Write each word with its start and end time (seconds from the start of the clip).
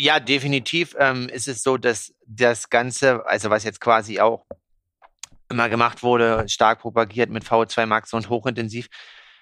Ja, 0.00 0.20
definitiv 0.20 0.94
ähm, 0.96 1.28
ist 1.28 1.48
es 1.48 1.64
so, 1.64 1.76
dass 1.76 2.14
das 2.24 2.70
Ganze, 2.70 3.26
also 3.26 3.50
was 3.50 3.64
jetzt 3.64 3.80
quasi 3.80 4.20
auch 4.20 4.46
immer 5.50 5.68
gemacht 5.68 6.04
wurde, 6.04 6.48
stark 6.48 6.82
propagiert 6.82 7.30
mit 7.30 7.42
VO2 7.42 7.84
Max 7.86 8.14
und 8.14 8.28
hochintensiv, 8.28 8.86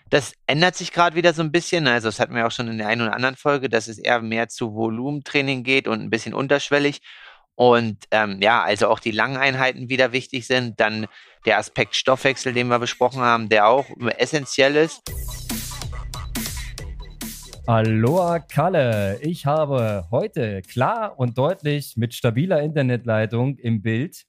das 0.08 0.32
ändert 0.46 0.74
sich 0.74 0.92
gerade 0.92 1.14
wieder 1.14 1.34
so 1.34 1.42
ein 1.42 1.52
bisschen. 1.52 1.86
Also 1.86 2.08
das 2.08 2.18
hatten 2.18 2.34
wir 2.34 2.46
auch 2.46 2.50
schon 2.50 2.68
in 2.68 2.78
der 2.78 2.88
einen 2.88 3.02
oder 3.02 3.12
anderen 3.12 3.36
Folge, 3.36 3.68
dass 3.68 3.86
es 3.86 3.98
eher 3.98 4.22
mehr 4.22 4.48
zu 4.48 4.72
Volumentraining 4.72 5.62
geht 5.62 5.86
und 5.86 6.00
ein 6.00 6.08
bisschen 6.08 6.32
unterschwellig. 6.32 7.02
Und 7.54 8.04
ähm, 8.10 8.40
ja, 8.40 8.62
also 8.62 8.88
auch 8.88 9.00
die 9.00 9.10
langen 9.10 9.36
Einheiten 9.36 9.90
wieder 9.90 10.12
wichtig 10.12 10.46
sind. 10.46 10.80
Dann 10.80 11.06
der 11.44 11.58
Aspekt 11.58 11.96
Stoffwechsel, 11.96 12.54
den 12.54 12.68
wir 12.68 12.78
besprochen 12.78 13.20
haben, 13.20 13.50
der 13.50 13.66
auch 13.66 13.84
essentiell 14.16 14.76
ist. 14.76 15.02
Aloha 17.68 18.38
Kalle, 18.38 19.18
ich 19.22 19.44
habe 19.44 20.06
heute 20.12 20.62
klar 20.62 21.18
und 21.18 21.36
deutlich 21.36 21.96
mit 21.96 22.14
stabiler 22.14 22.62
Internetleitung 22.62 23.58
im 23.58 23.82
Bild 23.82 24.22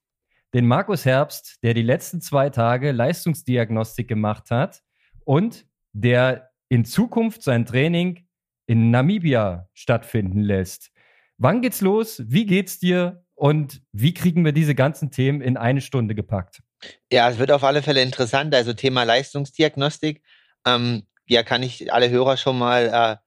den 0.55 0.65
Markus 0.65 1.05
Herbst, 1.05 1.59
der 1.61 1.75
die 1.75 1.83
letzten 1.83 2.19
zwei 2.19 2.49
Tage 2.49 2.91
Leistungsdiagnostik 2.91 4.07
gemacht 4.07 4.49
hat 4.49 4.81
und 5.23 5.67
der 5.93 6.49
in 6.67 6.83
Zukunft 6.83 7.43
sein 7.43 7.67
Training 7.67 8.25
in 8.65 8.89
Namibia 8.89 9.69
stattfinden 9.75 10.41
lässt. 10.41 10.89
Wann 11.37 11.61
geht's 11.61 11.81
los? 11.81 12.23
Wie 12.25 12.47
geht's 12.47 12.79
dir? 12.79 13.23
Und 13.35 13.83
wie 13.91 14.15
kriegen 14.15 14.43
wir 14.45 14.51
diese 14.51 14.73
ganzen 14.73 15.11
Themen 15.11 15.41
in 15.41 15.57
eine 15.57 15.81
Stunde 15.81 16.15
gepackt? 16.15 16.63
Ja, 17.11 17.29
es 17.29 17.37
wird 17.37 17.51
auf 17.51 17.63
alle 17.63 17.83
Fälle 17.83 18.01
interessant. 18.01 18.55
Also 18.55 18.73
Thema 18.73 19.03
Leistungsdiagnostik. 19.03 20.23
Ähm, 20.65 21.03
ja, 21.27 21.43
kann 21.43 21.61
ich 21.61 21.93
alle 21.93 22.09
Hörer 22.09 22.35
schon 22.35 22.57
mal 22.57 22.89
äh, 22.91 23.26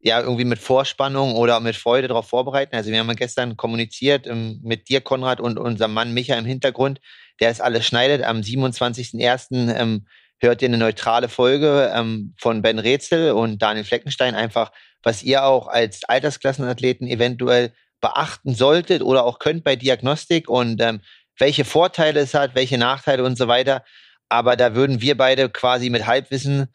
ja 0.00 0.20
irgendwie 0.20 0.44
mit 0.44 0.58
Vorspannung 0.58 1.34
oder 1.34 1.60
mit 1.60 1.76
Freude 1.76 2.08
darauf 2.08 2.28
vorbereiten. 2.28 2.74
Also 2.76 2.90
wir 2.90 2.98
haben 2.98 3.16
gestern 3.16 3.56
kommuniziert 3.56 4.26
ähm, 4.26 4.60
mit 4.62 4.88
dir, 4.88 5.00
Konrad, 5.00 5.40
und 5.40 5.58
unserem 5.58 5.92
Mann 5.92 6.14
Micha 6.14 6.36
im 6.36 6.44
Hintergrund, 6.44 7.00
der 7.40 7.50
es 7.50 7.60
alles 7.60 7.86
schneidet. 7.86 8.22
Am 8.22 8.40
27.01. 8.40 9.74
Ähm, 9.74 10.06
hört 10.40 10.62
ihr 10.62 10.68
eine 10.68 10.78
neutrale 10.78 11.28
Folge 11.28 11.92
ähm, 11.94 12.34
von 12.38 12.62
Ben 12.62 12.78
Rätsel 12.78 13.32
und 13.32 13.60
Daniel 13.60 13.84
Fleckenstein, 13.84 14.34
einfach 14.34 14.70
was 15.02 15.22
ihr 15.22 15.44
auch 15.44 15.66
als 15.68 16.04
Altersklassenathleten 16.04 17.08
eventuell 17.08 17.72
beachten 18.00 18.54
solltet 18.54 19.02
oder 19.02 19.24
auch 19.24 19.38
könnt 19.38 19.64
bei 19.64 19.76
Diagnostik 19.76 20.48
und 20.48 20.80
ähm, 20.80 21.00
welche 21.38 21.64
Vorteile 21.64 22.20
es 22.20 22.34
hat, 22.34 22.54
welche 22.54 22.78
Nachteile 22.78 23.24
und 23.24 23.36
so 23.36 23.48
weiter. 23.48 23.84
Aber 24.28 24.56
da 24.56 24.74
würden 24.74 25.00
wir 25.00 25.16
beide 25.16 25.48
quasi 25.48 25.90
mit 25.90 26.06
Halbwissen 26.06 26.68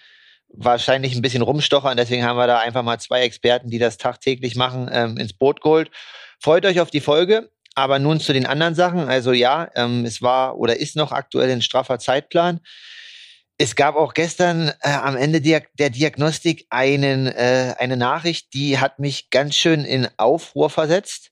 wahrscheinlich 0.53 1.15
ein 1.15 1.21
bisschen 1.21 1.41
rumstochern. 1.41 1.97
Deswegen 1.97 2.23
haben 2.23 2.37
wir 2.37 2.47
da 2.47 2.59
einfach 2.59 2.83
mal 2.83 2.99
zwei 2.99 3.21
Experten, 3.21 3.69
die 3.69 3.79
das 3.79 3.97
tagtäglich 3.97 4.55
machen, 4.55 4.89
ähm, 4.91 5.17
ins 5.17 5.33
Boot 5.33 5.61
geholt. 5.61 5.91
Freut 6.39 6.65
euch 6.65 6.79
auf 6.79 6.91
die 6.91 7.01
Folge. 7.01 7.49
Aber 7.75 7.97
nun 7.97 8.19
zu 8.19 8.33
den 8.33 8.45
anderen 8.45 8.75
Sachen. 8.75 9.09
Also 9.09 9.31
ja, 9.31 9.69
ähm, 9.75 10.05
es 10.05 10.21
war 10.21 10.57
oder 10.57 10.77
ist 10.77 10.95
noch 10.95 11.11
aktuell 11.11 11.49
ein 11.49 11.63
straffer 11.63 11.97
Zeitplan. 11.97 12.59
Es 13.57 13.75
gab 13.75 13.95
auch 13.95 14.13
gestern 14.13 14.71
äh, 14.81 14.89
am 14.89 15.15
Ende 15.15 15.41
der, 15.41 15.63
der 15.79 15.89
Diagnostik 15.89 16.65
einen, 16.69 17.27
äh, 17.27 17.73
eine 17.77 17.97
Nachricht, 17.97 18.53
die 18.53 18.79
hat 18.79 18.99
mich 18.99 19.29
ganz 19.29 19.55
schön 19.55 19.85
in 19.85 20.07
Aufruhr 20.17 20.69
versetzt. 20.69 21.31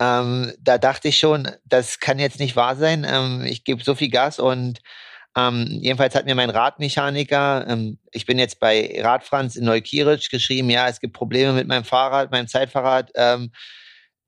Ähm, 0.00 0.52
da 0.58 0.78
dachte 0.78 1.08
ich 1.08 1.18
schon, 1.18 1.50
das 1.64 2.00
kann 2.00 2.18
jetzt 2.18 2.38
nicht 2.38 2.56
wahr 2.56 2.76
sein. 2.76 3.06
Ähm, 3.08 3.44
ich 3.44 3.64
gebe 3.64 3.82
so 3.84 3.94
viel 3.94 4.10
Gas 4.10 4.38
und 4.38 4.80
ähm, 5.36 5.66
jedenfalls 5.68 6.14
hat 6.14 6.26
mir 6.26 6.34
mein 6.34 6.50
Radmechaniker, 6.50 7.66
ähm, 7.68 7.98
ich 8.12 8.24
bin 8.26 8.38
jetzt 8.38 8.60
bei 8.60 9.00
Radfranz 9.02 9.56
in 9.56 9.64
Neukirch 9.64 10.30
geschrieben, 10.30 10.70
ja, 10.70 10.88
es 10.88 11.00
gibt 11.00 11.14
Probleme 11.14 11.52
mit 11.52 11.66
meinem 11.66 11.84
Fahrrad, 11.84 12.30
meinem 12.30 12.46
Zeitfahrrad. 12.46 13.10
Ähm, 13.16 13.50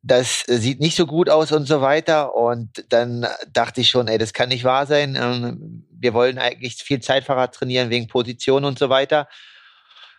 das 0.02 0.44
sieht 0.46 0.80
nicht 0.80 0.96
so 0.96 1.06
gut 1.06 1.28
aus 1.28 1.50
und 1.52 1.66
so 1.66 1.80
weiter. 1.80 2.34
Und 2.34 2.84
dann 2.90 3.26
dachte 3.52 3.80
ich 3.80 3.90
schon, 3.90 4.08
ey, 4.08 4.18
das 4.18 4.32
kann 4.32 4.48
nicht 4.48 4.64
wahr 4.64 4.86
sein. 4.86 5.16
Ähm, 5.20 5.86
wir 5.90 6.14
wollen 6.14 6.38
eigentlich 6.38 6.76
viel 6.76 7.00
Zeitfahrrad 7.00 7.54
trainieren 7.54 7.90
wegen 7.90 8.06
Position 8.06 8.64
und 8.64 8.78
so 8.78 8.88
weiter. 8.88 9.28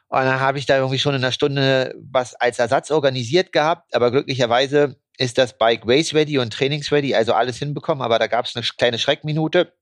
Und 0.10 0.20
dann 0.20 0.40
habe 0.40 0.58
ich 0.58 0.66
da 0.66 0.78
irgendwie 0.78 1.00
schon 1.00 1.16
in 1.16 1.24
einer 1.24 1.32
Stunde 1.32 1.96
was 1.98 2.34
als 2.36 2.60
Ersatz 2.60 2.92
organisiert 2.92 3.52
gehabt. 3.52 3.94
Aber 3.94 4.12
glücklicherweise 4.12 4.98
ist 5.18 5.38
das 5.38 5.58
Bike 5.58 5.84
Race 5.86 6.14
Ready 6.14 6.38
und 6.38 6.54
Trainings 6.54 6.92
Ready, 6.92 7.16
also 7.16 7.34
alles 7.34 7.58
hinbekommen. 7.58 8.02
Aber 8.02 8.20
da 8.20 8.28
gab 8.28 8.46
es 8.46 8.56
eine 8.56 8.66
kleine 8.66 9.00
Schreckminute. 9.00 9.74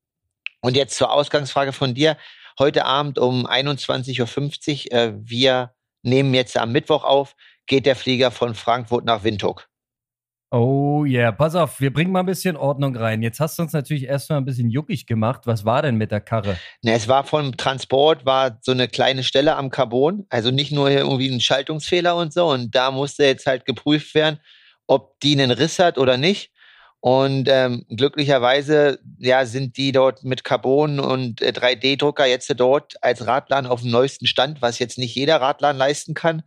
Und 0.61 0.75
jetzt 0.75 0.97
zur 0.97 1.11
Ausgangsfrage 1.11 1.73
von 1.73 1.93
dir. 1.93 2.17
Heute 2.57 2.85
Abend 2.85 3.19
um 3.19 3.45
21.50 3.45 4.91
Uhr, 4.91 4.97
äh, 4.97 5.13
wir 5.17 5.73
nehmen 6.03 6.33
jetzt 6.33 6.57
am 6.57 6.71
Mittwoch 6.71 7.03
auf, 7.03 7.35
geht 7.67 7.85
der 7.85 7.95
Flieger 7.95 8.31
von 8.31 8.55
Frankfurt 8.55 9.05
nach 9.05 9.23
Windhoek. 9.23 9.67
Oh 10.51 11.03
yeah, 11.05 11.33
pass 11.33 11.55
auf, 11.55 11.81
wir 11.81 11.91
bringen 11.91 12.13
mal 12.13 12.21
ein 12.21 12.27
bisschen 12.27 12.55
Ordnung 12.55 12.95
rein. 12.95 13.21
Jetzt 13.21 13.39
hast 13.41 13.57
du 13.57 13.63
uns 13.63 13.73
natürlich 13.73 14.05
erstmal 14.05 14.37
ein 14.37 14.45
bisschen 14.45 14.69
juckig 14.69 15.05
gemacht. 15.05 15.41
Was 15.45 15.65
war 15.65 15.81
denn 15.81 15.95
mit 15.95 16.11
der 16.11 16.21
Karre? 16.21 16.57
Na, 16.81 16.93
es 16.93 17.07
war 17.07 17.25
vom 17.25 17.57
Transport, 17.57 18.25
war 18.25 18.59
so 18.61 18.71
eine 18.71 18.87
kleine 18.87 19.23
Stelle 19.23 19.57
am 19.57 19.69
Carbon, 19.69 20.25
also 20.29 20.51
nicht 20.51 20.71
nur 20.71 20.89
irgendwie 20.89 21.29
ein 21.29 21.41
Schaltungsfehler 21.41 22.15
und 22.15 22.31
so. 22.31 22.47
Und 22.51 22.73
da 22.73 22.91
musste 22.91 23.25
jetzt 23.25 23.47
halt 23.47 23.65
geprüft 23.65 24.15
werden, 24.15 24.39
ob 24.87 25.19
die 25.19 25.33
einen 25.33 25.51
Riss 25.51 25.79
hat 25.79 25.97
oder 25.97 26.15
nicht. 26.15 26.51
Und 27.05 27.47
ähm, 27.51 27.85
glücklicherweise 27.87 28.97
ja, 29.19 29.45
sind 29.45 29.77
die 29.77 29.91
dort 29.91 30.23
mit 30.23 30.43
Carbon 30.43 30.99
und 30.99 31.39
äh, 31.39 31.49
3D-Drucker 31.51 32.25
jetzt 32.25 32.51
dort 32.57 32.95
als 33.03 33.27
Radladen 33.27 33.69
auf 33.69 33.81
dem 33.81 33.91
neuesten 33.91 34.25
Stand, 34.25 34.63
was 34.63 34.79
jetzt 34.79 34.97
nicht 34.97 35.13
jeder 35.13 35.39
Radladen 35.39 35.77
leisten 35.77 36.15
kann. 36.15 36.41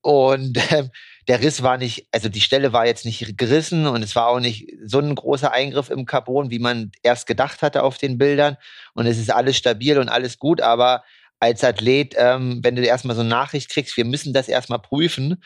Und 0.00 0.60
ähm, 0.70 0.90
der 1.26 1.42
Riss 1.42 1.64
war 1.64 1.76
nicht, 1.76 2.06
also 2.12 2.28
die 2.28 2.40
Stelle 2.40 2.72
war 2.72 2.86
jetzt 2.86 3.04
nicht 3.04 3.36
gerissen 3.36 3.88
und 3.88 4.04
es 4.04 4.14
war 4.14 4.28
auch 4.28 4.38
nicht 4.38 4.72
so 4.84 5.00
ein 5.00 5.12
großer 5.12 5.50
Eingriff 5.50 5.90
im 5.90 6.06
Carbon, 6.06 6.52
wie 6.52 6.60
man 6.60 6.92
erst 7.02 7.26
gedacht 7.26 7.60
hatte 7.60 7.82
auf 7.82 7.98
den 7.98 8.16
Bildern. 8.16 8.58
Und 8.94 9.06
es 9.06 9.18
ist 9.18 9.32
alles 9.32 9.56
stabil 9.56 9.98
und 9.98 10.08
alles 10.08 10.38
gut, 10.38 10.60
aber 10.60 11.02
als 11.40 11.64
Athlet, 11.64 12.14
ähm, 12.16 12.60
wenn 12.62 12.76
du 12.76 12.86
erstmal 12.86 13.16
so 13.16 13.22
eine 13.22 13.30
Nachricht 13.30 13.70
kriegst, 13.70 13.96
wir 13.96 14.04
müssen 14.04 14.34
das 14.34 14.46
erstmal 14.46 14.78
prüfen, 14.78 15.42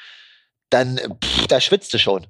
dann 0.69 0.99
pff, 1.25 1.47
da 1.47 1.62
schwitzt 1.62 1.94
du 1.94 1.99
schon. 1.99 2.26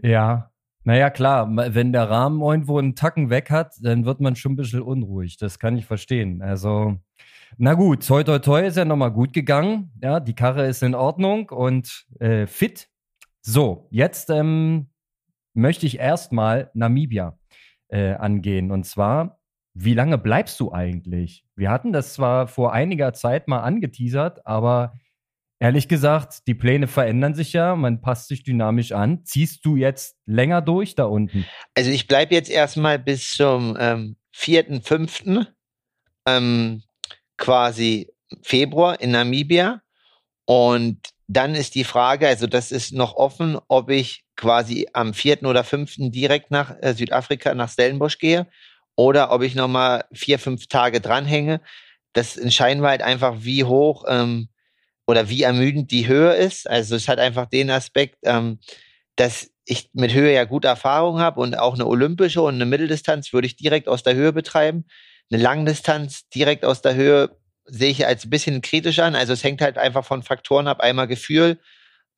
Ja, 0.00 0.52
naja, 0.88 1.10
klar, 1.10 1.46
wenn 1.54 1.92
der 1.92 2.08
Rahmen 2.08 2.40
irgendwo 2.40 2.78
einen 2.78 2.94
Tacken 2.94 3.28
weg 3.28 3.50
hat, 3.50 3.74
dann 3.82 4.06
wird 4.06 4.20
man 4.20 4.36
schon 4.36 4.52
ein 4.52 4.56
bisschen 4.56 4.80
unruhig. 4.80 5.36
Das 5.36 5.58
kann 5.58 5.76
ich 5.76 5.84
verstehen. 5.84 6.40
Also, 6.40 6.96
na 7.58 7.74
gut, 7.74 8.06
toi 8.06 8.22
toi 8.22 8.38
toi 8.38 8.66
ist 8.66 8.78
ja 8.78 8.86
nochmal 8.86 9.12
gut 9.12 9.34
gegangen. 9.34 9.92
Ja, 10.02 10.18
die 10.18 10.34
Karre 10.34 10.66
ist 10.66 10.82
in 10.82 10.94
Ordnung 10.94 11.50
und 11.50 12.06
äh, 12.20 12.46
fit. 12.46 12.88
So, 13.42 13.86
jetzt 13.90 14.30
ähm, 14.30 14.86
möchte 15.52 15.84
ich 15.84 15.98
erstmal 15.98 16.70
Namibia 16.72 17.38
äh, 17.88 18.14
angehen. 18.14 18.70
Und 18.70 18.84
zwar, 18.84 19.40
wie 19.74 19.92
lange 19.92 20.16
bleibst 20.16 20.58
du 20.58 20.72
eigentlich? 20.72 21.44
Wir 21.54 21.70
hatten 21.70 21.92
das 21.92 22.14
zwar 22.14 22.46
vor 22.46 22.72
einiger 22.72 23.12
Zeit 23.12 23.46
mal 23.46 23.60
angeteasert, 23.60 24.46
aber 24.46 24.94
Ehrlich 25.60 25.88
gesagt, 25.88 26.46
die 26.46 26.54
Pläne 26.54 26.86
verändern 26.86 27.34
sich 27.34 27.52
ja, 27.52 27.74
man 27.74 28.00
passt 28.00 28.28
sich 28.28 28.44
dynamisch 28.44 28.92
an. 28.92 29.24
Ziehst 29.24 29.64
du 29.64 29.74
jetzt 29.74 30.16
länger 30.24 30.62
durch 30.62 30.94
da 30.94 31.04
unten? 31.04 31.46
Also 31.74 31.90
ich 31.90 32.06
bleibe 32.06 32.34
jetzt 32.34 32.48
erstmal 32.48 32.98
bis 32.98 33.32
zum 33.32 33.76
ähm, 33.78 34.16
4., 34.32 34.80
ähm, 36.26 36.82
quasi 37.36 38.12
Februar 38.42 39.00
in 39.00 39.10
Namibia. 39.10 39.82
Und 40.44 41.10
dann 41.26 41.54
ist 41.54 41.74
die 41.74 41.84
Frage, 41.84 42.28
also 42.28 42.46
das 42.46 42.70
ist 42.70 42.92
noch 42.92 43.16
offen, 43.16 43.58
ob 43.66 43.90
ich 43.90 44.24
quasi 44.36 44.88
am 44.92 45.12
4. 45.12 45.42
oder 45.42 45.64
5. 45.64 46.10
direkt 46.10 46.50
nach 46.50 46.74
äh, 46.80 46.94
Südafrika, 46.94 47.54
nach 47.54 47.70
Stellenbosch 47.70 48.18
gehe 48.18 48.46
oder 48.96 49.30
ob 49.32 49.42
ich 49.42 49.54
nochmal 49.54 50.04
vier, 50.12 50.38
fünf 50.38 50.66
Tage 50.66 51.00
dranhänge. 51.00 51.60
Das 52.14 52.36
entscheiden 52.36 52.82
wir 52.82 52.88
halt 52.88 53.02
einfach, 53.02 53.36
wie 53.40 53.64
hoch 53.64 54.04
ähm, 54.08 54.48
oder 55.08 55.30
wie 55.30 55.42
ermüdend 55.42 55.90
die 55.90 56.06
Höhe 56.06 56.34
ist. 56.34 56.68
Also 56.68 56.94
es 56.94 57.08
hat 57.08 57.18
einfach 57.18 57.46
den 57.46 57.70
Aspekt, 57.70 58.18
ähm, 58.24 58.58
dass 59.16 59.50
ich 59.64 59.88
mit 59.94 60.12
Höhe 60.12 60.34
ja 60.34 60.44
gute 60.44 60.68
Erfahrung 60.68 61.18
habe 61.18 61.40
und 61.40 61.58
auch 61.58 61.74
eine 61.74 61.86
olympische 61.86 62.42
und 62.42 62.54
eine 62.54 62.66
Mitteldistanz 62.66 63.32
würde 63.32 63.46
ich 63.46 63.56
direkt 63.56 63.88
aus 63.88 64.02
der 64.02 64.14
Höhe 64.14 64.34
betreiben. 64.34 64.84
Eine 65.32 65.42
Langdistanz 65.42 66.28
direkt 66.28 66.64
aus 66.64 66.82
der 66.82 66.94
Höhe 66.94 67.30
sehe 67.64 67.90
ich 67.90 68.06
als 68.06 68.26
ein 68.26 68.30
bisschen 68.30 68.60
kritisch 68.60 68.98
an. 68.98 69.14
Also 69.14 69.32
es 69.32 69.42
hängt 69.42 69.62
halt 69.62 69.78
einfach 69.78 70.04
von 70.04 70.22
Faktoren 70.22 70.68
ab. 70.68 70.80
Einmal 70.80 71.08
Gefühl 71.08 71.58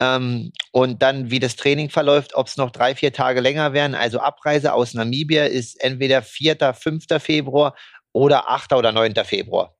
ähm, 0.01 0.53
und 0.73 1.01
dann, 1.01 1.31
wie 1.31 1.39
das 1.39 1.55
Training 1.55 1.91
verläuft, 1.91 2.35
ob 2.35 2.49
es 2.49 2.57
noch 2.57 2.73
drei, 2.73 2.97
vier 2.97 3.13
Tage 3.13 3.41
länger 3.41 3.73
werden. 3.73 3.95
Also 3.95 4.19
Abreise 4.19 4.73
aus 4.73 4.95
Namibia 4.95 5.45
ist 5.45 5.81
entweder 5.81 6.23
4., 6.23 6.75
5. 6.75 7.05
Februar 7.19 7.77
oder 8.13 8.51
8. 8.51 8.73
oder 8.73 8.91
9. 8.91 9.15
Februar. 9.25 9.77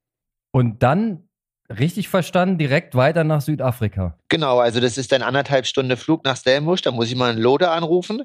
Und 0.53 0.83
dann 0.83 1.30
Richtig 1.79 2.09
verstanden, 2.09 2.59
direkt 2.59 2.95
weiter 2.95 3.23
nach 3.23 3.41
Südafrika. 3.41 4.19
Genau, 4.29 4.59
also 4.59 4.81
das 4.81 4.99
ist 4.99 5.13
ein 5.13 5.23
anderthalb 5.23 5.67
Stunde 5.67 5.97
Flug 5.97 6.25
nach 6.25 6.37
Stellenbosch. 6.37 6.83
Da 6.83 6.91
muss 6.91 7.09
ich 7.09 7.17
mal 7.17 7.31
einen 7.31 7.41
Loder 7.41 7.71
anrufen. 7.73 8.23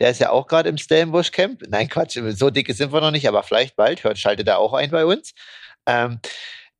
Der 0.00 0.10
ist 0.10 0.20
ja 0.20 0.30
auch 0.30 0.46
gerade 0.46 0.68
im 0.68 0.78
Stellenbosch 0.78 1.30
Camp. 1.30 1.62
Nein, 1.68 1.88
Quatsch, 1.88 2.18
so 2.30 2.50
dicke 2.50 2.74
sind 2.74 2.92
wir 2.92 3.00
noch 3.00 3.10
nicht, 3.12 3.28
aber 3.28 3.42
vielleicht 3.42 3.76
bald. 3.76 4.02
Hört, 4.02 4.18
schaltet 4.18 4.48
er 4.48 4.58
auch 4.58 4.72
ein 4.74 4.90
bei 4.90 5.04
uns. 5.06 5.32
Ähm, 5.86 6.18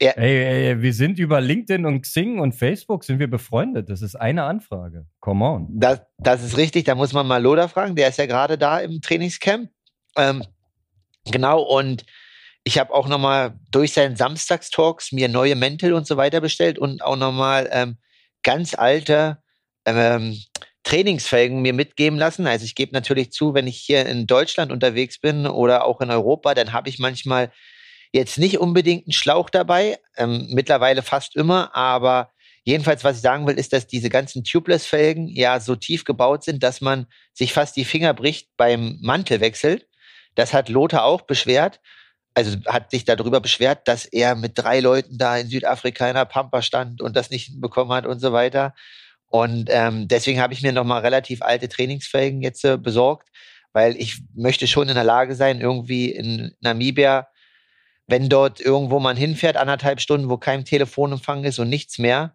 Ja. 0.00 0.12
Ey, 0.12 0.68
ey, 0.70 0.82
wir 0.82 0.92
sind 0.92 1.18
über 1.18 1.40
LinkedIn 1.40 1.84
und 1.84 2.02
Xing 2.02 2.38
und 2.38 2.54
Facebook 2.54 3.02
sind 3.02 3.18
wir 3.18 3.28
befreundet. 3.28 3.88
Das 3.90 4.00
ist 4.02 4.14
eine 4.14 4.44
Anfrage. 4.44 5.06
Come 5.20 5.44
on. 5.44 5.66
Das, 5.70 6.00
das 6.18 6.42
ist 6.44 6.56
richtig. 6.56 6.84
Da 6.84 6.94
muss 6.94 7.12
man 7.12 7.26
mal 7.26 7.42
Loda 7.42 7.66
fragen. 7.66 7.96
Der 7.96 8.08
ist 8.08 8.18
ja 8.18 8.26
gerade 8.26 8.58
da 8.58 8.78
im 8.78 9.00
Trainingscamp. 9.00 9.68
Ähm, 10.16 10.44
genau. 11.30 11.62
Und 11.62 12.04
ich 12.68 12.78
habe 12.78 12.94
auch 12.94 13.08
nochmal 13.08 13.58
durch 13.70 13.92
seinen 13.92 14.16
Samstagstalks 14.16 15.12
mir 15.12 15.28
neue 15.28 15.56
Mäntel 15.56 15.92
und 15.92 16.06
so 16.06 16.16
weiter 16.16 16.40
bestellt 16.40 16.78
und 16.78 17.02
auch 17.02 17.16
nochmal 17.16 17.68
ähm, 17.72 17.98
ganz 18.42 18.74
alte 18.74 19.38
ähm, 19.84 20.38
Trainingsfelgen 20.84 21.60
mir 21.60 21.72
mitgeben 21.72 22.18
lassen. 22.18 22.46
Also 22.46 22.64
ich 22.64 22.74
gebe 22.74 22.92
natürlich 22.92 23.32
zu, 23.32 23.54
wenn 23.54 23.66
ich 23.66 23.78
hier 23.78 24.06
in 24.06 24.26
Deutschland 24.26 24.72
unterwegs 24.72 25.18
bin 25.18 25.46
oder 25.46 25.84
auch 25.84 26.00
in 26.00 26.10
Europa, 26.10 26.54
dann 26.54 26.72
habe 26.72 26.88
ich 26.88 26.98
manchmal 26.98 27.50
Jetzt 28.12 28.38
nicht 28.38 28.58
unbedingt 28.58 29.06
ein 29.06 29.12
Schlauch 29.12 29.50
dabei, 29.50 29.98
ähm, 30.16 30.48
mittlerweile 30.50 31.02
fast 31.02 31.36
immer, 31.36 31.74
aber 31.76 32.30
jedenfalls, 32.64 33.04
was 33.04 33.16
ich 33.16 33.22
sagen 33.22 33.46
will, 33.46 33.58
ist, 33.58 33.72
dass 33.72 33.86
diese 33.86 34.08
ganzen 34.08 34.44
Tubeless-Felgen 34.44 35.28
ja 35.28 35.60
so 35.60 35.76
tief 35.76 36.04
gebaut 36.04 36.44
sind, 36.44 36.62
dass 36.62 36.80
man 36.80 37.06
sich 37.34 37.52
fast 37.52 37.76
die 37.76 37.84
Finger 37.84 38.14
bricht 38.14 38.48
beim 38.56 38.98
Mantelwechsel. 39.02 39.86
Das 40.34 40.54
hat 40.54 40.68
Lothar 40.68 41.04
auch 41.04 41.22
beschwert. 41.22 41.80
Also 42.38 42.56
hat 42.66 42.90
sich 42.90 43.04
darüber 43.04 43.40
beschwert, 43.40 43.88
dass 43.88 44.06
er 44.06 44.34
mit 44.34 44.52
drei 44.54 44.80
Leuten 44.80 45.18
da 45.18 45.36
in 45.36 45.48
Südafrika 45.48 46.08
in 46.08 46.14
der 46.14 46.24
Pampa 46.24 46.62
stand 46.62 47.02
und 47.02 47.16
das 47.16 47.30
nicht 47.30 47.60
bekommen 47.60 47.92
hat 47.92 48.06
und 48.06 48.20
so 48.20 48.32
weiter. 48.32 48.74
Und 49.26 49.68
ähm, 49.70 50.08
deswegen 50.08 50.40
habe 50.40 50.54
ich 50.54 50.62
mir 50.62 50.72
nochmal 50.72 51.02
relativ 51.02 51.42
alte 51.42 51.68
Trainingsfelgen 51.68 52.40
jetzt 52.40 52.64
äh, 52.64 52.78
besorgt, 52.78 53.28
weil 53.72 53.96
ich 53.96 54.22
möchte 54.34 54.66
schon 54.66 54.88
in 54.88 54.94
der 54.94 55.04
Lage 55.04 55.34
sein, 55.34 55.60
irgendwie 55.60 56.10
in 56.10 56.54
Namibia 56.60 57.28
wenn 58.08 58.30
dort 58.30 58.58
irgendwo 58.58 58.98
man 58.98 59.16
hinfährt, 59.16 59.56
anderthalb 59.56 60.00
Stunden, 60.00 60.30
wo 60.30 60.38
kein 60.38 60.64
Telefonempfang 60.64 61.44
ist 61.44 61.58
und 61.58 61.68
nichts 61.68 61.98
mehr, 61.98 62.34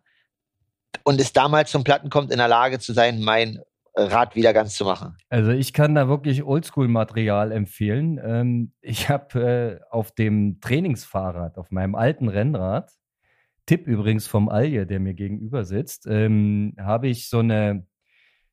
und 1.04 1.20
es 1.20 1.34
damals 1.34 1.72
zum 1.72 1.84
Platten 1.84 2.12
kommt, 2.12 2.32
in 2.32 2.38
der 2.38 2.48
Lage 2.48 2.80
zu 2.80 2.94
sein, 2.94 3.20
mein 3.20 3.60
Rad 3.96 4.36
wieder 4.36 4.54
ganz 4.54 4.76
zu 4.76 4.86
machen. 4.86 5.16
Also 5.30 5.52
ich 5.52 5.74
kann 5.74 5.94
da 5.96 6.08
wirklich 6.08 6.44
Oldschool-Material 6.44 7.52
empfehlen. 7.52 8.20
Ähm, 8.24 8.74
ich 8.82 9.10
habe 9.10 9.40
äh, 9.40 9.92
auf 9.92 10.12
dem 10.12 10.60
Trainingsfahrrad, 10.62 11.58
auf 11.58 11.72
meinem 11.72 11.96
alten 11.96 12.28
Rennrad, 12.28 12.92
Tipp 13.66 13.88
übrigens 13.88 14.28
vom 14.28 14.50
Alje, 14.50 14.86
der 14.86 15.00
mir 15.00 15.14
gegenüber 15.14 15.64
sitzt, 15.64 16.06
ähm, 16.08 16.76
habe 16.78 17.08
ich 17.08 17.30
so 17.30 17.40
eine 17.40 17.86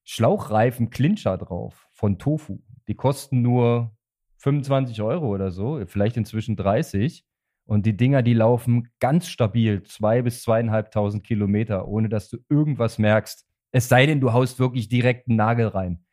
Schlauchreifen-Clincher 0.05 1.37
drauf 1.37 1.89
von 1.91 2.19
Tofu. 2.19 2.61
Die 2.87 2.95
kosten 2.95 3.43
nur 3.43 3.93
25 4.39 5.03
Euro 5.03 5.29
oder 5.29 5.51
so, 5.51 5.85
vielleicht 5.87 6.17
inzwischen 6.17 6.57
30. 6.57 7.25
Und 7.67 7.87
die 7.87 7.97
Dinger, 7.97 8.23
die 8.23 8.35
laufen 8.35 8.89
ganz 9.01 9.29
stabil, 9.29 9.83
zwei 9.85 10.23
bis 10.23 10.43
zweieinhalbtausend 10.43 11.25
Kilometer, 11.25 11.87
ohne 11.87 12.09
dass 12.09 12.29
du 12.29 12.39
irgendwas 12.49 12.99
merkst. 12.99 13.47
Es 13.73 13.89
sei 13.89 14.07
denn, 14.07 14.21
du 14.21 14.33
haust 14.33 14.59
wirklich 14.59 14.89
direkt 14.89 15.29
einen 15.29 15.37
Nagel 15.37 15.69
rein. 15.69 16.05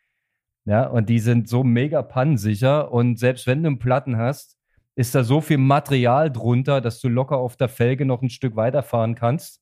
Ja, 0.66 0.88
und 0.88 1.08
die 1.10 1.20
sind 1.20 1.48
so 1.48 1.64
mega 1.64 2.02
pannensicher. 2.02 2.92
Und 2.92 3.18
selbst 3.20 3.48
wenn 3.48 3.64
du 3.64 3.68
einen 3.68 3.80
Platten 3.80 4.18
hast, 4.18 4.58
ist 4.96 5.16
da 5.16 5.24
so 5.24 5.42
viel 5.42 5.58
Material 5.58 6.32
drunter, 6.32 6.82
dass 6.82 7.00
du 7.00 7.08
locker 7.08 7.38
auf 7.38 7.56
der 7.56 7.70
Felge 7.70 8.06
noch 8.06 8.22
ein 8.22 8.30
Stück 8.30 8.56
weiterfahren 8.56 9.16
kannst, 9.16 9.62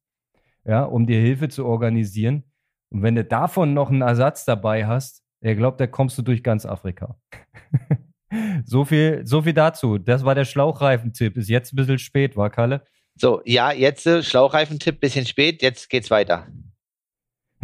ja, 0.66 0.84
um 0.84 1.06
dir 1.06 1.20
Hilfe 1.20 1.50
zu 1.50 1.66
organisieren. 1.66 2.44
Und 2.90 3.04
wenn 3.04 3.16
du 3.16 3.24
davon 3.24 3.74
noch 3.74 3.90
einen 3.90 4.02
Ersatz 4.02 4.46
dabei 4.46 4.88
hast, 4.88 5.24
ich 5.42 5.58
glaube, 5.58 5.78
da 5.78 5.88
kommst 5.88 6.18
du 6.18 6.22
durch 6.22 6.44
ganz 6.44 6.66
Afrika. 6.66 7.18
So 8.66 8.86
viel, 8.86 9.22
so 9.26 9.42
viel 9.42 9.54
dazu. 9.54 9.98
Das 9.98 10.26
war 10.26 10.36
der 10.36 10.46
Schlauchreifentipp. 10.46 11.38
Ist 11.38 11.50
jetzt 11.50 11.74
ein 11.74 11.78
bisschen 11.78 12.00
spät, 12.00 12.36
war 12.36 12.50
Kalle? 12.50 12.84
So, 13.16 13.42
ja, 13.46 13.72
jetzt 13.72 14.06
äh, 14.08 14.24
Schlauchreifentipp, 14.24 15.00
bisschen 15.00 15.26
spät. 15.26 15.62
Jetzt 15.62 15.90
geht's 15.90 16.12
weiter. 16.12 16.48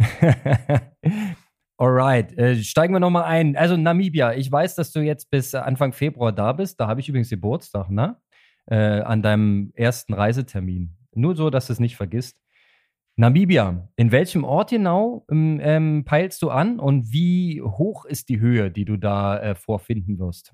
Alright, 1.78 2.36
äh, 2.38 2.56
steigen 2.62 2.94
wir 2.94 3.00
nochmal 3.00 3.24
ein. 3.24 3.56
Also 3.56 3.76
Namibia, 3.76 4.34
ich 4.34 4.50
weiß, 4.50 4.74
dass 4.76 4.92
du 4.92 5.00
jetzt 5.00 5.30
bis 5.30 5.54
Anfang 5.54 5.92
Februar 5.92 6.32
da 6.32 6.52
bist. 6.52 6.78
Da 6.78 6.86
habe 6.86 7.00
ich 7.00 7.08
übrigens 7.08 7.30
Geburtstag, 7.30 7.90
ne? 7.90 8.16
Äh, 8.66 9.00
an 9.00 9.22
deinem 9.22 9.72
ersten 9.74 10.14
Reisetermin. 10.14 10.96
Nur 11.14 11.34
so, 11.34 11.50
dass 11.50 11.66
du 11.66 11.72
es 11.72 11.80
nicht 11.80 11.96
vergisst. 11.96 12.38
Namibia, 13.16 13.88
in 13.96 14.10
welchem 14.10 14.44
Ort 14.44 14.70
genau 14.70 15.26
ähm, 15.30 15.60
ähm, 15.62 16.04
peilst 16.04 16.40
du 16.42 16.50
an 16.50 16.78
und 16.78 17.12
wie 17.12 17.60
hoch 17.60 18.04
ist 18.04 18.28
die 18.28 18.40
Höhe, 18.40 18.70
die 18.70 18.84
du 18.84 18.96
da 18.96 19.38
äh, 19.38 19.54
vorfinden 19.54 20.18
wirst? 20.18 20.52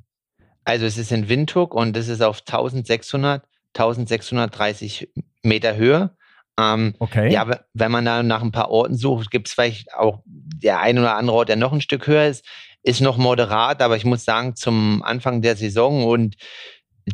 Also 0.64 0.84
es 0.86 0.98
ist 0.98 1.12
in 1.12 1.28
Windhoek 1.28 1.74
und 1.74 1.96
es 1.96 2.08
ist 2.08 2.20
auf 2.20 2.40
1600, 2.40 3.46
1630 3.74 5.12
Meter 5.42 5.76
Höhe. 5.76 6.16
Ähm, 6.58 6.94
okay. 6.98 7.32
Ja, 7.32 7.46
wenn 7.72 7.92
man 7.92 8.04
da 8.04 8.22
nach 8.22 8.42
ein 8.42 8.52
paar 8.52 8.70
Orten 8.70 8.96
sucht, 8.96 9.30
gibt 9.30 9.46
es 9.46 9.54
vielleicht 9.54 9.94
auch 9.94 10.22
der 10.26 10.80
ein 10.80 10.98
oder 10.98 11.16
andere 11.16 11.36
Ort, 11.36 11.48
der 11.48 11.56
noch 11.56 11.72
ein 11.72 11.80
Stück 11.80 12.06
höher 12.06 12.26
ist, 12.26 12.44
ist 12.82 13.00
noch 13.00 13.16
moderat, 13.16 13.80
aber 13.80 13.96
ich 13.96 14.04
muss 14.04 14.24
sagen, 14.24 14.56
zum 14.56 15.02
Anfang 15.04 15.40
der 15.40 15.56
Saison 15.56 16.04
und 16.04 16.36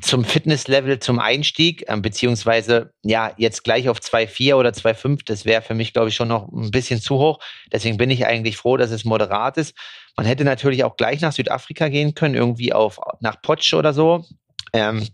zum 0.00 0.24
Fitnesslevel, 0.24 0.98
zum 0.98 1.18
Einstieg, 1.18 1.84
äh, 1.88 1.96
beziehungsweise 1.96 2.92
ja, 3.04 3.32
jetzt 3.36 3.64
gleich 3.64 3.88
auf 3.88 3.98
2,4 3.98 4.54
oder 4.54 4.70
2,5, 4.70 5.20
das 5.26 5.44
wäre 5.44 5.62
für 5.62 5.74
mich, 5.74 5.92
glaube 5.92 6.08
ich, 6.08 6.16
schon 6.16 6.28
noch 6.28 6.48
ein 6.50 6.70
bisschen 6.70 7.00
zu 7.00 7.18
hoch. 7.18 7.38
Deswegen 7.72 7.96
bin 7.96 8.10
ich 8.10 8.26
eigentlich 8.26 8.56
froh, 8.56 8.76
dass 8.76 8.90
es 8.90 9.04
moderat 9.04 9.56
ist. 9.56 9.76
Man 10.16 10.26
hätte 10.26 10.44
natürlich 10.44 10.84
auch 10.84 10.96
gleich 10.96 11.20
nach 11.20 11.32
Südafrika 11.32 11.88
gehen 11.88 12.14
können, 12.14 12.34
irgendwie 12.34 12.72
auf 12.72 12.98
nach 13.20 13.40
Potsch 13.42 13.74
oder 13.74 13.92
so. 13.92 14.24
Ähm, 14.72 15.06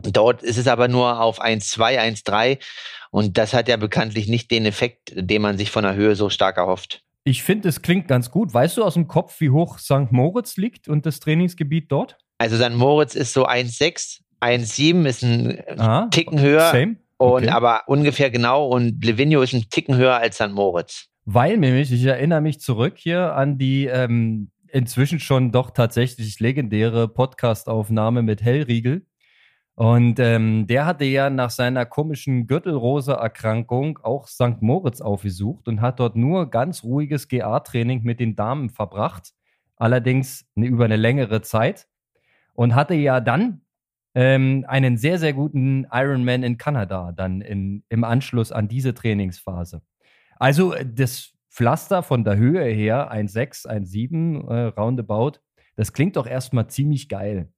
dort 0.00 0.42
ist 0.42 0.58
es 0.58 0.66
aber 0.66 0.88
nur 0.88 1.20
auf 1.20 1.42
1,2, 1.42 1.98
1,3 1.98 2.58
und 3.10 3.38
das 3.38 3.52
hat 3.54 3.68
ja 3.68 3.76
bekanntlich 3.76 4.28
nicht 4.28 4.50
den 4.50 4.66
Effekt, 4.66 5.12
den 5.14 5.42
man 5.42 5.58
sich 5.58 5.70
von 5.70 5.84
der 5.84 5.94
Höhe 5.94 6.16
so 6.16 6.30
stark 6.30 6.56
erhofft. 6.56 7.02
Ich 7.24 7.42
finde, 7.42 7.68
es 7.68 7.82
klingt 7.82 8.08
ganz 8.08 8.30
gut. 8.30 8.52
Weißt 8.52 8.76
du 8.76 8.84
aus 8.84 8.94
dem 8.94 9.06
Kopf, 9.06 9.40
wie 9.40 9.50
hoch 9.50 9.78
St. 9.78 10.10
Moritz 10.10 10.56
liegt 10.56 10.88
und 10.88 11.06
das 11.06 11.20
Trainingsgebiet 11.20 11.92
dort? 11.92 12.16
Also 12.38 12.56
St. 12.56 12.74
Moritz 12.74 13.14
ist 13.14 13.32
so 13.32 13.46
1,6, 13.46 14.22
1,7 14.40 15.06
ist 15.06 15.22
ein 15.22 15.62
Aha, 15.78 16.08
Ticken 16.10 16.40
höher. 16.40 16.70
Same. 16.72 16.96
Okay. 17.18 17.44
Und 17.44 17.48
aber 17.50 17.82
ungefähr 17.86 18.30
genau 18.30 18.66
und 18.66 19.04
Livigno 19.04 19.42
ist 19.42 19.52
ein 19.52 19.66
Ticken 19.70 19.96
höher 19.96 20.16
als 20.16 20.36
St. 20.36 20.50
Moritz. 20.50 21.06
Weil 21.24 21.56
nämlich, 21.56 21.92
ich 21.92 22.04
erinnere 22.04 22.40
mich 22.40 22.58
zurück 22.58 22.94
hier 22.96 23.36
an 23.36 23.58
die 23.58 23.86
ähm, 23.86 24.50
inzwischen 24.72 25.20
schon 25.20 25.52
doch 25.52 25.70
tatsächlich 25.70 26.40
legendäre 26.40 27.06
Podcast-Aufnahme 27.06 28.22
mit 28.22 28.42
Hellriegel. 28.42 29.06
Und 29.74 30.18
ähm, 30.18 30.66
der 30.66 30.84
hatte 30.84 31.04
ja 31.04 31.30
nach 31.30 31.50
seiner 31.50 31.86
komischen 31.86 32.46
Gürtelrose-Erkrankung 32.46 33.98
auch 34.02 34.28
St. 34.28 34.60
Moritz 34.60 35.00
aufgesucht 35.00 35.66
und 35.66 35.80
hat 35.80 35.98
dort 35.98 36.14
nur 36.14 36.50
ganz 36.50 36.84
ruhiges 36.84 37.28
GA-Training 37.28 38.02
mit 38.02 38.20
den 38.20 38.36
Damen 38.36 38.68
verbracht. 38.68 39.32
Allerdings 39.76 40.46
über 40.54 40.84
eine 40.84 40.96
längere 40.96 41.40
Zeit 41.40 41.88
und 42.54 42.74
hatte 42.74 42.94
ja 42.94 43.20
dann 43.20 43.62
ähm, 44.14 44.64
einen 44.68 44.98
sehr, 44.98 45.18
sehr 45.18 45.32
guten 45.32 45.86
Ironman 45.90 46.42
in 46.42 46.58
Kanada 46.58 47.12
dann 47.12 47.40
in, 47.40 47.82
im 47.88 48.04
Anschluss 48.04 48.52
an 48.52 48.68
diese 48.68 48.94
Trainingsphase. 48.94 49.82
Also 50.38 50.74
äh, 50.74 50.84
das 50.86 51.32
Pflaster 51.50 52.02
von 52.02 52.24
der 52.24 52.36
Höhe 52.36 52.64
her, 52.64 53.12
1,6, 53.12 53.66
1,7 53.66 54.48
äh, 54.48 54.64
roundabout, 54.68 55.40
das 55.76 55.92
klingt 55.92 56.16
doch 56.16 56.26
erstmal 56.26 56.68
ziemlich 56.68 57.08
geil. 57.08 57.50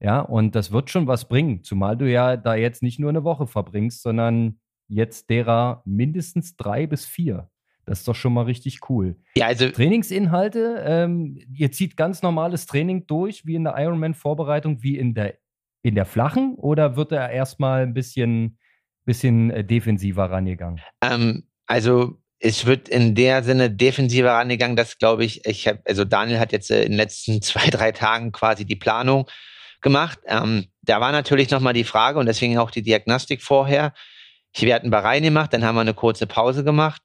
Ja, 0.00 0.20
und 0.20 0.54
das 0.54 0.72
wird 0.72 0.90
schon 0.90 1.06
was 1.06 1.28
bringen, 1.28 1.62
zumal 1.62 1.96
du 1.96 2.10
ja 2.10 2.36
da 2.36 2.54
jetzt 2.54 2.82
nicht 2.82 2.98
nur 2.98 3.10
eine 3.10 3.22
Woche 3.22 3.46
verbringst, 3.46 4.02
sondern 4.02 4.58
jetzt 4.88 5.28
derer 5.28 5.82
mindestens 5.84 6.56
drei 6.56 6.86
bis 6.86 7.04
vier. 7.04 7.50
Das 7.84 8.00
ist 8.00 8.08
doch 8.08 8.14
schon 8.14 8.32
mal 8.32 8.44
richtig 8.44 8.88
cool. 8.88 9.16
Ja, 9.34 9.46
also 9.46 9.68
Trainingsinhalte, 9.68 10.82
ähm, 10.86 11.38
ihr 11.52 11.72
zieht 11.72 11.96
ganz 11.96 12.22
normales 12.22 12.66
Training 12.66 13.06
durch, 13.06 13.46
wie 13.46 13.56
in 13.56 13.64
der 13.64 13.76
Ironman-Vorbereitung, 13.76 14.82
wie 14.82 14.96
in 14.96 15.14
der, 15.14 15.34
in 15.82 15.94
der 15.94 16.06
flachen, 16.06 16.54
oder 16.54 16.96
wird 16.96 17.12
er 17.12 17.30
erstmal 17.30 17.82
ein 17.82 17.94
bisschen, 17.94 18.58
bisschen 19.04 19.50
äh, 19.50 19.64
defensiver 19.64 20.30
rangegangen? 20.30 20.80
Ähm, 21.02 21.48
also 21.66 22.20
es 22.38 22.64
wird 22.64 22.88
in 22.88 23.14
der 23.14 23.42
Sinne 23.42 23.70
defensiver 23.70 24.32
rangegangen, 24.32 24.76
dass 24.76 24.98
glaube 24.98 25.24
ich, 25.24 25.46
ich 25.46 25.68
habe, 25.68 25.80
also 25.84 26.04
Daniel 26.04 26.38
hat 26.38 26.52
jetzt 26.52 26.70
äh, 26.70 26.84
in 26.84 26.92
den 26.92 26.96
letzten 26.96 27.42
zwei, 27.42 27.68
drei 27.70 27.92
Tagen 27.92 28.32
quasi 28.32 28.64
die 28.64 28.76
Planung 28.76 29.26
gemacht. 29.80 30.18
Ähm, 30.26 30.66
da 30.82 31.00
war 31.00 31.12
natürlich 31.12 31.50
nochmal 31.50 31.72
die 31.72 31.84
Frage 31.84 32.18
und 32.18 32.26
deswegen 32.26 32.58
auch 32.58 32.70
die 32.70 32.82
Diagnostik 32.82 33.42
vorher. 33.42 33.92
Wir 34.54 34.74
hatten 34.74 34.90
Bahrain 34.90 35.22
gemacht, 35.22 35.52
dann 35.52 35.64
haben 35.64 35.76
wir 35.76 35.82
eine 35.82 35.94
kurze 35.94 36.26
Pause 36.26 36.64
gemacht 36.64 37.02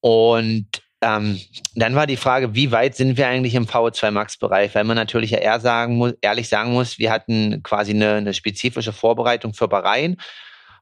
und 0.00 0.68
ähm, 1.00 1.40
dann 1.74 1.94
war 1.94 2.06
die 2.06 2.16
Frage, 2.16 2.54
wie 2.54 2.72
weit 2.72 2.96
sind 2.96 3.16
wir 3.16 3.28
eigentlich 3.28 3.54
im 3.54 3.66
VO2 3.66 4.10
Max-Bereich? 4.10 4.74
Weil 4.74 4.84
man 4.84 4.96
natürlich 4.96 5.30
ja 5.30 5.38
eher 5.38 5.60
sagen 5.60 5.96
muss, 5.96 6.14
ehrlich 6.20 6.48
sagen 6.48 6.72
muss, 6.72 6.98
wir 6.98 7.12
hatten 7.12 7.62
quasi 7.62 7.92
eine, 7.92 8.14
eine 8.14 8.34
spezifische 8.34 8.92
Vorbereitung 8.92 9.54
für 9.54 9.68
Bahrain, 9.68 10.16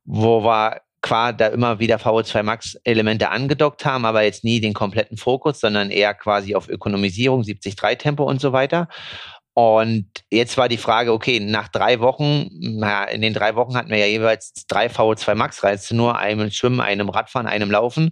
wo 0.04 0.42
wir 0.42 0.80
quasi 1.02 1.36
da 1.36 1.48
immer 1.48 1.78
wieder 1.78 1.96
VO2 1.96 2.42
Max-Elemente 2.42 3.28
angedockt 3.28 3.84
haben, 3.84 4.06
aber 4.06 4.22
jetzt 4.22 4.42
nie 4.42 4.60
den 4.60 4.72
kompletten 4.72 5.18
Fokus, 5.18 5.60
sondern 5.60 5.90
eher 5.90 6.14
quasi 6.14 6.54
auf 6.54 6.68
Ökonomisierung, 6.68 7.42
73 7.42 7.98
Tempo 7.98 8.24
und 8.24 8.40
so 8.40 8.52
weiter. 8.52 8.88
Und 9.58 10.06
jetzt 10.30 10.58
war 10.58 10.68
die 10.68 10.76
Frage, 10.76 11.14
okay, 11.14 11.40
nach 11.40 11.68
drei 11.68 12.00
Wochen, 12.00 12.48
na, 12.60 13.04
in 13.04 13.22
den 13.22 13.32
drei 13.32 13.56
Wochen 13.56 13.74
hatten 13.74 13.88
wir 13.88 13.96
ja 13.96 14.04
jeweils 14.04 14.52
drei 14.68 14.88
VO2 14.88 15.34
Max-Reize, 15.34 15.96
nur 15.96 16.18
einem 16.18 16.50
Schwimmen, 16.50 16.82
einem 16.82 17.08
Radfahren, 17.08 17.46
einem 17.46 17.70
Laufen. 17.70 18.10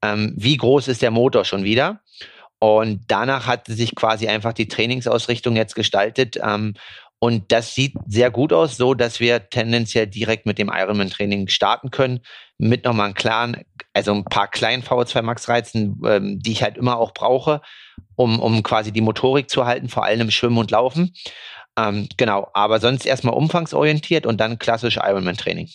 Ähm, 0.00 0.32
wie 0.36 0.56
groß 0.56 0.86
ist 0.86 1.02
der 1.02 1.10
Motor 1.10 1.44
schon 1.44 1.64
wieder? 1.64 2.02
Und 2.60 3.00
danach 3.08 3.48
hat 3.48 3.66
sich 3.66 3.96
quasi 3.96 4.28
einfach 4.28 4.52
die 4.52 4.68
Trainingsausrichtung 4.68 5.56
jetzt 5.56 5.74
gestaltet. 5.74 6.38
Ähm, 6.40 6.74
und 7.18 7.50
das 7.50 7.74
sieht 7.74 7.94
sehr 8.06 8.30
gut 8.30 8.52
aus, 8.52 8.76
so 8.76 8.94
dass 8.94 9.18
wir 9.18 9.50
tendenziell 9.50 10.06
direkt 10.06 10.46
mit 10.46 10.56
dem 10.56 10.70
Ironman-Training 10.72 11.48
starten 11.48 11.90
können, 11.90 12.20
mit 12.58 12.84
nochmal 12.84 13.06
einem 13.06 13.14
klaren, 13.14 13.64
also 13.92 14.14
ein 14.14 14.24
paar 14.24 14.46
kleinen 14.46 14.84
VO2 14.84 15.22
Max-Reizen, 15.22 16.00
ähm, 16.06 16.38
die 16.38 16.52
ich 16.52 16.62
halt 16.62 16.76
immer 16.76 16.98
auch 16.98 17.12
brauche, 17.12 17.60
um, 18.16 18.40
um 18.40 18.62
quasi 18.62 18.92
die 18.92 19.00
Motorik 19.00 19.48
zu 19.48 19.66
halten, 19.66 19.88
vor 19.88 20.04
allem 20.04 20.22
im 20.22 20.30
Schwimmen 20.30 20.58
und 20.58 20.70
Laufen. 20.70 21.12
Ähm, 21.78 22.08
genau, 22.16 22.48
aber 22.54 22.80
sonst 22.80 23.06
erstmal 23.06 23.34
umfangsorientiert 23.34 24.26
und 24.26 24.40
dann 24.40 24.58
klassisch 24.58 24.96
Ironman-Training. 24.96 25.68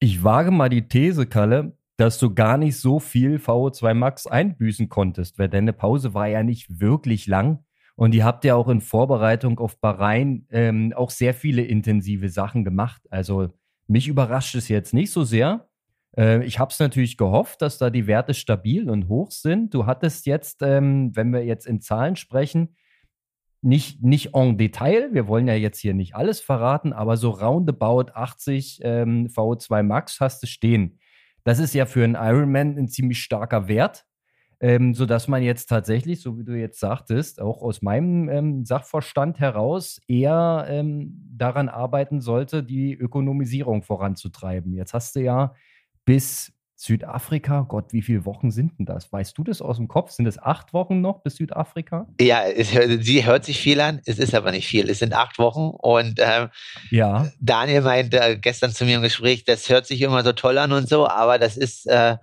Ich 0.00 0.24
wage 0.24 0.50
mal 0.50 0.68
die 0.68 0.88
These, 0.88 1.26
Kalle, 1.26 1.76
dass 1.96 2.18
du 2.18 2.34
gar 2.34 2.56
nicht 2.56 2.78
so 2.78 2.98
viel 2.98 3.36
VO2 3.36 3.94
Max 3.94 4.26
einbüßen 4.26 4.88
konntest, 4.88 5.38
weil 5.38 5.48
deine 5.48 5.72
Pause 5.72 6.14
war 6.14 6.26
ja 6.26 6.42
nicht 6.42 6.80
wirklich 6.80 7.26
lang. 7.26 7.64
Und 7.94 8.14
ihr 8.14 8.24
habt 8.24 8.44
ja 8.44 8.54
auch 8.54 8.68
in 8.68 8.80
Vorbereitung 8.80 9.58
auf 9.58 9.78
Bahrain 9.78 10.46
ähm, 10.50 10.92
auch 10.96 11.10
sehr 11.10 11.34
viele 11.34 11.62
intensive 11.62 12.30
Sachen 12.30 12.64
gemacht. 12.64 13.02
Also 13.10 13.50
mich 13.86 14.08
überrascht 14.08 14.54
es 14.54 14.68
jetzt 14.68 14.94
nicht 14.94 15.12
so 15.12 15.24
sehr. 15.24 15.68
Äh, 16.16 16.44
ich 16.44 16.58
habe 16.58 16.70
es 16.70 16.78
natürlich 16.78 17.16
gehofft, 17.16 17.62
dass 17.62 17.78
da 17.78 17.90
die 17.90 18.06
Werte 18.06 18.34
stabil 18.34 18.88
und 18.90 19.08
hoch 19.08 19.30
sind. 19.30 19.74
Du 19.74 19.86
hattest 19.86 20.26
jetzt, 20.26 20.62
ähm, 20.62 21.14
wenn 21.14 21.32
wir 21.32 21.44
jetzt 21.44 21.66
in 21.66 21.80
Zahlen 21.80 22.16
sprechen, 22.16 22.76
nicht, 23.60 24.02
nicht 24.02 24.34
en 24.34 24.58
Detail, 24.58 25.10
wir 25.12 25.28
wollen 25.28 25.46
ja 25.46 25.54
jetzt 25.54 25.78
hier 25.78 25.94
nicht 25.94 26.16
alles 26.16 26.40
verraten, 26.40 26.92
aber 26.92 27.16
so 27.16 27.30
roundabout 27.30 28.12
80 28.12 28.80
ähm, 28.82 29.28
VO2 29.28 29.82
Max 29.84 30.18
hast 30.20 30.42
du 30.42 30.46
stehen. 30.48 30.98
Das 31.44 31.60
ist 31.60 31.72
ja 31.74 31.86
für 31.86 32.02
einen 32.02 32.16
Ironman 32.16 32.76
ein 32.76 32.88
ziemlich 32.88 33.22
starker 33.22 33.68
Wert 33.68 34.04
ähm, 34.62 34.94
sodass 34.94 35.26
man 35.26 35.42
jetzt 35.42 35.66
tatsächlich, 35.66 36.20
so 36.20 36.38
wie 36.38 36.44
du 36.44 36.56
jetzt 36.56 36.78
sagtest, 36.78 37.40
auch 37.40 37.62
aus 37.62 37.82
meinem 37.82 38.28
ähm, 38.28 38.64
Sachverstand 38.64 39.40
heraus 39.40 40.00
eher 40.06 40.66
ähm, 40.68 41.20
daran 41.36 41.68
arbeiten 41.68 42.20
sollte, 42.20 42.62
die 42.62 42.94
Ökonomisierung 42.94 43.82
voranzutreiben. 43.82 44.72
Jetzt 44.72 44.94
hast 44.94 45.16
du 45.16 45.20
ja 45.20 45.54
bis 46.04 46.52
Südafrika, 46.76 47.64
Gott, 47.68 47.92
wie 47.92 48.02
viele 48.02 48.24
Wochen 48.24 48.50
sind 48.50 48.76
denn 48.76 48.86
das? 48.86 49.12
Weißt 49.12 49.38
du 49.38 49.44
das 49.44 49.62
aus 49.62 49.76
dem 49.76 49.86
Kopf? 49.86 50.10
Sind 50.10 50.26
es 50.26 50.36
acht 50.36 50.72
Wochen 50.72 51.00
noch 51.00 51.22
bis 51.22 51.36
Südafrika? 51.36 52.08
Ja, 52.20 52.42
es, 52.44 52.70
sie 52.70 53.24
hört 53.24 53.44
sich 53.44 53.60
viel 53.60 53.80
an, 53.80 54.00
es 54.04 54.18
ist 54.18 54.34
aber 54.34 54.50
nicht 54.50 54.66
viel. 54.66 54.90
Es 54.90 54.98
sind 54.98 55.14
acht 55.14 55.38
Wochen 55.38 55.70
und 55.70 56.18
ähm, 56.18 56.48
ja. 56.90 57.30
Daniel 57.38 57.82
meinte 57.82 58.36
gestern 58.40 58.72
zu 58.72 58.84
mir 58.84 58.96
im 58.96 59.02
Gespräch, 59.02 59.44
das 59.44 59.68
hört 59.68 59.86
sich 59.86 60.02
immer 60.02 60.24
so 60.24 60.32
toll 60.32 60.58
an 60.58 60.72
und 60.72 60.88
so, 60.88 61.06
aber 61.06 61.38
das 61.38 61.56
ist 61.56 61.86
äh, 61.86 62.16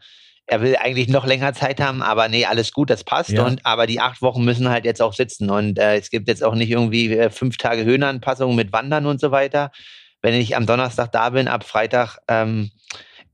er 0.49 0.61
will 0.61 0.75
eigentlich 0.75 1.07
noch 1.07 1.25
länger 1.25 1.53
Zeit 1.53 1.79
haben, 1.79 2.01
aber 2.01 2.27
nee, 2.27 2.45
alles 2.45 2.73
gut, 2.73 2.89
das 2.89 3.03
passt. 3.03 3.29
Ja. 3.29 3.45
Und 3.45 3.65
aber 3.65 3.85
die 3.85 3.99
acht 3.99 4.21
Wochen 4.21 4.43
müssen 4.43 4.67
halt 4.67 4.83
jetzt 4.83 5.01
auch 5.01 5.13
sitzen. 5.13 5.49
Und 5.49 5.77
äh, 5.77 5.95
es 5.95 6.09
gibt 6.09 6.27
jetzt 6.27 6.43
auch 6.43 6.55
nicht 6.55 6.71
irgendwie 6.71 7.11
äh, 7.15 7.29
fünf 7.29 7.57
Tage 7.57 7.85
Höhenanpassungen 7.85 8.55
mit 8.55 8.73
Wandern 8.73 9.05
und 9.05 9.21
so 9.21 9.31
weiter. 9.31 9.71
Wenn 10.21 10.33
ich 10.33 10.55
am 10.55 10.65
Donnerstag 10.65 11.11
da 11.11 11.29
bin, 11.29 11.47
ab 11.47 11.63
Freitag 11.63 12.17
ähm, 12.27 12.71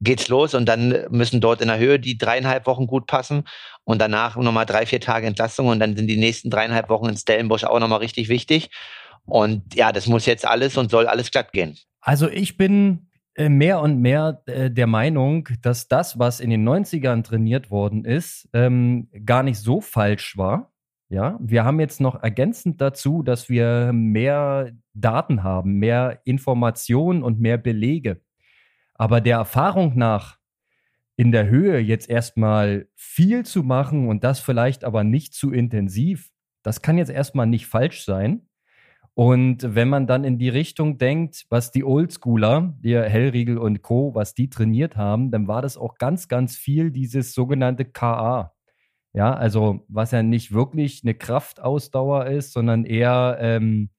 geht's 0.01 0.27
los 0.27 0.53
und 0.53 0.65
dann 0.65 1.05
müssen 1.09 1.41
dort 1.41 1.61
in 1.61 1.67
der 1.67 1.79
Höhe 1.79 1.99
die 1.99 2.17
dreieinhalb 2.17 2.67
Wochen 2.67 2.87
gut 2.87 3.07
passen 3.07 3.43
und 3.83 3.99
danach 4.01 4.35
nochmal 4.35 4.65
drei, 4.65 4.85
vier 4.85 5.01
Tage 5.01 5.27
Entlastung 5.27 5.67
und 5.67 5.79
dann 5.79 5.95
sind 5.95 6.07
die 6.07 6.17
nächsten 6.17 6.49
dreieinhalb 6.49 6.89
Wochen 6.89 7.09
in 7.09 7.17
Stellenbosch 7.17 7.63
auch 7.63 7.79
nochmal 7.79 7.99
richtig 7.99 8.29
wichtig. 8.29 8.69
Und 9.25 9.73
ja, 9.73 9.91
das 9.91 10.07
muss 10.07 10.25
jetzt 10.25 10.45
alles 10.45 10.77
und 10.77 10.91
soll 10.91 11.07
alles 11.07 11.31
glatt 11.31 11.51
gehen. 11.51 11.77
Also 12.01 12.29
ich 12.29 12.57
bin 12.57 13.07
äh, 13.35 13.49
mehr 13.49 13.81
und 13.81 13.99
mehr 13.99 14.41
äh, 14.45 14.69
der 14.69 14.87
Meinung, 14.87 15.49
dass 15.61 15.87
das, 15.87 16.19
was 16.19 16.39
in 16.39 16.49
den 16.49 16.67
90ern 16.67 17.23
trainiert 17.23 17.71
worden 17.71 18.05
ist, 18.05 18.47
ähm, 18.53 19.09
gar 19.25 19.43
nicht 19.43 19.59
so 19.59 19.81
falsch 19.81 20.37
war. 20.37 20.71
Ja, 21.09 21.37
wir 21.39 21.63
haben 21.65 21.79
jetzt 21.79 22.01
noch 22.01 22.23
ergänzend 22.23 22.81
dazu, 22.81 23.21
dass 23.23 23.47
wir 23.47 23.91
mehr 23.93 24.71
Daten 24.93 25.43
haben, 25.43 25.73
mehr 25.73 26.21
Informationen 26.25 27.23
und 27.23 27.39
mehr 27.39 27.57
Belege. 27.57 28.21
Aber 28.95 29.21
der 29.21 29.37
Erfahrung 29.37 29.97
nach 29.97 30.39
in 31.17 31.31
der 31.31 31.47
Höhe 31.47 31.79
jetzt 31.79 32.09
erstmal 32.09 32.87
viel 32.95 33.45
zu 33.45 33.63
machen 33.63 34.07
und 34.07 34.23
das 34.23 34.39
vielleicht 34.39 34.83
aber 34.83 35.03
nicht 35.03 35.33
zu 35.33 35.51
intensiv, 35.51 36.31
das 36.63 36.81
kann 36.81 36.97
jetzt 36.97 37.11
erstmal 37.11 37.47
nicht 37.47 37.67
falsch 37.67 38.03
sein. 38.03 38.47
Und 39.13 39.75
wenn 39.75 39.87
man 39.87 40.07
dann 40.07 40.25
in 40.25 40.37
die 40.37 40.49
Richtung 40.49 40.97
denkt, 40.97 41.45
was 41.49 41.71
die 41.71 41.85
Oldschooler, 41.85 42.75
die 42.81 42.97
Hellriegel 42.97 43.57
und 43.57 43.81
Co., 43.81 44.13
was 44.13 44.33
die 44.33 44.49
trainiert 44.49 44.97
haben, 44.97 45.31
dann 45.31 45.47
war 45.47 45.61
das 45.61 45.77
auch 45.77 45.97
ganz, 45.97 46.27
ganz 46.27 46.57
viel 46.57 46.91
dieses 46.91 47.33
sogenannte 47.33 47.85
KA. 47.85 48.51
Ja, 49.13 49.33
also 49.33 49.85
was 49.87 50.11
ja 50.11 50.21
nicht 50.21 50.51
wirklich 50.53 51.01
eine 51.05 51.13
Kraftausdauer 51.13 52.25
ist, 52.25 52.51
sondern 52.51 52.83
eher, 52.83 53.37
ähm, 53.39 53.89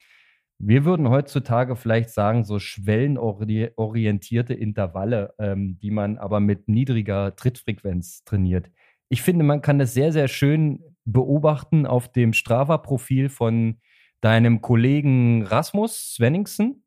wir 0.59 0.85
würden 0.85 1.09
heutzutage 1.09 1.77
vielleicht 1.77 2.11
sagen, 2.11 2.45
so 2.45 2.59
schwellenorientierte 2.59 4.55
Intervalle, 4.55 5.35
ähm, 5.39 5.79
die 5.81 5.91
man 5.91 6.19
aber 6.19 6.41
mit 6.41 6.69
niedriger 6.69 7.37
Trittfrequenz 7.37 8.25
trainiert. 8.25 8.71
Ich 9.09 9.23
finde, 9.23 9.45
man 9.45 9.63
kann 9.63 9.79
das 9.79 9.95
sehr, 9.95 10.13
sehr 10.13 10.29
schön 10.29 10.83
beobachten 11.05 11.87
auf 11.87 12.11
dem 12.11 12.33
Strava-Profil 12.33 13.29
von 13.29 13.81
deinem 14.21 14.61
Kollegen 14.61 15.43
Rasmus 15.43 16.15
Svenningsen. 16.15 16.83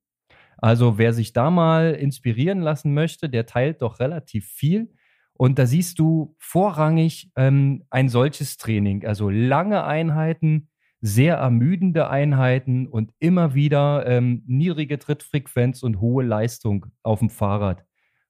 Also 0.58 0.98
wer 0.98 1.14
sich 1.14 1.32
da 1.32 1.50
mal 1.52 1.94
inspirieren 1.94 2.60
lassen 2.60 2.94
möchte, 2.94 3.30
der 3.30 3.46
teilt 3.46 3.82
doch 3.82 4.00
relativ 4.00 4.48
viel. 4.48 4.92
Und 5.34 5.58
da 5.58 5.66
siehst 5.66 6.00
du 6.00 6.36
vorrangig 6.38 7.32
ähm, 7.38 7.86
ein 7.90 8.10
solches 8.10 8.58
Training, 8.58 9.06
also 9.06 9.30
lange 9.30 9.86
Einheiten, 9.86 10.68
sehr 11.02 11.38
ermüdende 11.38 12.10
Einheiten 12.10 12.88
und 12.88 13.14
immer 13.20 13.54
wieder 13.54 14.06
ähm, 14.06 14.44
niedrige 14.46 15.00
Trittfrequenz 15.00 15.84
und 15.84 16.02
hohe 16.02 16.24
Leistung 16.24 16.88
auf 17.04 17.20
dem 17.20 17.30
Fahrrad. 17.30 17.86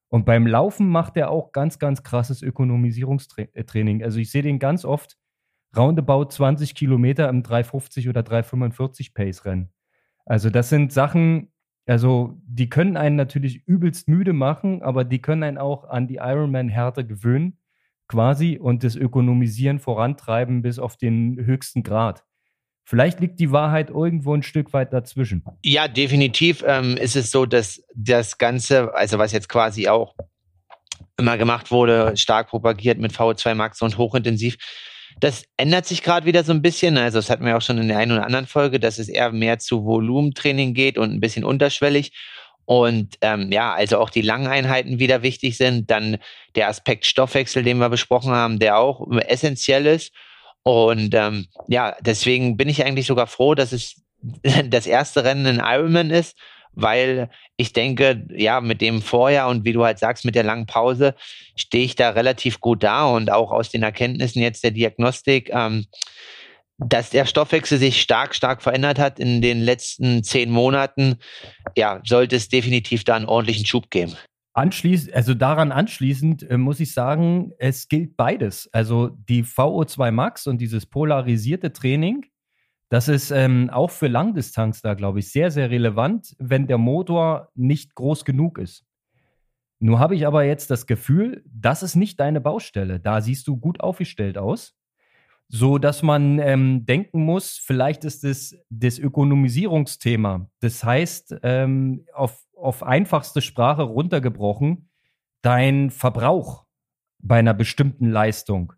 Und 0.08 0.24
beim 0.24 0.46
Laufen 0.46 0.88
macht 0.88 1.16
er 1.16 1.30
auch 1.30 1.52
ganz, 1.52 1.78
ganz 1.78 2.02
krasses 2.02 2.42
Ökonomisierungstraining. 2.42 4.02
Also 4.02 4.18
ich 4.18 4.30
sehe 4.30 4.42
den 4.42 4.58
ganz 4.58 4.84
oft 4.84 5.16
roundabout 5.76 6.30
20 6.30 6.74
Kilometer 6.74 7.28
im 7.28 7.42
350 7.42 8.08
oder 8.08 8.22
345 8.22 9.14
Pace 9.14 9.44
rennen. 9.44 9.70
Also 10.26 10.50
das 10.50 10.68
sind 10.68 10.92
Sachen, 10.92 11.52
also 11.86 12.40
die 12.44 12.68
können 12.68 12.96
einen 12.96 13.16
natürlich 13.16 13.66
übelst 13.66 14.08
müde 14.08 14.32
machen, 14.32 14.82
aber 14.82 15.04
die 15.04 15.22
können 15.22 15.42
einen 15.42 15.58
auch 15.58 15.88
an 15.88 16.08
die 16.08 16.16
Ironman-Härte 16.16 17.06
gewöhnen, 17.06 17.58
quasi, 18.08 18.58
und 18.58 18.82
das 18.82 18.96
Ökonomisieren 18.96 19.78
vorantreiben 19.78 20.62
bis 20.62 20.80
auf 20.80 20.96
den 20.96 21.36
höchsten 21.44 21.84
Grad. 21.84 22.24
Vielleicht 22.90 23.20
liegt 23.20 23.38
die 23.38 23.52
Wahrheit 23.52 23.88
irgendwo 23.88 24.34
ein 24.34 24.42
Stück 24.42 24.72
weit 24.72 24.92
dazwischen. 24.92 25.44
Ja, 25.62 25.86
definitiv 25.86 26.64
ähm, 26.66 26.96
ist 26.96 27.14
es 27.14 27.30
so, 27.30 27.46
dass 27.46 27.84
das 27.94 28.36
Ganze, 28.36 28.92
also 28.92 29.16
was 29.16 29.30
jetzt 29.30 29.48
quasi 29.48 29.86
auch 29.86 30.16
immer 31.16 31.38
gemacht 31.38 31.70
wurde, 31.70 32.16
stark 32.16 32.48
propagiert 32.48 32.98
mit 32.98 33.12
VO2 33.12 33.54
Max 33.54 33.80
und 33.80 33.96
hochintensiv, 33.96 34.56
das 35.20 35.44
ändert 35.56 35.86
sich 35.86 36.02
gerade 36.02 36.26
wieder 36.26 36.42
so 36.42 36.50
ein 36.50 36.62
bisschen. 36.62 36.98
Also 36.98 37.18
das 37.18 37.30
hatten 37.30 37.44
wir 37.44 37.56
auch 37.56 37.62
schon 37.62 37.78
in 37.78 37.86
der 37.86 37.98
einen 37.98 38.10
oder 38.10 38.26
anderen 38.26 38.48
Folge, 38.48 38.80
dass 38.80 38.98
es 38.98 39.08
eher 39.08 39.30
mehr 39.30 39.60
zu 39.60 39.84
Volumentraining 39.84 40.74
geht 40.74 40.98
und 40.98 41.12
ein 41.12 41.20
bisschen 41.20 41.44
unterschwellig. 41.44 42.10
Und 42.64 43.18
ähm, 43.20 43.52
ja, 43.52 43.72
also 43.72 43.98
auch 43.98 44.10
die 44.10 44.22
langen 44.22 44.48
Einheiten 44.48 44.98
wieder 44.98 45.22
wichtig 45.22 45.56
sind. 45.56 45.92
Dann 45.92 46.16
der 46.56 46.66
Aspekt 46.66 47.06
Stoffwechsel, 47.06 47.62
den 47.62 47.78
wir 47.78 47.88
besprochen 47.88 48.32
haben, 48.32 48.58
der 48.58 48.78
auch 48.78 49.08
essentiell 49.28 49.86
ist. 49.86 50.12
Und 50.62 51.14
ähm, 51.14 51.46
ja, 51.68 51.96
deswegen 52.00 52.56
bin 52.56 52.68
ich 52.68 52.84
eigentlich 52.84 53.06
sogar 53.06 53.26
froh, 53.26 53.54
dass 53.54 53.72
es 53.72 54.02
das 54.68 54.86
erste 54.86 55.24
Rennen 55.24 55.46
in 55.46 55.62
Ironman 55.64 56.10
ist, 56.10 56.36
weil 56.72 57.30
ich 57.56 57.72
denke, 57.72 58.26
ja, 58.30 58.60
mit 58.60 58.80
dem 58.80 59.02
Vorjahr 59.02 59.48
und 59.48 59.64
wie 59.64 59.72
du 59.72 59.84
halt 59.84 59.98
sagst, 59.98 60.24
mit 60.24 60.34
der 60.34 60.44
langen 60.44 60.66
Pause 60.66 61.14
stehe 61.56 61.84
ich 61.84 61.96
da 61.96 62.10
relativ 62.10 62.60
gut 62.60 62.82
da 62.82 63.06
und 63.06 63.30
auch 63.30 63.50
aus 63.50 63.70
den 63.70 63.82
Erkenntnissen 63.82 64.40
jetzt 64.40 64.62
der 64.62 64.70
Diagnostik, 64.70 65.50
ähm, 65.52 65.86
dass 66.78 67.10
der 67.10 67.26
Stoffwechsel 67.26 67.78
sich 67.78 68.00
stark, 68.00 68.34
stark 68.34 68.62
verändert 68.62 68.98
hat 68.98 69.18
in 69.18 69.42
den 69.42 69.60
letzten 69.60 70.22
zehn 70.22 70.50
Monaten, 70.50 71.16
ja, 71.76 72.00
sollte 72.04 72.36
es 72.36 72.48
definitiv 72.48 73.04
da 73.04 73.16
einen 73.16 73.26
ordentlichen 73.26 73.66
Schub 73.66 73.90
geben. 73.90 74.16
Anschließend, 74.52 75.14
also 75.14 75.34
daran 75.34 75.70
anschließend 75.72 76.50
äh, 76.50 76.58
muss 76.58 76.80
ich 76.80 76.92
sagen, 76.92 77.52
es 77.58 77.88
gilt 77.88 78.16
beides. 78.16 78.68
Also 78.72 79.08
die 79.08 79.44
VO2 79.44 80.10
Max 80.10 80.46
und 80.46 80.60
dieses 80.60 80.86
polarisierte 80.86 81.72
Training 81.72 82.26
das 82.90 83.06
ist 83.06 83.30
ähm, 83.30 83.70
auch 83.70 83.90
für 83.90 84.08
Langdistanz 84.08 84.82
da, 84.82 84.94
glaube 84.94 85.20
ich, 85.20 85.30
sehr, 85.30 85.52
sehr 85.52 85.70
relevant, 85.70 86.34
wenn 86.40 86.66
der 86.66 86.76
Motor 86.76 87.48
nicht 87.54 87.94
groß 87.94 88.24
genug 88.24 88.58
ist. 88.58 88.84
Nur 89.78 90.00
habe 90.00 90.16
ich 90.16 90.26
aber 90.26 90.42
jetzt 90.42 90.72
das 90.72 90.86
Gefühl, 90.86 91.44
das 91.46 91.84
ist 91.84 91.94
nicht 91.94 92.18
deine 92.18 92.40
Baustelle. 92.40 92.98
Da 92.98 93.20
siehst 93.20 93.46
du 93.46 93.56
gut 93.56 93.80
aufgestellt 93.80 94.36
aus. 94.36 94.76
so 95.52 95.78
dass 95.78 96.02
man 96.02 96.38
ähm, 96.38 96.86
denken 96.86 97.24
muss, 97.24 97.60
vielleicht 97.64 98.04
ist 98.04 98.22
es 98.24 98.56
das 98.70 98.98
Ökonomisierungsthema. 99.00 100.48
Das 100.60 100.84
heißt, 100.84 101.38
ähm, 101.42 102.06
auf, 102.14 102.46
auf 102.60 102.82
einfachste 102.82 103.40
Sprache 103.40 103.82
runtergebrochen, 103.82 104.90
dein 105.42 105.90
Verbrauch 105.90 106.66
bei 107.18 107.38
einer 107.38 107.54
bestimmten 107.54 108.10
Leistung, 108.10 108.72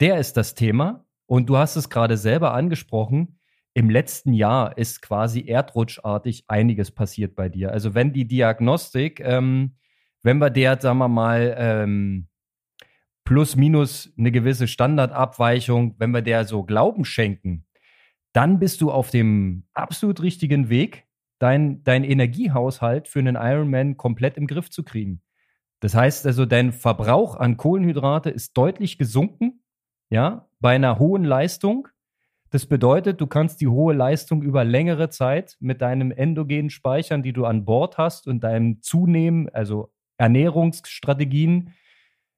der 0.00 0.18
ist 0.18 0.36
das 0.36 0.54
Thema. 0.54 1.06
Und 1.26 1.48
du 1.48 1.56
hast 1.56 1.76
es 1.76 1.88
gerade 1.88 2.16
selber 2.16 2.52
angesprochen. 2.54 3.38
Im 3.72 3.88
letzten 3.88 4.34
Jahr 4.34 4.76
ist 4.76 5.00
quasi 5.00 5.46
erdrutschartig 5.46 6.44
einiges 6.48 6.90
passiert 6.90 7.36
bei 7.36 7.48
dir. 7.48 7.70
Also 7.72 7.94
wenn 7.94 8.12
die 8.12 8.26
Diagnostik, 8.26 9.20
ähm, 9.20 9.76
wenn 10.22 10.38
wir 10.38 10.50
der, 10.50 10.80
sagen 10.80 10.98
wir 10.98 11.08
mal, 11.08 11.54
ähm, 11.56 12.28
plus 13.24 13.56
minus 13.56 14.12
eine 14.18 14.32
gewisse 14.32 14.66
Standardabweichung, 14.66 15.94
wenn 15.98 16.10
wir 16.10 16.22
der 16.22 16.44
so 16.44 16.64
Glauben 16.64 17.04
schenken, 17.04 17.64
dann 18.32 18.58
bist 18.58 18.80
du 18.80 18.90
auf 18.90 19.10
dem 19.10 19.64
absolut 19.72 20.20
richtigen 20.20 20.68
Weg, 20.68 21.06
dein, 21.42 21.82
dein 21.82 22.04
Energiehaushalt 22.04 23.08
für 23.08 23.18
einen 23.18 23.34
Ironman 23.34 23.96
komplett 23.96 24.36
im 24.36 24.46
Griff 24.46 24.70
zu 24.70 24.84
kriegen. 24.84 25.22
Das 25.80 25.94
heißt 25.96 26.24
also, 26.26 26.46
dein 26.46 26.70
Verbrauch 26.70 27.34
an 27.34 27.56
Kohlenhydrate 27.56 28.30
ist 28.30 28.56
deutlich 28.56 28.96
gesunken, 28.96 29.64
ja, 30.08 30.48
bei 30.60 30.76
einer 30.76 31.00
hohen 31.00 31.24
Leistung. 31.24 31.88
Das 32.50 32.66
bedeutet, 32.66 33.20
du 33.20 33.26
kannst 33.26 33.60
die 33.60 33.66
hohe 33.66 33.92
Leistung 33.92 34.42
über 34.42 34.62
längere 34.62 35.08
Zeit 35.08 35.56
mit 35.58 35.82
deinem 35.82 36.12
endogenen 36.12 36.70
Speichern, 36.70 37.24
die 37.24 37.32
du 37.32 37.44
an 37.44 37.64
Bord 37.64 37.98
hast 37.98 38.28
und 38.28 38.44
deinem 38.44 38.80
Zunehmen, 38.80 39.48
also 39.48 39.90
Ernährungsstrategien, 40.18 41.72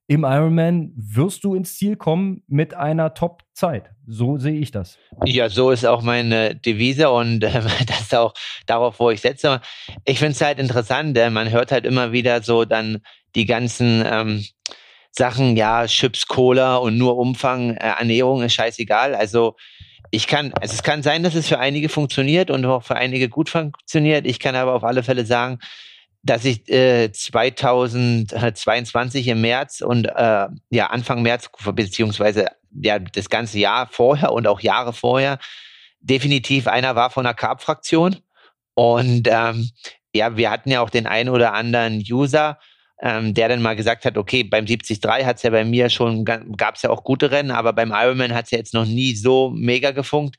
im 0.07 0.25
Ironman 0.25 0.93
wirst 0.97 1.45
du 1.45 1.55
ins 1.55 1.77
Ziel 1.77 1.97
kommen 1.97 2.43
mit 2.47 2.75
einer 2.75 3.15
Top-Zeit. 3.15 3.91
So 4.07 4.37
sehe 4.37 4.59
ich 4.59 4.71
das. 4.71 4.99
Ja, 5.25 5.49
so 5.49 5.71
ist 5.71 5.87
auch 5.87 6.03
meine 6.03 6.55
Devise 6.55 7.11
und 7.11 7.43
äh, 7.43 7.53
das 7.87 8.01
ist 8.03 8.15
auch 8.15 8.35
darauf, 8.67 9.01
wo 9.01 9.11
ich 9.11 9.23
setze. 9.23 9.61
Ich 10.05 10.19
finde 10.19 10.33
es 10.33 10.41
halt 10.43 10.59
interessant, 10.59 11.17
denn 11.17 11.33
man 11.33 11.51
hört 11.51 11.73
halt 11.73 11.87
immer 11.87 12.13
wieder 12.13 12.43
so 12.43 12.65
dann 12.65 13.01
die 13.35 13.47
ganzen 13.47 14.05
ähm, 14.07 14.45
Sachen, 15.11 15.57
ja, 15.57 15.87
Chips, 15.87 16.27
Cola 16.27 16.77
und 16.77 16.99
nur 16.99 17.17
Umfang, 17.17 17.77
äh, 17.77 17.95
Ernährung 17.99 18.43
ist 18.43 18.55
scheißegal. 18.55 19.15
Also 19.15 19.57
ich 20.11 20.27
kann, 20.27 20.53
also 20.61 20.75
es 20.75 20.83
kann 20.83 21.03
sein, 21.03 21.23
dass 21.23 21.35
es 21.35 21.49
für 21.49 21.59
einige 21.59 21.89
funktioniert 21.89 22.51
und 22.51 22.65
auch 22.67 22.83
für 22.83 22.97
einige 22.97 23.29
gut 23.29 23.49
funktioniert. 23.49 24.27
Ich 24.27 24.39
kann 24.39 24.55
aber 24.55 24.75
auf 24.75 24.85
alle 24.85 25.03
Fälle 25.03 25.25
sagen, 25.25 25.61
dass 26.25 26.45
ich 26.47 26.69
äh, 26.71 27.13
2022 27.13 29.29
im 29.29 29.43
März 29.43 29.83
und 29.83 30.07
äh, 30.07 30.47
ja 30.71 30.87
Anfang 30.87 31.21
März 31.23 31.51
beziehungsweise 31.75 32.47
ja 32.73 32.99
das 32.99 33.29
ganze 33.29 33.59
Jahr 33.59 33.87
vorher 33.87 34.33
und 34.33 34.47
auch 34.47 34.61
Jahre 34.61 34.95
vorher 34.95 35.39
definitiv 36.01 36.67
einer 36.67 36.97
war 36.97 37.11
von 37.11 37.25
der 37.25 37.35
Carb-Fraktion 37.35 38.17
und 38.73 39.29
ähm, 39.31 39.69
ja 40.15 40.35
wir 40.37 40.51
hatten 40.51 40.71
ja 40.71 40.81
auch 40.81 40.89
den 40.89 41.07
einen 41.07 41.29
oder 41.29 41.53
anderen 41.53 42.03
User, 42.11 42.59
ähm, 43.03 43.35
der 43.35 43.51
dann 43.51 43.61
mal 43.61 43.77
gesagt 43.77 44.07
hat, 44.07 44.17
okay 44.17 44.45
beim 44.45 44.65
73 44.65 45.01
hat 45.27 45.37
es 45.37 45.43
ja 45.43 45.51
bei 45.51 45.67
mir 45.67 45.91
schon 45.91 46.25
gab 46.25 46.77
es 46.77 46.83
ja 46.83 46.89
auch 46.89 47.05
gute 47.05 47.31
Rennen, 47.31 47.51
aber 47.51 47.75
beim 47.75 47.93
Ironman 47.93 48.35
hat 48.35 48.47
es 48.47 48.51
ja 48.51 48.59
jetzt 48.59 48.73
noch 48.73 48.87
nie 48.87 49.15
so 49.15 49.51
mega 49.51 49.91
gefunkt. 49.91 50.37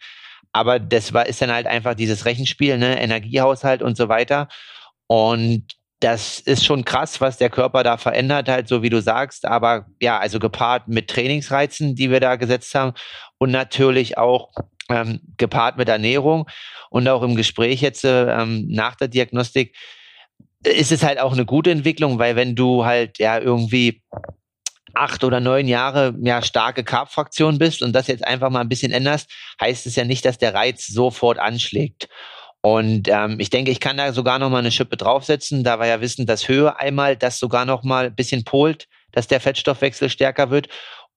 Aber 0.51 0.79
das 0.79 1.13
war 1.13 1.27
ist 1.27 1.41
dann 1.41 1.51
halt 1.51 1.67
einfach 1.67 1.95
dieses 1.95 2.25
Rechenspiel, 2.25 2.77
ne 2.77 2.99
Energiehaushalt 2.99 3.83
und 3.83 3.97
so 3.97 4.07
weiter. 4.07 4.47
Und 5.07 5.65
das 5.99 6.39
ist 6.39 6.65
schon 6.65 6.85
krass, 6.85 7.21
was 7.21 7.37
der 7.37 7.49
Körper 7.49 7.83
da 7.83 7.97
verändert, 7.97 8.49
halt, 8.49 8.67
so 8.67 8.83
wie 8.83 8.89
du 8.89 9.01
sagst. 9.01 9.45
Aber 9.45 9.85
ja, 10.01 10.19
also 10.19 10.39
gepaart 10.39 10.87
mit 10.87 11.09
Trainingsreizen, 11.09 11.95
die 11.95 12.11
wir 12.11 12.19
da 12.19 12.35
gesetzt 12.35 12.75
haben 12.75 12.93
und 13.37 13.51
natürlich 13.51 14.17
auch 14.17 14.51
ähm, 14.89 15.21
gepaart 15.37 15.77
mit 15.77 15.89
Ernährung 15.89 16.47
und 16.89 17.07
auch 17.07 17.23
im 17.23 17.35
Gespräch 17.35 17.81
jetzt 17.81 18.03
ähm, 18.05 18.65
nach 18.67 18.95
der 18.95 19.07
Diagnostik 19.07 19.75
ist 20.63 20.91
es 20.91 21.03
halt 21.03 21.19
auch 21.19 21.33
eine 21.33 21.45
gute 21.45 21.71
Entwicklung, 21.71 22.19
weil 22.19 22.35
wenn 22.35 22.55
du 22.55 22.85
halt 22.85 23.19
ja 23.19 23.39
irgendwie 23.39 24.03
acht 24.93 25.23
oder 25.23 25.39
neun 25.39 25.67
Jahre 25.67 26.15
ja 26.21 26.41
starke 26.41 26.83
Carb-Fraktion 26.83 27.57
bist 27.57 27.81
und 27.81 27.93
das 27.93 28.07
jetzt 28.07 28.25
einfach 28.25 28.49
mal 28.49 28.61
ein 28.61 28.69
bisschen 28.69 28.91
änderst, 28.91 29.29
heißt 29.61 29.85
es 29.85 29.95
ja 29.95 30.05
nicht, 30.05 30.25
dass 30.25 30.37
der 30.37 30.53
Reiz 30.53 30.87
sofort 30.87 31.37
anschlägt. 31.37 32.07
Und 32.65 33.09
ähm, 33.09 33.39
ich 33.39 33.51
denke, 33.51 33.69
ich 33.69 33.79
kann 33.79 33.97
da 33.97 34.11
sogar 34.11 34.39
noch 34.39 34.49
mal 34.49 34.57
eine 34.57 34.71
Schippe 34.71 34.97
draufsetzen, 34.97 35.63
da 35.63 35.79
wir 35.79 35.85
ja 35.85 36.01
wissen, 36.01 36.25
dass 36.25 36.47
Höhe 36.47 36.79
einmal 36.79 37.15
das 37.15 37.37
sogar 37.37 37.63
noch 37.63 37.83
mal 37.83 38.07
ein 38.07 38.15
bisschen 38.15 38.43
polt, 38.43 38.87
dass 39.11 39.27
der 39.27 39.39
Fettstoffwechsel 39.39 40.09
stärker 40.09 40.49
wird. 40.49 40.69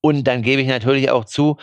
Und 0.02 0.24
dann 0.24 0.42
gebe 0.42 0.60
ich 0.60 0.68
natürlich 0.68 1.10
auch 1.10 1.24
zu, 1.24 1.56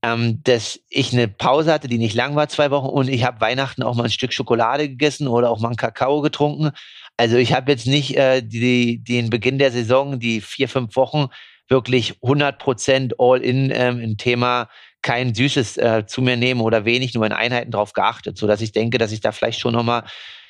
ähm, 0.00 0.44
dass 0.44 0.78
ich 0.90 1.12
eine 1.12 1.26
Pause 1.26 1.72
hatte, 1.72 1.88
die 1.88 1.98
nicht 1.98 2.14
lang 2.14 2.36
war, 2.36 2.48
zwei 2.48 2.70
Wochen, 2.70 2.86
und 2.86 3.08
ich 3.08 3.24
habe 3.24 3.40
Weihnachten 3.40 3.82
auch 3.82 3.96
mal 3.96 4.04
ein 4.04 4.10
Stück 4.10 4.32
Schokolade 4.32 4.88
gegessen 4.88 5.26
oder 5.26 5.50
auch 5.50 5.58
mal 5.58 5.70
einen 5.70 5.76
Kakao 5.76 6.20
getrunken. 6.20 6.70
Also 7.16 7.36
ich 7.36 7.52
habe 7.52 7.72
jetzt 7.72 7.88
nicht 7.88 8.16
äh, 8.16 8.42
die, 8.42 9.02
den 9.02 9.28
Beginn 9.28 9.58
der 9.58 9.72
Saison, 9.72 10.20
die 10.20 10.40
vier, 10.40 10.68
fünf 10.68 10.94
Wochen, 10.94 11.30
wirklich 11.68 12.14
100 12.22 12.60
Prozent 12.60 13.14
all 13.18 13.42
in 13.42 13.72
ähm, 13.74 13.98
im 13.98 14.18
Thema 14.18 14.68
kein 15.06 15.34
Süßes 15.34 15.76
äh, 15.76 16.04
zu 16.04 16.20
mir 16.20 16.36
nehmen 16.36 16.60
oder 16.60 16.84
wenig, 16.84 17.14
nur 17.14 17.24
in 17.24 17.32
Einheiten 17.32 17.70
drauf 17.70 17.92
geachtet, 17.92 18.36
so 18.36 18.48
dass 18.48 18.60
ich 18.60 18.72
denke, 18.72 18.98
dass 18.98 19.12
ich 19.12 19.20
da 19.20 19.30
vielleicht 19.30 19.60
schon 19.60 19.72
nochmal 19.72 20.04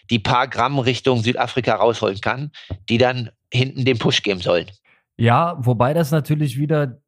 die 0.08 0.18
paar 0.18 0.48
Gramm 0.48 0.78
Richtung 0.78 1.22
Südafrika 1.22 1.74
rausholen 1.74 2.22
kann, 2.22 2.50
die 2.88 2.96
dann 2.96 3.28
hinten 3.52 3.84
den 3.84 3.98
Push 3.98 4.22
geben 4.22 4.40
sollen. 4.40 4.70
Ja, 5.18 5.58
wobei 5.58 5.92
das 5.92 6.10
natürlich 6.10 6.58
wieder 6.58 7.02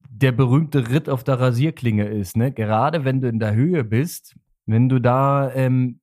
der 0.00 0.32
berühmte 0.32 0.90
Ritt 0.90 1.08
auf 1.08 1.24
der 1.24 1.40
Rasierklinge 1.40 2.04
ist, 2.04 2.36
ne? 2.36 2.52
Gerade 2.52 3.06
wenn 3.06 3.22
du 3.22 3.28
in 3.28 3.38
der 3.38 3.54
Höhe 3.54 3.84
bist, 3.84 4.36
wenn 4.66 4.90
du 4.90 4.98
da 4.98 5.50
ähm, 5.54 6.00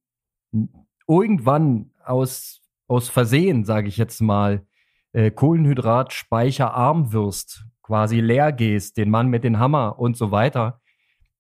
irgendwann 1.07 1.91
aus, 2.03 2.61
aus 2.87 3.09
Versehen, 3.09 3.63
sage 3.63 3.87
ich 3.87 3.97
jetzt 3.97 4.21
mal, 4.21 4.65
äh, 5.13 5.29
Kohlenhydratspeicherarm 5.29 7.13
wirst, 7.13 7.63
quasi 7.83 8.21
leer 8.21 8.51
gehst, 8.51 8.97
den 8.97 9.11
Mann 9.11 9.27
mit 9.27 9.43
dem 9.43 9.59
Hammer 9.59 9.99
und 9.99 10.17
so 10.17 10.31
weiter, 10.31 10.78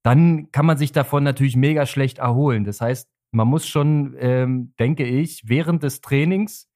dann 0.03 0.51
kann 0.51 0.65
man 0.65 0.77
sich 0.77 0.91
davon 0.91 1.23
natürlich 1.23 1.55
mega 1.55 1.85
schlecht 1.85 2.19
erholen. 2.19 2.63
Das 2.63 2.81
heißt, 2.81 3.09
man 3.31 3.47
muss 3.47 3.67
schon, 3.67 4.15
ähm, 4.19 4.73
denke 4.79 5.05
ich, 5.05 5.43
während 5.47 5.83
des 5.83 6.01
Trainings 6.01 6.69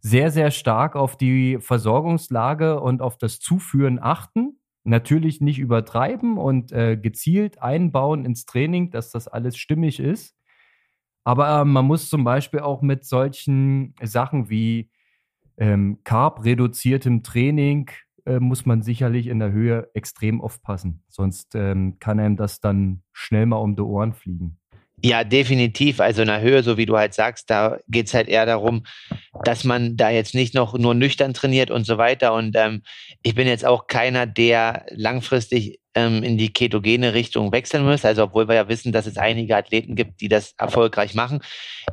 sehr, 0.00 0.30
sehr 0.30 0.50
stark 0.50 0.94
auf 0.94 1.16
die 1.16 1.58
Versorgungslage 1.58 2.80
und 2.80 3.02
auf 3.02 3.18
das 3.18 3.40
Zuführen 3.40 3.98
achten. 4.00 4.60
Natürlich 4.84 5.40
nicht 5.40 5.58
übertreiben 5.58 6.38
und 6.38 6.70
äh, 6.70 6.96
gezielt 6.96 7.60
einbauen 7.60 8.24
ins 8.24 8.46
Training, 8.46 8.90
dass 8.90 9.10
das 9.10 9.26
alles 9.26 9.56
stimmig 9.56 9.98
ist. 9.98 10.36
Aber 11.24 11.62
äh, 11.62 11.64
man 11.64 11.86
muss 11.86 12.08
zum 12.08 12.22
Beispiel 12.22 12.60
auch 12.60 12.82
mit 12.82 13.04
solchen 13.04 13.94
Sachen 14.00 14.48
wie 14.48 14.90
ähm, 15.56 15.98
Carb-reduziertem 16.04 17.24
Training 17.24 17.90
äh, 18.26 18.40
muss 18.40 18.66
man 18.66 18.82
sicherlich 18.82 19.28
in 19.28 19.38
der 19.38 19.52
Höhe 19.52 19.88
extrem 19.94 20.40
aufpassen. 20.40 21.02
Sonst 21.08 21.54
ähm, 21.54 21.98
kann 22.00 22.20
einem 22.20 22.36
das 22.36 22.60
dann 22.60 23.02
schnell 23.12 23.46
mal 23.46 23.56
um 23.56 23.76
die 23.76 23.82
Ohren 23.82 24.12
fliegen. 24.12 24.58
Ja, 25.04 25.24
definitiv. 25.24 26.00
Also 26.00 26.22
in 26.22 26.28
der 26.28 26.40
Höhe, 26.40 26.62
so 26.62 26.78
wie 26.78 26.86
du 26.86 26.96
halt 26.96 27.12
sagst, 27.12 27.50
da 27.50 27.78
geht 27.86 28.06
es 28.06 28.14
halt 28.14 28.28
eher 28.28 28.46
darum, 28.46 28.84
dass 29.44 29.62
man 29.62 29.96
da 29.96 30.08
jetzt 30.08 30.34
nicht 30.34 30.54
noch 30.54 30.76
nur 30.78 30.94
nüchtern 30.94 31.34
trainiert 31.34 31.70
und 31.70 31.84
so 31.84 31.98
weiter. 31.98 32.32
Und 32.32 32.56
ähm, 32.56 32.82
ich 33.22 33.34
bin 33.34 33.46
jetzt 33.46 33.66
auch 33.66 33.88
keiner, 33.88 34.26
der 34.26 34.86
langfristig 34.90 35.80
ähm, 35.94 36.22
in 36.22 36.38
die 36.38 36.50
ketogene 36.50 37.12
Richtung 37.12 37.52
wechseln 37.52 37.84
muss. 37.84 38.06
Also 38.06 38.24
obwohl 38.24 38.48
wir 38.48 38.54
ja 38.54 38.68
wissen, 38.68 38.90
dass 38.90 39.06
es 39.06 39.18
einige 39.18 39.54
Athleten 39.56 39.96
gibt, 39.96 40.22
die 40.22 40.28
das 40.28 40.54
erfolgreich 40.56 41.14
machen. 41.14 41.40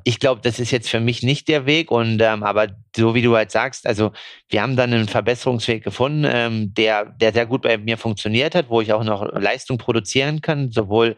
Ich 0.05 0.19
glaube, 0.19 0.39
das 0.41 0.59
ist 0.59 0.71
jetzt 0.71 0.89
für 0.89 1.01
mich 1.01 1.23
nicht 1.23 1.49
der 1.49 1.65
Weg. 1.65 1.91
Und 1.91 2.21
ähm, 2.21 2.41
aber 2.41 2.67
so 2.95 3.15
wie 3.15 3.21
du 3.21 3.35
halt 3.35 3.51
sagst, 3.51 3.85
also 3.85 4.13
wir 4.47 4.61
haben 4.61 4.77
dann 4.77 4.93
einen 4.93 5.09
Verbesserungsweg 5.09 5.83
gefunden, 5.83 6.25
ähm, 6.25 6.73
der, 6.73 7.05
der 7.05 7.33
sehr 7.33 7.47
gut 7.47 7.63
bei 7.63 7.77
mir 7.77 7.97
funktioniert 7.97 8.55
hat, 8.55 8.69
wo 8.69 8.79
ich 8.79 8.93
auch 8.93 9.03
noch 9.03 9.29
Leistung 9.33 9.77
produzieren 9.77 10.39
kann, 10.39 10.71
sowohl 10.71 11.17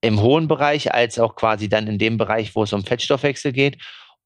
im 0.00 0.20
hohen 0.20 0.48
Bereich 0.48 0.94
als 0.94 1.18
auch 1.18 1.34
quasi 1.34 1.68
dann 1.68 1.86
in 1.86 1.98
dem 1.98 2.18
Bereich, 2.18 2.54
wo 2.54 2.62
es 2.62 2.72
um 2.72 2.84
Fettstoffwechsel 2.84 3.52
geht. 3.52 3.78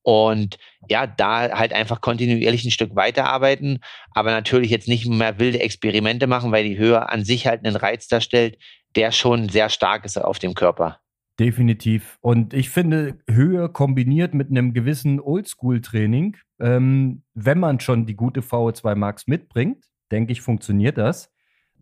Und 0.02 0.58
ja, 0.88 1.06
da 1.06 1.56
halt 1.56 1.72
einfach 1.72 2.00
kontinuierlich 2.00 2.64
ein 2.64 2.72
Stück 2.72 2.96
weiterarbeiten, 2.96 3.78
aber 4.14 4.32
natürlich 4.32 4.70
jetzt 4.70 4.88
nicht 4.88 5.06
mehr 5.06 5.38
wilde 5.38 5.60
Experimente 5.60 6.26
machen, 6.26 6.50
weil 6.50 6.64
die 6.64 6.76
Höhe 6.76 7.08
an 7.08 7.24
sich 7.24 7.46
halt 7.46 7.64
einen 7.64 7.76
Reiz 7.76 8.08
darstellt, 8.08 8.58
der 8.96 9.12
schon 9.12 9.48
sehr 9.48 9.68
stark 9.68 10.04
ist 10.04 10.18
auf 10.18 10.40
dem 10.40 10.54
Körper. 10.54 10.98
Definitiv. 11.38 12.18
Und 12.20 12.52
ich 12.52 12.70
finde, 12.70 13.18
Höhe 13.28 13.68
kombiniert 13.68 14.34
mit 14.34 14.50
einem 14.50 14.74
gewissen 14.74 15.18
Oldschool-Training, 15.20 16.36
ähm, 16.60 17.22
wenn 17.34 17.58
man 17.58 17.80
schon 17.80 18.04
die 18.04 18.16
gute 18.16 18.40
VO2 18.40 18.94
Max 18.96 19.26
mitbringt, 19.26 19.84
denke 20.10 20.32
ich, 20.32 20.42
funktioniert 20.42 20.98
das, 20.98 21.32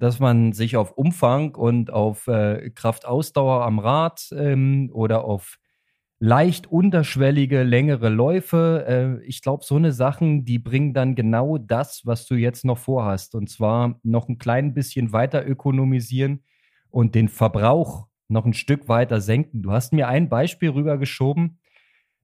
dass 0.01 0.19
man 0.19 0.53
sich 0.53 0.77
auf 0.77 0.93
Umfang 0.93 1.55
und 1.55 1.93
auf 1.93 2.27
äh, 2.27 2.71
Kraftausdauer 2.71 3.65
am 3.65 3.79
Rad 3.79 4.31
ähm, 4.33 4.91
oder 4.93 5.25
auf 5.25 5.59
leicht 6.19 6.67
unterschwellige, 6.67 7.63
längere 7.63 8.09
Läufe. 8.09 9.21
Äh, 9.23 9.27
ich 9.27 9.43
glaube, 9.43 9.63
so 9.63 9.77
eine 9.77 9.93
Sachen, 9.93 10.47
die 10.47 10.59
bringen 10.59 10.95
dann 10.95 11.15
genau 11.15 11.59
das, 11.59 12.03
was 12.05 12.27
du 12.27 12.35
jetzt 12.35 12.65
noch 12.65 12.79
vorhast. 12.79 13.35
Und 13.35 13.51
zwar 13.51 14.01
noch 14.03 14.29
ein 14.29 14.39
klein 14.39 14.73
bisschen 14.73 15.13
weiter 15.13 15.47
ökonomisieren 15.47 16.45
und 16.89 17.15
den 17.15 17.29
Verbrauch 17.29 18.07
noch 18.29 18.47
ein 18.47 18.55
Stück 18.55 18.89
weiter 18.89 19.21
senken. 19.21 19.63
Du 19.63 19.71
hast 19.71 19.93
mir 19.93 20.09
ein 20.09 20.31
Beispiel 20.31 20.71
rübergeschoben. 20.71 21.59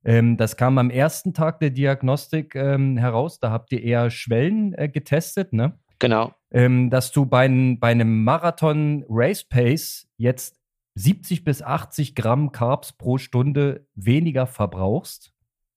Ähm, 0.03 0.39
das 0.39 0.57
kam 0.57 0.79
am 0.79 0.89
ersten 0.89 1.35
Tag 1.35 1.61
der 1.61 1.71
Diagnostik 1.71 2.55
ähm, 2.55 2.97
heraus. 2.97 3.39
Da 3.39 3.51
habt 3.51 3.71
ihr 3.73 3.83
eher 3.83 4.09
Schwellen 4.09 4.73
äh, 4.75 4.89
getestet, 4.89 5.53
ne? 5.53 5.79
Genau. 5.99 6.35
Ähm, 6.51 6.91
dass 6.91 7.13
du 7.13 7.27
bei, 7.27 7.49
bei 7.79 7.89
einem 7.89 8.25
Marathon 8.25 9.05
Race 9.09 9.45
Pace 9.45 10.09
jetzt 10.17 10.61
70 10.95 11.45
bis 11.45 11.63
80 11.63 12.15
Gramm 12.15 12.53
Carbs 12.53 12.93
pro 12.93 13.19
Stunde 13.19 13.87
weniger 13.95 14.47
verbrauchst 14.47 15.35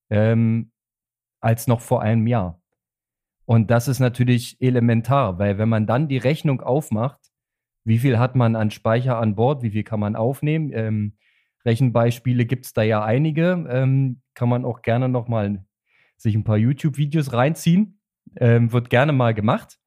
ähm, 0.10 0.72
als 1.42 1.68
noch 1.68 1.82
vor 1.82 2.02
einem 2.02 2.28
Jahr. 2.28 2.62
Und 3.46 3.72
das 3.72 3.88
ist 3.88 4.00
natürlich 4.00 4.62
elementar, 4.62 5.40
weil 5.40 5.58
wenn 5.58 5.70
man 5.70 5.88
dann 5.88 6.08
die 6.08 6.18
Rechnung 6.18 6.62
aufmacht, 6.62 7.20
wie 7.84 7.98
viel 7.98 8.20
hat 8.20 8.36
man 8.36 8.56
an 8.56 8.72
Speicher 8.72 9.18
an 9.18 9.36
Bord, 9.36 9.64
wie 9.64 9.72
viel 9.72 9.84
kann 9.84 10.00
man 10.00 10.16
aufnehmen, 10.16 10.72
ähm, 10.74 11.18
Rechenbeispiele 11.66 12.46
gibt 12.46 12.66
es 12.66 12.74
da 12.74 12.84
ja 12.84 13.04
einige, 13.04 13.68
ähm, 13.70 14.22
kann 14.34 14.50
man 14.50 14.64
auch 14.64 14.82
gerne 14.82 15.10
nochmal 15.10 15.66
sich 16.16 16.36
ein 16.36 16.44
paar 16.44 16.58
YouTube-Videos 16.58 17.34
reinziehen, 17.34 18.00
ähm, 18.38 18.72
wird 18.72 18.90
gerne 18.90 19.12
mal 19.12 19.34
gemacht. 19.34 19.80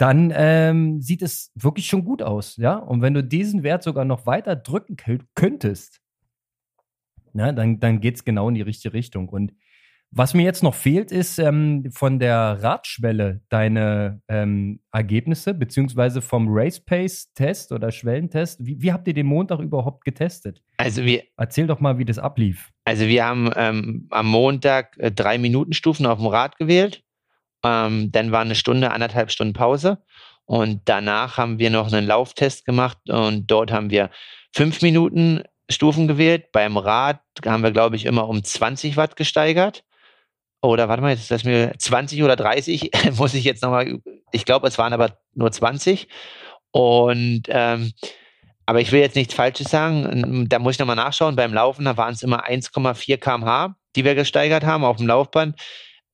Dann 0.00 0.32
ähm, 0.34 1.02
sieht 1.02 1.20
es 1.20 1.52
wirklich 1.54 1.86
schon 1.86 2.06
gut 2.06 2.22
aus, 2.22 2.56
ja. 2.56 2.76
Und 2.76 3.02
wenn 3.02 3.12
du 3.12 3.22
diesen 3.22 3.62
Wert 3.62 3.82
sogar 3.82 4.06
noch 4.06 4.24
weiter 4.24 4.56
drücken 4.56 4.96
könntest, 5.34 6.00
na, 7.34 7.52
dann, 7.52 7.80
dann 7.80 8.00
geht 8.00 8.14
es 8.14 8.24
genau 8.24 8.48
in 8.48 8.54
die 8.54 8.62
richtige 8.62 8.94
Richtung. 8.94 9.28
Und 9.28 9.52
was 10.10 10.32
mir 10.32 10.42
jetzt 10.42 10.62
noch 10.62 10.74
fehlt, 10.74 11.12
ist 11.12 11.38
ähm, 11.38 11.90
von 11.92 12.18
der 12.18 12.62
Radschwelle 12.62 13.42
deine 13.50 14.22
ähm, 14.28 14.80
Ergebnisse, 14.90 15.52
beziehungsweise 15.52 16.22
vom 16.22 16.46
Race 16.48 16.80
Pace 16.80 17.30
Test 17.34 17.70
oder 17.70 17.92
Schwellentest. 17.92 18.64
Wie, 18.64 18.80
wie, 18.80 18.92
habt 18.92 19.06
ihr 19.06 19.12
den 19.12 19.26
Montag 19.26 19.60
überhaupt 19.60 20.06
getestet? 20.06 20.62
Also 20.78 21.04
wir. 21.04 21.24
Erzähl 21.36 21.66
doch 21.66 21.78
mal, 21.78 21.98
wie 21.98 22.06
das 22.06 22.18
ablief. 22.18 22.70
Also 22.86 23.06
wir 23.06 23.26
haben 23.26 23.50
ähm, 23.54 24.06
am 24.08 24.28
Montag 24.28 24.96
äh, 24.96 25.12
drei 25.12 25.36
Minuten 25.36 25.74
Stufen 25.74 26.06
auf 26.06 26.18
dem 26.18 26.26
Rad 26.26 26.56
gewählt. 26.56 27.04
Ähm, 27.64 28.10
dann 28.12 28.32
war 28.32 28.40
eine 28.40 28.54
Stunde, 28.54 28.90
anderthalb 28.90 29.30
Stunden 29.30 29.52
Pause. 29.52 29.98
Und 30.44 30.82
danach 30.86 31.36
haben 31.36 31.58
wir 31.58 31.70
noch 31.70 31.92
einen 31.92 32.06
Lauftest 32.06 32.64
gemacht 32.64 32.98
und 33.08 33.50
dort 33.50 33.70
haben 33.70 33.90
wir 33.90 34.10
fünf 34.52 34.82
Minuten 34.82 35.44
Stufen 35.70 36.08
gewählt. 36.08 36.50
Beim 36.50 36.76
Rad 36.76 37.20
haben 37.46 37.62
wir, 37.62 37.70
glaube 37.70 37.94
ich, 37.96 38.04
immer 38.04 38.28
um 38.28 38.42
20 38.42 38.96
Watt 38.96 39.14
gesteigert 39.14 39.84
oder 40.62 40.88
warte 40.88 41.02
mal, 41.02 41.10
jetzt 41.10 41.30
lass 41.30 41.44
mir 41.44 41.72
20 41.78 42.22
oder 42.22 42.36
30, 42.36 42.90
muss 43.16 43.34
ich 43.34 43.44
jetzt 43.44 43.62
nochmal, 43.62 43.98
ich 44.32 44.44
glaube, 44.44 44.68
es 44.68 44.78
waren 44.78 44.92
aber 44.92 45.16
nur 45.34 45.50
20. 45.50 46.08
Und 46.72 47.42
ähm, 47.48 47.92
aber 48.66 48.80
ich 48.80 48.92
will 48.92 49.00
jetzt 49.00 49.16
nichts 49.16 49.34
Falsches 49.34 49.68
sagen. 49.68 50.46
Da 50.48 50.60
muss 50.60 50.74
ich 50.74 50.78
nochmal 50.78 50.94
nachschauen. 50.94 51.34
Beim 51.34 51.52
Laufen, 51.52 51.86
da 51.86 51.96
waren 51.96 52.14
es 52.14 52.22
immer 52.22 52.46
1,4 52.48 53.16
kmh, 53.16 53.74
die 53.96 54.04
wir 54.04 54.14
gesteigert 54.14 54.64
haben 54.64 54.84
auf 54.84 54.98
dem 54.98 55.08
Laufband 55.08 55.60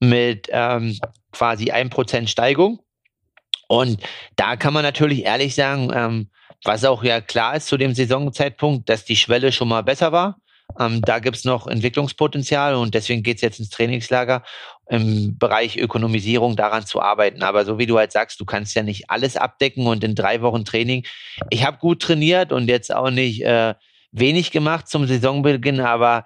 mit 0.00 0.48
ähm, 0.50 0.98
quasi 1.36 1.70
1% 1.70 2.28
Steigung. 2.28 2.80
Und 3.68 4.00
da 4.36 4.56
kann 4.56 4.72
man 4.72 4.82
natürlich 4.82 5.24
ehrlich 5.24 5.54
sagen, 5.54 5.90
ähm, 5.94 6.30
was 6.64 6.84
auch 6.84 7.02
ja 7.04 7.20
klar 7.20 7.56
ist 7.56 7.66
zu 7.66 7.76
dem 7.76 7.94
Saisonzeitpunkt, 7.94 8.88
dass 8.88 9.04
die 9.04 9.16
Schwelle 9.16 9.52
schon 9.52 9.68
mal 9.68 9.82
besser 9.82 10.12
war. 10.12 10.38
Ähm, 10.78 11.00
da 11.02 11.18
gibt 11.18 11.36
es 11.36 11.44
noch 11.44 11.66
Entwicklungspotenzial 11.66 12.74
und 12.74 12.94
deswegen 12.94 13.22
geht 13.22 13.36
es 13.36 13.42
jetzt 13.42 13.60
ins 13.60 13.70
Trainingslager 13.70 14.42
im 14.88 15.38
Bereich 15.38 15.76
Ökonomisierung 15.76 16.56
daran 16.56 16.86
zu 16.86 17.00
arbeiten. 17.00 17.42
Aber 17.42 17.64
so 17.64 17.78
wie 17.78 17.86
du 17.86 17.98
halt 17.98 18.12
sagst, 18.12 18.40
du 18.40 18.44
kannst 18.44 18.74
ja 18.74 18.82
nicht 18.82 19.10
alles 19.10 19.36
abdecken 19.36 19.86
und 19.86 20.04
in 20.04 20.14
drei 20.14 20.42
Wochen 20.42 20.64
Training. 20.64 21.04
Ich 21.50 21.64
habe 21.64 21.78
gut 21.78 22.02
trainiert 22.02 22.52
und 22.52 22.68
jetzt 22.68 22.94
auch 22.94 23.10
nicht 23.10 23.42
äh, 23.42 23.74
wenig 24.12 24.50
gemacht 24.50 24.88
zum 24.88 25.06
Saisonbeginn, 25.06 25.80
aber 25.80 26.24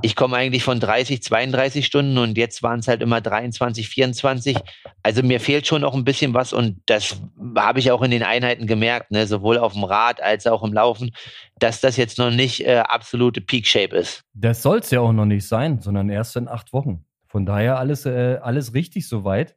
ich 0.00 0.16
komme 0.16 0.36
eigentlich 0.36 0.64
von 0.64 0.80
30, 0.80 1.22
32 1.22 1.84
Stunden 1.84 2.16
und 2.16 2.38
jetzt 2.38 2.62
waren 2.62 2.80
es 2.80 2.88
halt 2.88 3.02
immer 3.02 3.20
23, 3.20 3.88
24. 3.88 4.56
Also 5.02 5.22
mir 5.22 5.38
fehlt 5.38 5.66
schon 5.66 5.82
noch 5.82 5.94
ein 5.94 6.04
bisschen 6.04 6.32
was 6.32 6.52
und 6.52 6.80
das 6.86 7.20
habe 7.56 7.78
ich 7.78 7.90
auch 7.90 8.00
in 8.02 8.10
den 8.10 8.22
Einheiten 8.22 8.66
gemerkt, 8.66 9.10
ne, 9.10 9.26
sowohl 9.26 9.58
auf 9.58 9.74
dem 9.74 9.84
Rad 9.84 10.22
als 10.22 10.46
auch 10.46 10.62
im 10.62 10.72
Laufen, 10.72 11.10
dass 11.58 11.80
das 11.80 11.98
jetzt 11.98 12.18
noch 12.18 12.30
nicht 12.30 12.66
äh, 12.66 12.78
absolute 12.78 13.42
Peak 13.42 13.66
Shape 13.66 13.94
ist. 13.94 14.22
Das 14.32 14.62
soll 14.62 14.78
es 14.78 14.90
ja 14.90 15.00
auch 15.00 15.12
noch 15.12 15.26
nicht 15.26 15.46
sein, 15.46 15.80
sondern 15.80 16.08
erst 16.08 16.36
in 16.36 16.48
acht 16.48 16.72
Wochen. 16.72 17.04
Von 17.26 17.44
daher 17.44 17.78
alles, 17.78 18.06
äh, 18.06 18.38
alles 18.40 18.72
richtig 18.74 19.08
soweit. 19.08 19.56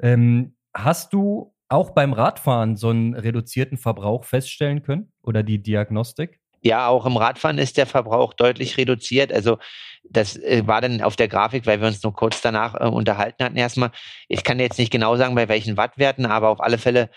Ähm, 0.00 0.56
hast 0.74 1.12
du 1.12 1.54
auch 1.68 1.90
beim 1.90 2.12
Radfahren 2.12 2.76
so 2.76 2.88
einen 2.88 3.14
reduzierten 3.14 3.78
Verbrauch 3.78 4.24
feststellen 4.24 4.82
können 4.82 5.12
oder 5.22 5.44
die 5.44 5.62
Diagnostik? 5.62 6.39
Ja, 6.62 6.88
auch 6.88 7.06
im 7.06 7.16
Radfahren 7.16 7.58
ist 7.58 7.76
der 7.76 7.86
Verbrauch 7.86 8.34
deutlich 8.34 8.76
reduziert. 8.76 9.32
Also 9.32 9.58
das 10.04 10.36
äh, 10.36 10.62
war 10.66 10.80
dann 10.80 11.02
auf 11.02 11.16
der 11.16 11.28
Grafik, 11.28 11.66
weil 11.66 11.80
wir 11.80 11.88
uns 11.88 12.02
nur 12.02 12.12
kurz 12.12 12.40
danach 12.40 12.74
äh, 12.74 12.84
unterhalten 12.84 13.44
hatten 13.44 13.56
erstmal. 13.56 13.90
Ich 14.28 14.44
kann 14.44 14.60
jetzt 14.60 14.78
nicht 14.78 14.92
genau 14.92 15.16
sagen, 15.16 15.34
bei 15.34 15.48
welchen 15.48 15.76
Wattwerten, 15.76 16.26
aber 16.26 16.48
auf 16.48 16.60
alle 16.60 16.78
Fälle 16.78 17.10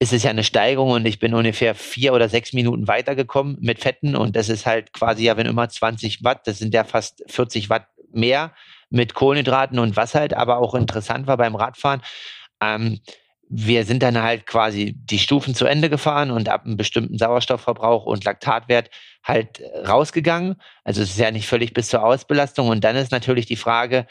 ist 0.00 0.12
es 0.12 0.22
ja 0.22 0.30
eine 0.30 0.44
Steigerung 0.44 0.90
und 0.90 1.06
ich 1.06 1.18
bin 1.18 1.34
ungefähr 1.34 1.74
vier 1.74 2.12
oder 2.12 2.28
sechs 2.28 2.52
Minuten 2.52 2.86
weitergekommen 2.86 3.58
mit 3.60 3.80
Fetten 3.80 4.14
und 4.14 4.36
das 4.36 4.48
ist 4.48 4.64
halt 4.64 4.92
quasi 4.92 5.24
ja, 5.24 5.36
wenn 5.36 5.46
immer 5.46 5.68
20 5.68 6.22
Watt, 6.22 6.46
das 6.46 6.58
sind 6.58 6.72
ja 6.72 6.84
fast 6.84 7.24
40 7.26 7.68
Watt 7.68 7.86
mehr 8.12 8.52
mit 8.90 9.14
Kohlenhydraten 9.14 9.78
und 9.78 9.96
was 9.96 10.14
halt 10.14 10.34
aber 10.34 10.58
auch 10.58 10.74
interessant 10.74 11.26
war 11.26 11.36
beim 11.36 11.56
Radfahren. 11.56 12.00
Ähm, 12.60 13.00
wir 13.50 13.84
sind 13.84 14.02
dann 14.02 14.22
halt 14.22 14.46
quasi 14.46 14.94
die 14.96 15.18
Stufen 15.18 15.54
zu 15.54 15.64
Ende 15.64 15.88
gefahren 15.88 16.30
und 16.30 16.48
ab 16.48 16.64
einem 16.64 16.76
bestimmten 16.76 17.16
Sauerstoffverbrauch 17.16 18.04
und 18.04 18.24
Laktatwert 18.24 18.90
halt 19.24 19.62
rausgegangen. 19.86 20.56
Also 20.84 21.02
es 21.02 21.10
ist 21.10 21.18
ja 21.18 21.30
nicht 21.30 21.48
völlig 21.48 21.72
bis 21.72 21.88
zur 21.88 22.04
Ausbelastung. 22.04 22.68
Und 22.68 22.84
dann 22.84 22.96
ist 22.96 23.10
natürlich 23.10 23.46
die 23.46 23.56
Frage, 23.56 24.06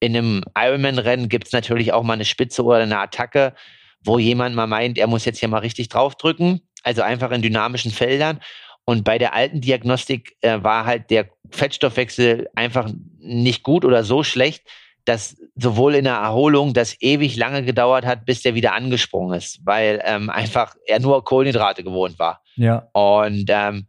in 0.00 0.16
einem 0.16 0.42
Ironman-Rennen 0.56 1.28
gibt 1.28 1.46
es 1.46 1.52
natürlich 1.52 1.92
auch 1.92 2.02
mal 2.02 2.14
eine 2.14 2.24
Spitze 2.24 2.64
oder 2.64 2.78
eine 2.78 2.98
Attacke, 2.98 3.54
wo 4.02 4.18
jemand 4.18 4.56
mal 4.56 4.66
meint, 4.66 4.98
er 4.98 5.06
muss 5.06 5.24
jetzt 5.24 5.38
hier 5.38 5.48
mal 5.48 5.58
richtig 5.58 5.88
draufdrücken. 5.88 6.60
Also 6.82 7.02
einfach 7.02 7.30
in 7.30 7.42
dynamischen 7.42 7.92
Feldern. 7.92 8.40
Und 8.84 9.04
bei 9.04 9.18
der 9.18 9.34
alten 9.34 9.60
Diagnostik 9.60 10.36
äh, 10.40 10.62
war 10.62 10.84
halt 10.84 11.10
der 11.10 11.28
Fettstoffwechsel 11.50 12.48
einfach 12.56 12.90
nicht 13.18 13.62
gut 13.62 13.84
oder 13.84 14.02
so 14.02 14.24
schlecht, 14.24 14.64
dass 15.10 15.36
sowohl 15.56 15.96
in 15.96 16.04
der 16.04 16.14
Erholung 16.14 16.72
das 16.72 16.96
ewig 17.00 17.34
lange 17.34 17.64
gedauert 17.64 18.06
hat, 18.06 18.24
bis 18.24 18.42
der 18.42 18.54
wieder 18.54 18.74
angesprungen 18.74 19.36
ist, 19.36 19.58
weil 19.64 20.00
ähm, 20.04 20.30
einfach 20.30 20.76
er 20.86 21.00
nur 21.00 21.24
Kohlenhydrate 21.24 21.82
gewohnt 21.82 22.20
war. 22.20 22.44
Ja. 22.54 22.88
Und 22.92 23.46
ähm, 23.48 23.88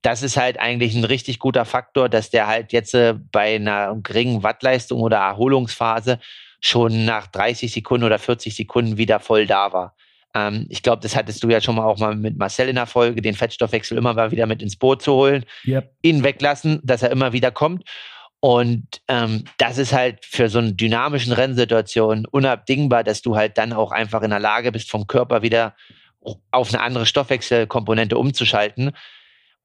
das 0.00 0.22
ist 0.22 0.38
halt 0.38 0.58
eigentlich 0.58 0.94
ein 0.94 1.04
richtig 1.04 1.38
guter 1.38 1.66
Faktor, 1.66 2.08
dass 2.08 2.30
der 2.30 2.46
halt 2.46 2.72
jetzt 2.72 2.94
äh, 2.94 3.14
bei 3.30 3.56
einer 3.56 3.94
geringen 4.02 4.42
Wattleistung 4.42 5.02
oder 5.02 5.18
Erholungsphase 5.18 6.18
schon 6.62 7.04
nach 7.04 7.26
30 7.26 7.70
Sekunden 7.70 8.06
oder 8.06 8.18
40 8.18 8.56
Sekunden 8.56 8.96
wieder 8.96 9.20
voll 9.20 9.46
da 9.46 9.74
war. 9.74 9.94
Ähm, 10.34 10.64
ich 10.70 10.82
glaube, 10.82 11.02
das 11.02 11.14
hattest 11.14 11.42
du 11.42 11.50
ja 11.50 11.60
schon 11.60 11.74
mal 11.74 11.84
auch 11.84 11.98
mal 11.98 12.16
mit 12.16 12.38
Marcel 12.38 12.70
in 12.70 12.76
der 12.76 12.86
Folge, 12.86 13.20
den 13.20 13.34
Fettstoffwechsel 13.34 13.98
immer 13.98 14.14
mal 14.14 14.30
wieder 14.30 14.46
mit 14.46 14.62
ins 14.62 14.76
Boot 14.76 15.02
zu 15.02 15.12
holen, 15.12 15.44
yep. 15.66 15.94
ihn 16.00 16.24
weglassen, 16.24 16.80
dass 16.82 17.02
er 17.02 17.10
immer 17.10 17.34
wieder 17.34 17.50
kommt. 17.50 17.84
Und 18.44 19.00
ähm, 19.06 19.44
das 19.56 19.78
ist 19.78 19.92
halt 19.92 20.24
für 20.24 20.48
so 20.48 20.58
eine 20.58 20.72
dynamischen 20.72 21.32
Rennsituation 21.32 22.26
unabdingbar, 22.26 23.04
dass 23.04 23.22
du 23.22 23.36
halt 23.36 23.56
dann 23.56 23.72
auch 23.72 23.92
einfach 23.92 24.22
in 24.22 24.30
der 24.30 24.40
Lage 24.40 24.72
bist, 24.72 24.90
vom 24.90 25.06
Körper 25.06 25.42
wieder 25.42 25.76
auf 26.50 26.74
eine 26.74 26.82
andere 26.82 27.06
Stoffwechselkomponente 27.06 28.18
umzuschalten. 28.18 28.90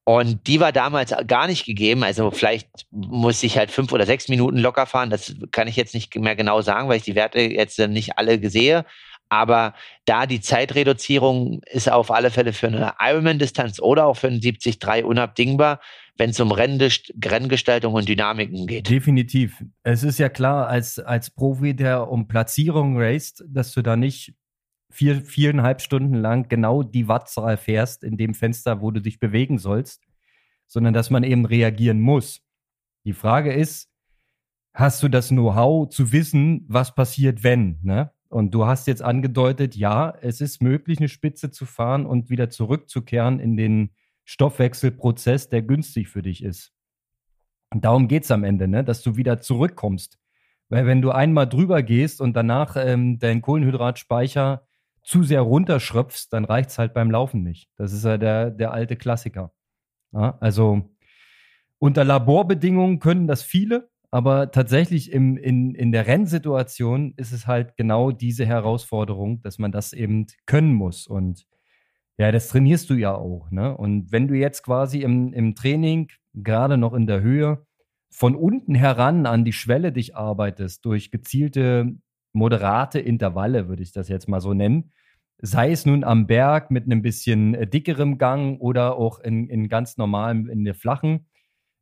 Und 0.04 0.46
die 0.46 0.60
war 0.60 0.70
damals 0.70 1.12
gar 1.26 1.48
nicht 1.48 1.66
gegeben. 1.66 2.04
Also 2.04 2.30
vielleicht 2.30 2.68
muss 2.92 3.42
ich 3.42 3.58
halt 3.58 3.72
fünf 3.72 3.90
oder 3.92 4.06
sechs 4.06 4.28
Minuten 4.28 4.58
locker 4.58 4.86
fahren. 4.86 5.10
Das 5.10 5.34
kann 5.50 5.66
ich 5.66 5.74
jetzt 5.74 5.92
nicht 5.92 6.14
mehr 6.14 6.36
genau 6.36 6.60
sagen, 6.60 6.88
weil 6.88 6.98
ich 6.98 7.02
die 7.02 7.16
Werte 7.16 7.40
jetzt 7.40 7.80
nicht 7.80 8.16
alle 8.16 8.48
sehe. 8.48 8.84
Aber 9.28 9.74
da 10.04 10.26
die 10.26 10.40
Zeitreduzierung 10.40 11.62
ist 11.66 11.90
auf 11.90 12.12
alle 12.12 12.30
Fälle 12.30 12.52
für 12.52 12.68
eine 12.68 12.94
Ironman-Distanz 13.00 13.80
oder 13.80 14.06
auch 14.06 14.14
für 14.14 14.28
einen 14.28 14.40
70-3 14.40 15.02
unabdingbar, 15.02 15.80
wenn 16.18 16.30
es 16.30 16.40
um 16.40 16.50
Renngestaltung 16.50 17.94
und 17.94 18.08
Dynamiken 18.08 18.66
geht. 18.66 18.90
Definitiv. 18.90 19.64
Es 19.84 20.02
ist 20.02 20.18
ja 20.18 20.28
klar, 20.28 20.66
als, 20.66 20.98
als 20.98 21.30
Profi, 21.30 21.74
der 21.74 22.10
um 22.10 22.26
Platzierung 22.26 23.00
raced, 23.00 23.44
dass 23.48 23.72
du 23.72 23.82
da 23.82 23.96
nicht 23.96 24.34
vier, 24.90 25.22
viereinhalb 25.22 25.80
Stunden 25.80 26.14
lang 26.14 26.48
genau 26.48 26.82
die 26.82 27.06
Wattzahl 27.06 27.56
fährst 27.56 28.02
in 28.02 28.16
dem 28.16 28.34
Fenster, 28.34 28.80
wo 28.80 28.90
du 28.90 29.00
dich 29.00 29.20
bewegen 29.20 29.58
sollst, 29.58 30.02
sondern 30.66 30.92
dass 30.92 31.08
man 31.10 31.22
eben 31.22 31.46
reagieren 31.46 32.00
muss. 32.00 32.40
Die 33.04 33.12
Frage 33.12 33.52
ist, 33.52 33.88
hast 34.74 35.02
du 35.04 35.08
das 35.08 35.28
Know-how 35.28 35.88
zu 35.88 36.10
wissen, 36.10 36.64
was 36.68 36.96
passiert, 36.96 37.44
wenn? 37.44 37.78
Ne? 37.82 38.10
Und 38.28 38.52
du 38.52 38.66
hast 38.66 38.88
jetzt 38.88 39.02
angedeutet, 39.02 39.76
ja, 39.76 40.12
es 40.20 40.40
ist 40.40 40.62
möglich, 40.62 40.98
eine 40.98 41.08
Spitze 41.08 41.52
zu 41.52 41.64
fahren 41.64 42.06
und 42.06 42.28
wieder 42.28 42.50
zurückzukehren 42.50 43.38
in 43.38 43.56
den 43.56 43.90
Stoffwechselprozess, 44.28 45.48
der 45.48 45.62
günstig 45.62 46.08
für 46.08 46.20
dich 46.20 46.44
ist. 46.44 46.74
Und 47.72 47.86
darum 47.86 48.08
geht 48.08 48.24
es 48.24 48.30
am 48.30 48.44
Ende, 48.44 48.68
ne? 48.68 48.84
dass 48.84 49.02
du 49.02 49.16
wieder 49.16 49.40
zurückkommst. 49.40 50.18
Weil 50.68 50.84
wenn 50.84 51.00
du 51.00 51.10
einmal 51.10 51.48
drüber 51.48 51.82
gehst 51.82 52.20
und 52.20 52.34
danach 52.34 52.76
ähm, 52.76 53.18
dein 53.18 53.40
Kohlenhydratspeicher 53.40 54.66
zu 55.02 55.22
sehr 55.22 55.40
runterschröpfst, 55.40 56.28
dann 56.30 56.44
reicht 56.44 56.68
es 56.68 56.78
halt 56.78 56.92
beim 56.92 57.10
Laufen 57.10 57.42
nicht. 57.42 57.70
Das 57.76 57.94
ist 57.94 58.04
ja 58.04 58.18
der, 58.18 58.50
der 58.50 58.72
alte 58.72 58.96
Klassiker. 58.96 59.50
Ja, 60.12 60.36
also 60.40 60.90
unter 61.78 62.04
Laborbedingungen 62.04 62.98
können 62.98 63.28
das 63.28 63.42
viele, 63.42 63.88
aber 64.10 64.50
tatsächlich 64.50 65.10
im, 65.10 65.38
in, 65.38 65.74
in 65.74 65.90
der 65.90 66.06
Rennsituation 66.06 67.14
ist 67.16 67.32
es 67.32 67.46
halt 67.46 67.78
genau 67.78 68.10
diese 68.10 68.44
Herausforderung, 68.44 69.40
dass 69.40 69.58
man 69.58 69.72
das 69.72 69.94
eben 69.94 70.26
können 70.44 70.74
muss. 70.74 71.06
Und 71.06 71.46
ja, 72.18 72.32
das 72.32 72.48
trainierst 72.48 72.90
du 72.90 72.94
ja 72.94 73.14
auch. 73.14 73.50
Ne? 73.50 73.76
Und 73.76 74.12
wenn 74.12 74.28
du 74.28 74.34
jetzt 74.34 74.62
quasi 74.62 75.02
im, 75.02 75.32
im 75.32 75.54
Training, 75.54 76.10
gerade 76.34 76.76
noch 76.76 76.94
in 76.94 77.06
der 77.06 77.20
Höhe, 77.20 77.64
von 78.10 78.34
unten 78.34 78.74
heran 78.74 79.26
an 79.26 79.44
die 79.44 79.52
Schwelle 79.52 79.92
dich 79.92 80.16
arbeitest, 80.16 80.84
durch 80.84 81.10
gezielte, 81.10 81.94
moderate 82.32 82.98
Intervalle, 82.98 83.68
würde 83.68 83.82
ich 83.82 83.92
das 83.92 84.08
jetzt 84.08 84.28
mal 84.28 84.40
so 84.40 84.54
nennen, 84.54 84.92
sei 85.40 85.70
es 85.70 85.86
nun 85.86 86.04
am 86.04 86.26
Berg 86.26 86.70
mit 86.70 86.84
einem 86.84 87.02
bisschen 87.02 87.54
äh, 87.54 87.66
dickerem 87.66 88.18
Gang 88.18 88.60
oder 88.60 88.96
auch 88.96 89.20
in, 89.20 89.48
in 89.48 89.68
ganz 89.68 89.96
normalem, 89.96 90.48
in 90.48 90.64
der 90.64 90.74
flachen, 90.74 91.26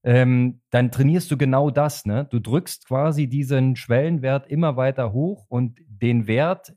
ähm, 0.04 0.60
dann 0.70 0.92
trainierst 0.92 1.30
du 1.30 1.36
genau 1.36 1.70
das. 1.70 2.04
Ne? 2.04 2.26
Du 2.30 2.38
drückst 2.38 2.86
quasi 2.86 3.26
diesen 3.28 3.76
Schwellenwert 3.76 4.46
immer 4.48 4.76
weiter 4.76 5.12
hoch 5.12 5.46
und 5.48 5.80
den 5.88 6.26
Wert, 6.26 6.74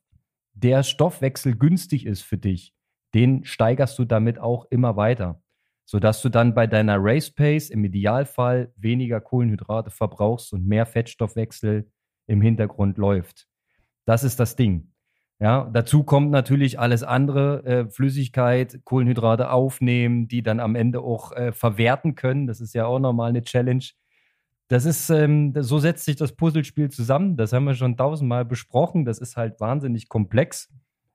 der 0.53 0.83
Stoffwechsel 0.83 1.55
günstig 1.55 2.05
ist 2.05 2.21
für 2.21 2.37
dich, 2.37 2.73
den 3.13 3.43
steigerst 3.43 3.97
du 3.99 4.05
damit 4.05 4.39
auch 4.39 4.65
immer 4.69 4.95
weiter, 4.95 5.41
sodass 5.85 6.21
du 6.21 6.29
dann 6.29 6.53
bei 6.53 6.67
deiner 6.67 6.97
Race 6.99 7.31
Pace 7.31 7.69
im 7.69 7.83
Idealfall 7.83 8.71
weniger 8.75 9.21
Kohlenhydrate 9.21 9.89
verbrauchst 9.89 10.53
und 10.53 10.67
mehr 10.67 10.85
Fettstoffwechsel 10.85 11.89
im 12.27 12.41
Hintergrund 12.41 12.97
läuft. 12.97 13.47
Das 14.05 14.23
ist 14.23 14.39
das 14.39 14.55
Ding. 14.55 14.91
Ja, 15.41 15.69
dazu 15.71 16.03
kommt 16.03 16.31
natürlich 16.31 16.79
alles 16.79 17.01
andere, 17.01 17.63
äh, 17.63 17.89
Flüssigkeit, 17.89 18.81
Kohlenhydrate 18.83 19.51
aufnehmen, 19.51 20.27
die 20.27 20.43
dann 20.43 20.59
am 20.59 20.75
Ende 20.75 20.99
auch 20.99 21.31
äh, 21.31 21.53
verwerten 21.53 22.15
können. 22.15 22.45
Das 22.45 22.59
ist 22.59 22.73
ja 22.73 22.85
auch 22.85 22.99
nochmal 22.99 23.29
eine 23.29 23.41
Challenge. 23.41 23.85
Das 24.67 24.83
ist, 24.85 25.09
ähm, 25.09 25.53
so 25.55 25.79
setzt 25.79 26.03
sich 26.05 26.17
das 26.17 26.33
Puzzlespiel 26.33 26.89
zusammen. 26.89 27.37
Das 27.37 27.53
haben 27.53 27.63
wir 27.63 27.73
schon 27.73 27.95
tausendmal 27.95 28.43
besprochen. 28.43 29.05
Das 29.05 29.17
ist 29.19 29.37
halt 29.37 29.61
wahnsinnig 29.61 30.09
komplex. 30.09 30.69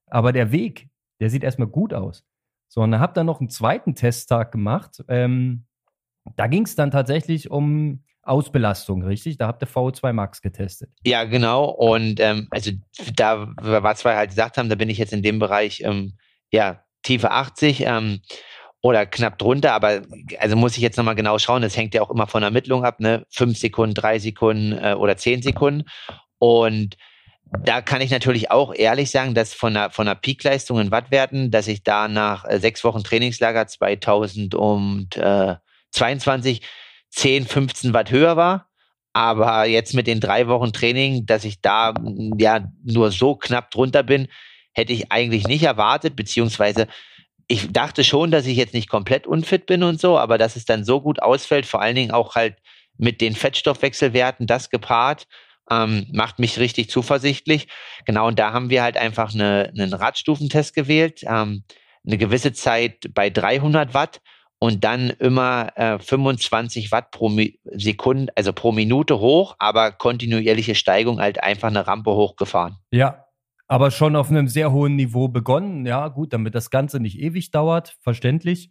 Aber 0.07 0.33
der 0.33 0.50
Weg, 0.50 0.88
der 1.20 1.31
sieht 1.31 1.44
erstmal 1.44 1.68
gut 1.68 1.94
aus. 1.94 2.24
So, 2.68 2.81
und 2.81 2.90
dann 2.90 3.00
habt 3.00 3.16
ihr 3.16 3.24
noch 3.24 3.40
einen 3.40 3.50
zweiten 3.50 3.94
Testtag 3.94 4.53
gemacht. 4.53 5.05
Ähm, 5.09 5.66
da 6.37 6.46
ging 6.46 6.64
es 6.64 6.74
dann 6.74 6.90
tatsächlich 6.90 7.50
um 7.50 8.03
Ausbelastung, 8.22 9.03
richtig? 9.05 9.37
Da 9.38 9.46
habt 9.46 9.62
ihr 9.62 9.68
VO2 9.68 10.12
Max 10.12 10.40
getestet. 10.40 10.90
Ja, 11.05 11.24
genau. 11.24 11.66
Und 11.66 12.20
ähm, 12.20 12.48
also 12.50 12.70
da, 13.16 13.53
was 13.57 14.05
wir 14.05 14.16
halt 14.16 14.31
gesagt 14.31 14.57
haben, 14.57 14.68
da 14.68 14.74
bin 14.74 14.88
ich 14.88 14.98
jetzt 14.98 15.12
in 15.12 15.22
dem 15.22 15.38
Bereich, 15.38 15.83
ähm, 15.85 16.14
ja, 16.50 16.83
tiefe 17.03 17.31
80 17.31 17.83
ähm, 17.83 18.20
oder 18.81 19.07
knapp 19.07 19.38
drunter, 19.38 19.72
aber 19.72 20.03
also 20.38 20.57
muss 20.57 20.77
ich 20.77 20.83
jetzt 20.83 20.96
nochmal 20.96 21.14
genau 21.14 21.38
schauen, 21.38 21.62
das 21.62 21.77
hängt 21.77 21.94
ja 21.94 22.03
auch 22.03 22.11
immer 22.11 22.27
von 22.27 22.40
der 22.40 22.48
Ermittlung 22.48 22.85
ab, 22.85 23.00
ne? 23.00 23.24
Fünf 23.31 23.59
Sekunden, 23.59 23.94
drei 23.94 24.18
Sekunden 24.18 24.72
äh, 24.72 24.94
oder 24.94 25.16
zehn 25.16 25.42
Sekunden. 25.42 25.85
Und 26.38 26.96
da 27.50 27.83
kann 27.83 28.00
ich 28.00 28.11
natürlich 28.11 28.50
auch 28.50 28.74
ehrlich 28.74 29.11
sagen, 29.11 29.35
dass 29.35 29.54
von 29.54 29.74
der, 29.74 29.90
von 29.90 30.07
der 30.07 30.14
Peakleistung 30.14 30.80
in 30.80 30.90
Wattwerten, 30.90 31.50
dass 31.50 31.68
ich 31.68 31.83
da 31.83 32.09
nach 32.09 32.44
äh, 32.44 32.59
sechs 32.59 32.85
Wochen 32.85 33.04
Trainingslager 33.04 33.66
2022 33.66 36.62
10, 37.11 37.46
15 37.46 37.92
Watt 37.94 38.11
höher 38.11 38.37
war. 38.37 38.68
Aber 39.12 39.66
jetzt 39.66 39.92
mit 39.94 40.07
den 40.09 40.20
drei 40.20 40.48
Wochen 40.48 40.72
Training, 40.72 41.26
dass 41.26 41.44
ich 41.44 41.61
da 41.61 41.94
ja 42.37 42.66
nur 42.83 43.12
so 43.12 43.37
knapp 43.37 43.70
drunter 43.70 44.02
bin, 44.02 44.26
hätte 44.72 44.92
ich 44.92 45.12
eigentlich 45.12 45.46
nicht 45.46 45.62
erwartet, 45.62 46.16
beziehungsweise 46.16 46.88
ich 47.46 47.72
dachte 47.72 48.02
schon, 48.02 48.33
dass 48.33 48.46
ich 48.46 48.57
jetzt 48.57 48.74
nicht 48.74 48.88
komplett 48.88 49.26
unfit 49.26 49.66
bin 49.66 49.83
und 49.85 50.00
so, 50.00 50.18
aber 50.18 50.38
dass 50.38 50.57
es 50.57 50.64
dann 50.64 50.85
so 50.85 51.00
gut 51.00 51.22
ausfällt, 51.22 51.66
vor 51.66 51.80
allen 51.80 51.94
Dingen 51.94 52.11
auch 52.11 52.35
halt 52.35 52.57
mit 52.96 53.20
den 53.20 53.37
Fettstoffwechselwerten, 53.37 54.46
das 54.46 54.70
gepaart, 54.70 55.26
ähm, 55.70 56.07
macht 56.12 56.38
mich 56.38 56.59
richtig 56.59 56.90
zuversichtlich. 56.90 57.68
Genau, 58.05 58.29
und 58.29 58.38
da 58.38 58.53
haben 58.53 58.70
wir 58.70 58.83
halt 58.83 58.96
einfach 58.96 59.35
eine, 59.35 59.72
einen 59.77 59.92
Radstufentest 59.92 60.74
gewählt, 60.74 61.22
ähm, 61.27 61.64
eine 62.07 62.18
gewisse 62.18 62.53
Zeit 62.53 63.12
bei 63.14 63.31
300 63.31 63.94
Watt 63.94 64.20
und 64.59 64.85
dann 64.85 65.11
immer 65.11 65.72
äh, 65.77 65.98
25 65.98 66.92
Watt 66.92 67.11
pro 67.11 67.31
Sekunde, 67.72 68.33
also 68.37 68.53
pro 68.53 68.72
Minute 68.72 69.18
hoch, 69.18 69.57
aber 69.59 69.92
kontinuierliche 69.92 70.74
Steigung 70.74 71.20
halt 71.20 71.42
einfach 71.42 71.68
eine 71.68 71.87
Rampe 71.87 72.12
hochgefahren. 72.12 72.77
Ja, 72.90 73.24
aber 73.66 73.90
schon 73.90 74.16
auf 74.16 74.31
einem 74.31 74.48
sehr 74.48 74.72
hohen 74.72 74.96
Niveau 74.96 75.29
begonnen. 75.29 75.87
Ja, 75.87 76.09
gut, 76.09 76.33
damit 76.33 76.55
das 76.55 76.70
Ganze 76.70 77.00
nicht 77.00 77.18
ewig 77.18 77.50
dauert, 77.50 77.96
verständlich. 78.00 78.70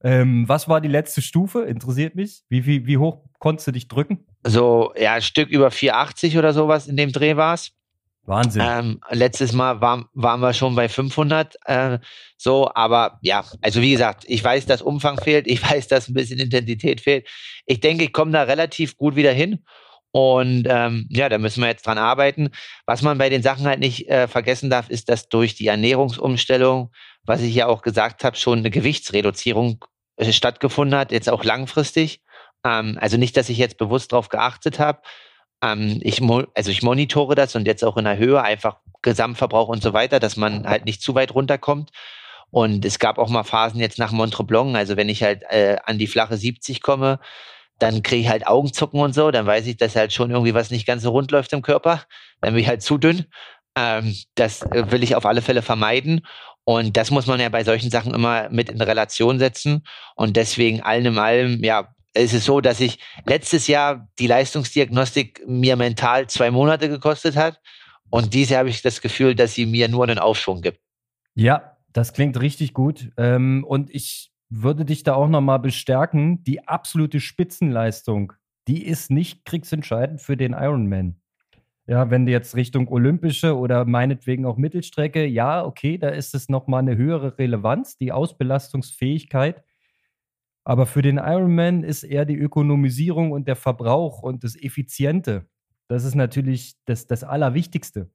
Ähm, 0.00 0.48
was 0.48 0.68
war 0.68 0.80
die 0.80 0.88
letzte 0.88 1.22
Stufe? 1.22 1.62
Interessiert 1.62 2.14
mich. 2.14 2.44
Wie, 2.48 2.64
wie, 2.66 2.86
wie 2.86 2.98
hoch 2.98 3.24
konntest 3.40 3.66
du 3.66 3.72
dich 3.72 3.88
drücken? 3.88 4.27
So, 4.44 4.92
ja, 4.96 5.14
ein 5.14 5.22
Stück 5.22 5.48
über 5.48 5.70
480 5.70 6.38
oder 6.38 6.52
sowas 6.52 6.86
in 6.86 6.96
dem 6.96 7.12
Dreh 7.12 7.36
war 7.36 7.54
es. 7.54 7.72
Wahnsinn. 8.28 8.62
Ähm, 8.64 9.00
letztes 9.10 9.52
Mal 9.52 9.80
war, 9.80 10.04
waren 10.12 10.40
wir 10.40 10.52
schon 10.52 10.74
bei 10.74 10.88
500. 10.88 11.56
Äh, 11.64 11.98
so, 12.36 12.70
aber 12.74 13.18
ja, 13.22 13.44
also 13.62 13.80
wie 13.80 13.92
gesagt, 13.92 14.24
ich 14.26 14.44
weiß, 14.44 14.66
dass 14.66 14.82
Umfang 14.82 15.18
fehlt. 15.18 15.46
Ich 15.46 15.62
weiß, 15.70 15.88
dass 15.88 16.08
ein 16.08 16.14
bisschen 16.14 16.38
Intensität 16.38 17.00
fehlt. 17.00 17.26
Ich 17.64 17.80
denke, 17.80 18.04
ich 18.04 18.12
komme 18.12 18.32
da 18.32 18.42
relativ 18.42 18.96
gut 18.96 19.16
wieder 19.16 19.32
hin. 19.32 19.64
Und 20.10 20.66
ähm, 20.68 21.06
ja, 21.10 21.28
da 21.28 21.38
müssen 21.38 21.62
wir 21.62 21.68
jetzt 21.68 21.86
dran 21.86 21.98
arbeiten. 21.98 22.50
Was 22.86 23.02
man 23.02 23.18
bei 23.18 23.28
den 23.28 23.42
Sachen 23.42 23.66
halt 23.66 23.80
nicht 23.80 24.08
äh, 24.08 24.28
vergessen 24.28 24.70
darf, 24.70 24.88
ist, 24.90 25.08
dass 25.08 25.28
durch 25.28 25.54
die 25.54 25.66
Ernährungsumstellung, 25.66 26.92
was 27.24 27.42
ich 27.42 27.54
ja 27.54 27.66
auch 27.66 27.82
gesagt 27.82 28.24
habe, 28.24 28.36
schon 28.36 28.58
eine 28.58 28.70
Gewichtsreduzierung 28.70 29.84
äh, 30.16 30.32
stattgefunden 30.32 30.98
hat, 30.98 31.12
jetzt 31.12 31.30
auch 31.30 31.44
langfristig. 31.44 32.20
Ähm, 32.68 32.98
also 33.00 33.16
nicht, 33.16 33.36
dass 33.36 33.48
ich 33.48 33.58
jetzt 33.58 33.78
bewusst 33.78 34.12
darauf 34.12 34.28
geachtet 34.28 34.78
habe, 34.78 35.00
ähm, 35.62 36.00
ich, 36.02 36.20
also 36.54 36.70
ich 36.70 36.82
monitore 36.82 37.34
das 37.34 37.56
und 37.56 37.66
jetzt 37.66 37.84
auch 37.84 37.96
in 37.96 38.04
der 38.04 38.18
Höhe 38.18 38.42
einfach 38.42 38.76
Gesamtverbrauch 39.02 39.68
und 39.68 39.82
so 39.82 39.92
weiter, 39.92 40.20
dass 40.20 40.36
man 40.36 40.68
halt 40.68 40.84
nicht 40.84 41.02
zu 41.02 41.14
weit 41.14 41.34
runterkommt. 41.34 41.90
Und 42.50 42.84
es 42.84 42.98
gab 42.98 43.18
auch 43.18 43.28
mal 43.28 43.44
Phasen 43.44 43.80
jetzt 43.80 43.98
nach 43.98 44.12
Montreblanc, 44.12 44.76
also 44.76 44.96
wenn 44.96 45.08
ich 45.08 45.22
halt 45.22 45.42
äh, 45.50 45.76
an 45.84 45.98
die 45.98 46.06
flache 46.06 46.36
70 46.36 46.80
komme, 46.80 47.20
dann 47.78 48.02
kriege 48.02 48.22
ich 48.22 48.28
halt 48.28 48.46
Augenzucken 48.46 49.00
und 49.00 49.14
so, 49.14 49.30
dann 49.30 49.46
weiß 49.46 49.66
ich, 49.66 49.76
dass 49.76 49.96
halt 49.96 50.12
schon 50.12 50.30
irgendwie 50.30 50.54
was 50.54 50.70
nicht 50.70 50.86
ganz 50.86 51.02
so 51.02 51.10
rund 51.10 51.30
läuft 51.30 51.52
im 51.52 51.62
Körper. 51.62 52.02
Dann 52.40 52.54
bin 52.54 52.62
ich 52.62 52.68
halt 52.68 52.82
zu 52.82 52.98
dünn. 52.98 53.26
Ähm, 53.76 54.16
das 54.34 54.62
äh, 54.62 54.90
will 54.90 55.02
ich 55.02 55.14
auf 55.14 55.26
alle 55.26 55.42
Fälle 55.42 55.62
vermeiden. 55.62 56.26
Und 56.64 56.96
das 56.96 57.10
muss 57.10 57.26
man 57.26 57.40
ja 57.40 57.48
bei 57.48 57.64
solchen 57.64 57.90
Sachen 57.90 58.14
immer 58.14 58.48
mit 58.50 58.68
in 58.68 58.80
Relation 58.80 59.38
setzen. 59.38 59.84
Und 60.16 60.36
deswegen 60.36 60.82
allem 60.82 61.06
in 61.06 61.18
allem, 61.18 61.64
ja, 61.64 61.88
es 62.18 62.34
ist 62.34 62.44
so, 62.44 62.60
dass 62.60 62.80
ich 62.80 62.98
letztes 63.26 63.66
Jahr 63.68 64.08
die 64.18 64.26
Leistungsdiagnostik 64.26 65.42
mir 65.46 65.76
mental 65.76 66.26
zwei 66.28 66.50
Monate 66.50 66.88
gekostet 66.88 67.36
hat. 67.36 67.60
Und 68.10 68.34
dieses 68.34 68.50
Jahr 68.50 68.60
habe 68.60 68.70
ich 68.70 68.82
das 68.82 69.00
Gefühl, 69.00 69.34
dass 69.34 69.54
sie 69.54 69.66
mir 69.66 69.88
nur 69.88 70.04
einen 70.04 70.18
Aufschwung 70.18 70.60
gibt. 70.60 70.80
Ja, 71.34 71.76
das 71.92 72.12
klingt 72.12 72.40
richtig 72.40 72.74
gut. 72.74 73.10
Ähm, 73.16 73.64
und 73.66 73.94
ich 73.94 74.32
würde 74.48 74.84
dich 74.84 75.02
da 75.02 75.14
auch 75.14 75.28
nochmal 75.28 75.58
bestärken. 75.58 76.42
Die 76.44 76.66
absolute 76.66 77.20
Spitzenleistung, 77.20 78.32
die 78.66 78.84
ist 78.84 79.10
nicht 79.10 79.44
kriegsentscheidend 79.44 80.20
für 80.20 80.36
den 80.36 80.52
Ironman. 80.52 81.20
Ja, 81.86 82.10
wenn 82.10 82.26
du 82.26 82.32
jetzt 82.32 82.54
Richtung 82.54 82.88
Olympische 82.88 83.56
oder 83.56 83.84
meinetwegen 83.86 84.44
auch 84.44 84.58
Mittelstrecke, 84.58 85.24
ja, 85.24 85.64
okay, 85.64 85.96
da 85.96 86.08
ist 86.08 86.34
es 86.34 86.48
nochmal 86.48 86.80
eine 86.80 86.96
höhere 86.96 87.38
Relevanz, 87.38 87.96
die 87.96 88.12
Ausbelastungsfähigkeit. 88.12 89.62
Aber 90.68 90.84
für 90.84 91.00
den 91.00 91.16
Ironman 91.16 91.82
ist 91.82 92.02
eher 92.02 92.26
die 92.26 92.36
Ökonomisierung 92.36 93.32
und 93.32 93.48
der 93.48 93.56
Verbrauch 93.56 94.22
und 94.22 94.44
das 94.44 94.54
Effiziente. 94.54 95.46
Das 95.88 96.04
ist 96.04 96.14
natürlich 96.14 96.74
das, 96.84 97.06
das 97.06 97.24
Allerwichtigste. 97.24 98.10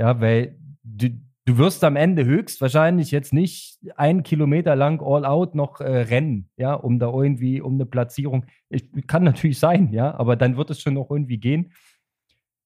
Ja, 0.00 0.18
weil 0.18 0.56
du, 0.82 1.10
du 1.44 1.58
wirst 1.58 1.84
am 1.84 1.96
Ende 1.96 2.24
höchstwahrscheinlich 2.24 3.10
jetzt 3.10 3.34
nicht 3.34 3.78
einen 3.96 4.22
Kilometer 4.22 4.74
lang 4.74 5.02
all 5.02 5.26
out 5.26 5.54
noch 5.54 5.82
äh, 5.82 5.98
rennen, 6.04 6.48
ja, 6.56 6.72
um 6.72 6.98
da 6.98 7.12
irgendwie 7.12 7.60
um 7.60 7.74
eine 7.74 7.84
Platzierung. 7.84 8.46
Ich, 8.70 8.90
kann 9.06 9.22
natürlich 9.22 9.58
sein, 9.58 9.92
ja, 9.92 10.14
aber 10.14 10.34
dann 10.36 10.56
wird 10.56 10.70
es 10.70 10.80
schon 10.80 10.94
noch 10.94 11.10
irgendwie 11.10 11.40
gehen. 11.40 11.72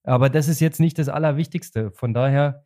Aber 0.03 0.29
das 0.29 0.47
ist 0.47 0.61
jetzt 0.61 0.79
nicht 0.79 0.97
das 0.99 1.09
Allerwichtigste. 1.09 1.91
Von 1.91 2.13
daher, 2.13 2.65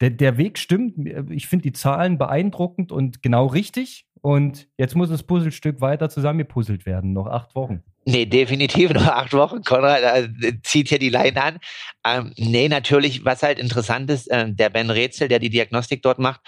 der, 0.00 0.10
der 0.10 0.38
Weg 0.38 0.58
stimmt. 0.58 0.94
Ich 1.30 1.46
finde 1.46 1.62
die 1.64 1.72
Zahlen 1.72 2.18
beeindruckend 2.18 2.92
und 2.92 3.22
genau 3.22 3.46
richtig. 3.46 4.06
Und 4.20 4.68
jetzt 4.78 4.96
muss 4.96 5.10
das 5.10 5.22
Puzzlestück 5.22 5.80
weiter 5.80 6.08
zusammengepuzzelt 6.08 6.86
werden. 6.86 7.12
Noch 7.12 7.26
acht 7.26 7.54
Wochen. 7.54 7.82
Nee, 8.06 8.26
definitiv 8.26 8.90
noch 8.92 9.06
acht 9.06 9.32
Wochen. 9.34 9.62
Konrad 9.62 10.02
äh, 10.02 10.52
zieht 10.62 10.88
hier 10.88 10.98
die 10.98 11.10
Leine 11.10 11.42
an. 11.42 11.58
Ähm, 12.06 12.32
nee, 12.36 12.68
natürlich, 12.68 13.24
was 13.24 13.42
halt 13.42 13.58
interessant 13.58 14.10
ist, 14.10 14.30
äh, 14.30 14.50
der 14.50 14.70
Ben 14.70 14.90
Rätsel, 14.90 15.28
der 15.28 15.38
die 15.38 15.50
Diagnostik 15.50 16.02
dort 16.02 16.18
macht, 16.18 16.40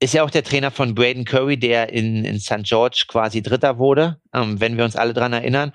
ist 0.00 0.14
ja 0.14 0.24
auch 0.24 0.30
der 0.30 0.44
Trainer 0.44 0.70
von 0.70 0.94
Braden 0.94 1.24
Curry, 1.24 1.56
der 1.56 1.92
in, 1.92 2.24
in 2.24 2.40
St. 2.40 2.64
George 2.64 3.04
quasi 3.08 3.42
Dritter 3.42 3.78
wurde, 3.78 4.20
ähm, 4.34 4.60
wenn 4.60 4.76
wir 4.76 4.84
uns 4.84 4.96
alle 4.96 5.14
dran 5.14 5.32
erinnern. 5.32 5.72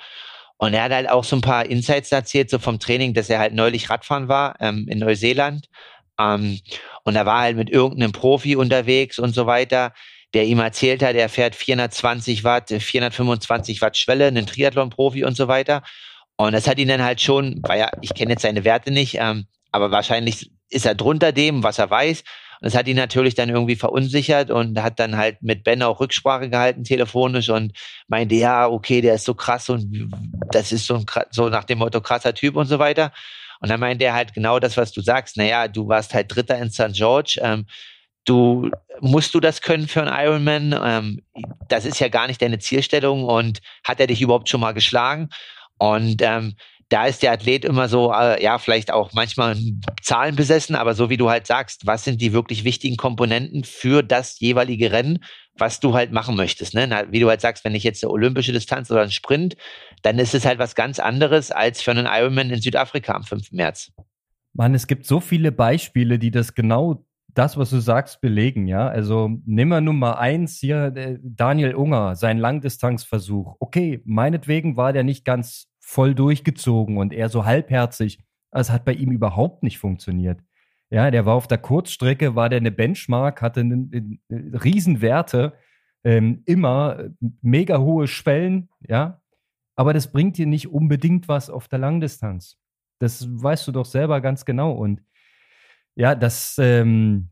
Und 0.58 0.74
er 0.74 0.84
hat 0.84 0.91
halt 0.91 1.10
auch 1.10 1.24
so 1.24 1.38
ein 1.38 1.41
paar 1.41 1.65
Insights 1.65 2.12
erzählt, 2.12 2.50
so 2.50 2.60
vom 2.60 2.80
Training, 2.80 3.13
dass 3.13 3.30
er 3.30 3.39
halt 3.39 3.54
neulich 3.54 3.89
Radfahren 3.89 4.28
war 4.28 4.56
ähm, 4.60 4.88
in 4.89 5.00
Neuseeland 5.00 5.69
Ähm, 6.19 6.60
und 7.03 7.15
er 7.15 7.25
war 7.25 7.41
halt 7.41 7.58
mit 7.58 7.69
irgendeinem 7.69 8.12
Profi 8.12 8.55
unterwegs 8.55 9.19
und 9.19 9.34
so 9.34 9.45
weiter, 9.45 9.93
der 10.34 10.45
ihm 10.45 10.60
erzählt 10.60 11.01
hat, 11.01 11.15
er 11.15 11.29
fährt 11.29 11.55
420 11.55 12.43
Watt, 12.43 12.69
425 12.69 13.82
Watt 13.82 13.97
Schwelle, 13.97 14.27
einen 14.27 14.45
Triathlon-Profi 14.45 15.23
und 15.23 15.36
so 15.36 15.47
weiter. 15.47 15.82
Und 16.38 16.53
das 16.53 16.67
hat 16.67 16.77
ihn 16.77 16.88
dann 16.88 17.03
halt 17.03 17.19
schon, 17.19 17.60
weil 17.63 17.79
ja, 17.79 17.89
ich 18.01 18.13
kenne 18.13 18.32
jetzt 18.32 18.43
seine 18.43 18.63
Werte 18.63 18.91
nicht, 18.91 19.17
ähm, 19.19 19.47
aber 19.71 19.91
wahrscheinlich 19.91 20.51
ist 20.69 20.86
er 20.86 20.95
drunter 20.95 21.32
dem, 21.32 21.63
was 21.63 21.79
er 21.79 21.89
weiß. 21.89 22.23
Und 22.62 22.65
das 22.65 22.75
hat 22.75 22.88
ihn 22.88 22.97
natürlich 22.97 23.36
dann 23.36 23.49
irgendwie 23.49 23.75
verunsichert 23.75 24.51
und 24.51 24.82
hat 24.82 24.99
dann 24.99 25.17
halt 25.17 25.41
mit 25.41 25.63
Ben 25.63 25.82
auch 25.82 25.99
Rücksprache 25.99 26.49
gehalten 26.49 26.84
telefonisch 26.84 27.49
und 27.49 27.73
meinte, 28.08 28.36
ja, 28.36 28.67
okay, 28.67 29.01
der 29.01 29.15
ist 29.15 29.25
so 29.25 29.34
krass 29.34 29.69
und 29.69 30.12
das 30.51 30.71
ist 30.71 30.86
so, 30.86 30.95
ein, 30.95 31.05
so 31.32 31.49
nach 31.49 31.63
dem 31.63 31.79
Motto 31.79 32.01
krasser 32.01 32.34
Typ 32.34 32.55
und 32.55 32.67
so 32.67 32.77
weiter. 32.77 33.13
Und 33.60 33.69
dann 33.69 33.80
meinte 33.80 34.06
er 34.06 34.13
halt 34.13 34.34
genau 34.34 34.60
das, 34.60 34.78
was 34.78 34.91
du 34.91 35.02
sagst. 35.02 35.38
Naja, 35.38 35.67
du 35.67 35.88
warst 35.88 36.13
halt 36.13 36.34
Dritter 36.34 36.58
in 36.58 36.72
St. 36.72 36.93
George. 36.93 37.39
Ähm, 37.41 37.65
du 38.26 38.69
musst 39.02 39.34
du 39.34 39.39
das 39.39 39.62
können 39.62 39.88
für 39.88 40.02
einen 40.02 40.28
Ironman? 40.28 40.80
Ähm, 40.84 41.22
das 41.67 41.86
ist 41.86 42.00
ja 42.00 42.08
gar 42.08 42.28
nicht 42.28 42.41
deine 42.41 42.60
Zielstellung 42.60 43.24
und 43.24 43.60
hat 43.84 44.00
er 44.00 44.08
dich 44.08 44.22
überhaupt 44.22 44.50
schon 44.50 44.62
mal 44.62 44.74
geschlagen? 44.74 45.30
Und 45.78 46.22
ähm, 46.22 46.56
da 46.89 47.06
ist 47.06 47.22
der 47.22 47.32
Athlet 47.32 47.65
immer 47.65 47.88
so, 47.88 48.12
äh, 48.12 48.41
ja, 48.43 48.58
vielleicht 48.58 48.91
auch 48.91 49.13
manchmal 49.13 49.56
Zahlen 50.02 50.36
besessen, 50.36 50.76
aber 50.76 50.95
so 50.95 51.10
wie 51.10 51.17
du 51.17 51.30
halt 51.30 51.45
sagst, 51.45 51.86
was 51.86 52.04
sind 52.04 52.19
die 52.19 52.34
wirklich 52.34 52.63
wichtigen 52.63 52.98
Komponenten 52.98 53.63
für 53.63 54.02
das 54.02 54.39
jeweilige 54.39 54.91
Rennen, 54.91 55.24
was 55.56 55.80
du 55.80 55.93
halt 55.93 56.12
machen 56.12 56.36
möchtest. 56.36 56.74
Ne? 56.74 56.88
Na, 56.88 57.12
wie 57.12 57.19
du 57.19 57.30
halt 57.30 57.41
sagst, 57.41 57.63
wenn 57.63 57.76
ich 57.76 57.84
jetzt 57.84 58.04
eine 58.04 58.12
olympische 58.12 58.52
Distanz 58.52 58.89
oder 58.89 59.02
einen 59.02 59.12
Sprint, 59.12 59.56
dann 60.02 60.20
ist 60.20 60.36
es 60.36 60.46
halt 60.46 60.60
was 60.60 60.76
ganz 60.76 61.00
anderes 61.00 61.52
als 61.52 61.82
für 61.82 61.92
einen 61.92 62.08
Ironman 62.10 62.50
in 62.50 62.62
Südafrika 62.62 63.14
am 63.14 63.24
5. 63.24 63.52
März. 63.52 63.92
Mann, 64.54 64.74
es 64.74 64.88
gibt 64.88 65.06
so 65.06 65.20
viele 65.20 65.52
Beispiele, 65.52 66.20
die 66.20 66.32
das 66.32 66.56
genau 66.56 67.06
das, 67.34 67.58
was 67.58 67.70
du 67.70 67.80
sagst, 67.80 68.22
belegen, 68.22 68.68
ja. 68.68 68.88
Also 68.88 69.30
nimm 69.46 69.70
mal 69.70 69.82
Nummer 69.82 70.20
eins 70.20 70.58
hier, 70.58 70.94
äh, 70.96 71.18
Daniel 71.22 71.76
Unger, 71.76 72.16
sein 72.16 72.38
Langdistanzversuch. 72.38 73.56
Okay, 73.60 74.02
meinetwegen 74.06 74.78
war 74.78 74.94
der 74.94 75.04
nicht 75.04 75.26
ganz 75.26 75.68
voll 75.80 76.16
durchgezogen 76.16 76.98
und 76.98 77.14
eher 77.14 77.30
so 77.30 77.46
halbherzig. 77.46 78.20
Es 78.52 78.72
hat 78.72 78.86
bei 78.86 78.94
ihm 78.94 79.12
überhaupt 79.12 79.64
nicht 79.64 79.78
funktioniert. 79.78 80.40
Ja, 80.90 81.12
der 81.12 81.26
war 81.26 81.36
auf 81.36 81.48
der 81.48 81.60
Kurzstrecke, 81.60 82.36
war 82.36 82.50
der 82.50 82.58
eine 82.58 82.72
Benchmark, 82.72 83.42
hatte 83.42 83.60
eine, 83.60 83.90
eine 84.30 84.64
Riesenwerte, 84.64 85.54
ähm, 86.04 86.42
immer 86.46 87.10
mega 87.42 87.80
hohe 87.80 88.08
Schwellen, 88.08 88.70
ja. 88.88 89.22
Aber 89.80 89.94
das 89.94 90.12
bringt 90.12 90.38
dir 90.38 90.46
nicht 90.46 90.68
unbedingt 90.68 91.30
was 91.30 91.50
auf 91.50 91.70
der 91.70 91.80
Langdistanz. 91.80 92.58
Das 93.00 93.26
weißt 93.30 93.65
du 93.65 93.72
doch 93.72 93.86
selber 93.86 94.20
ganz 94.20 94.44
genau. 94.44 94.74
Und 94.74 95.02
ja, 95.96 96.15
das, 96.15 96.58
ähm, 96.60 97.30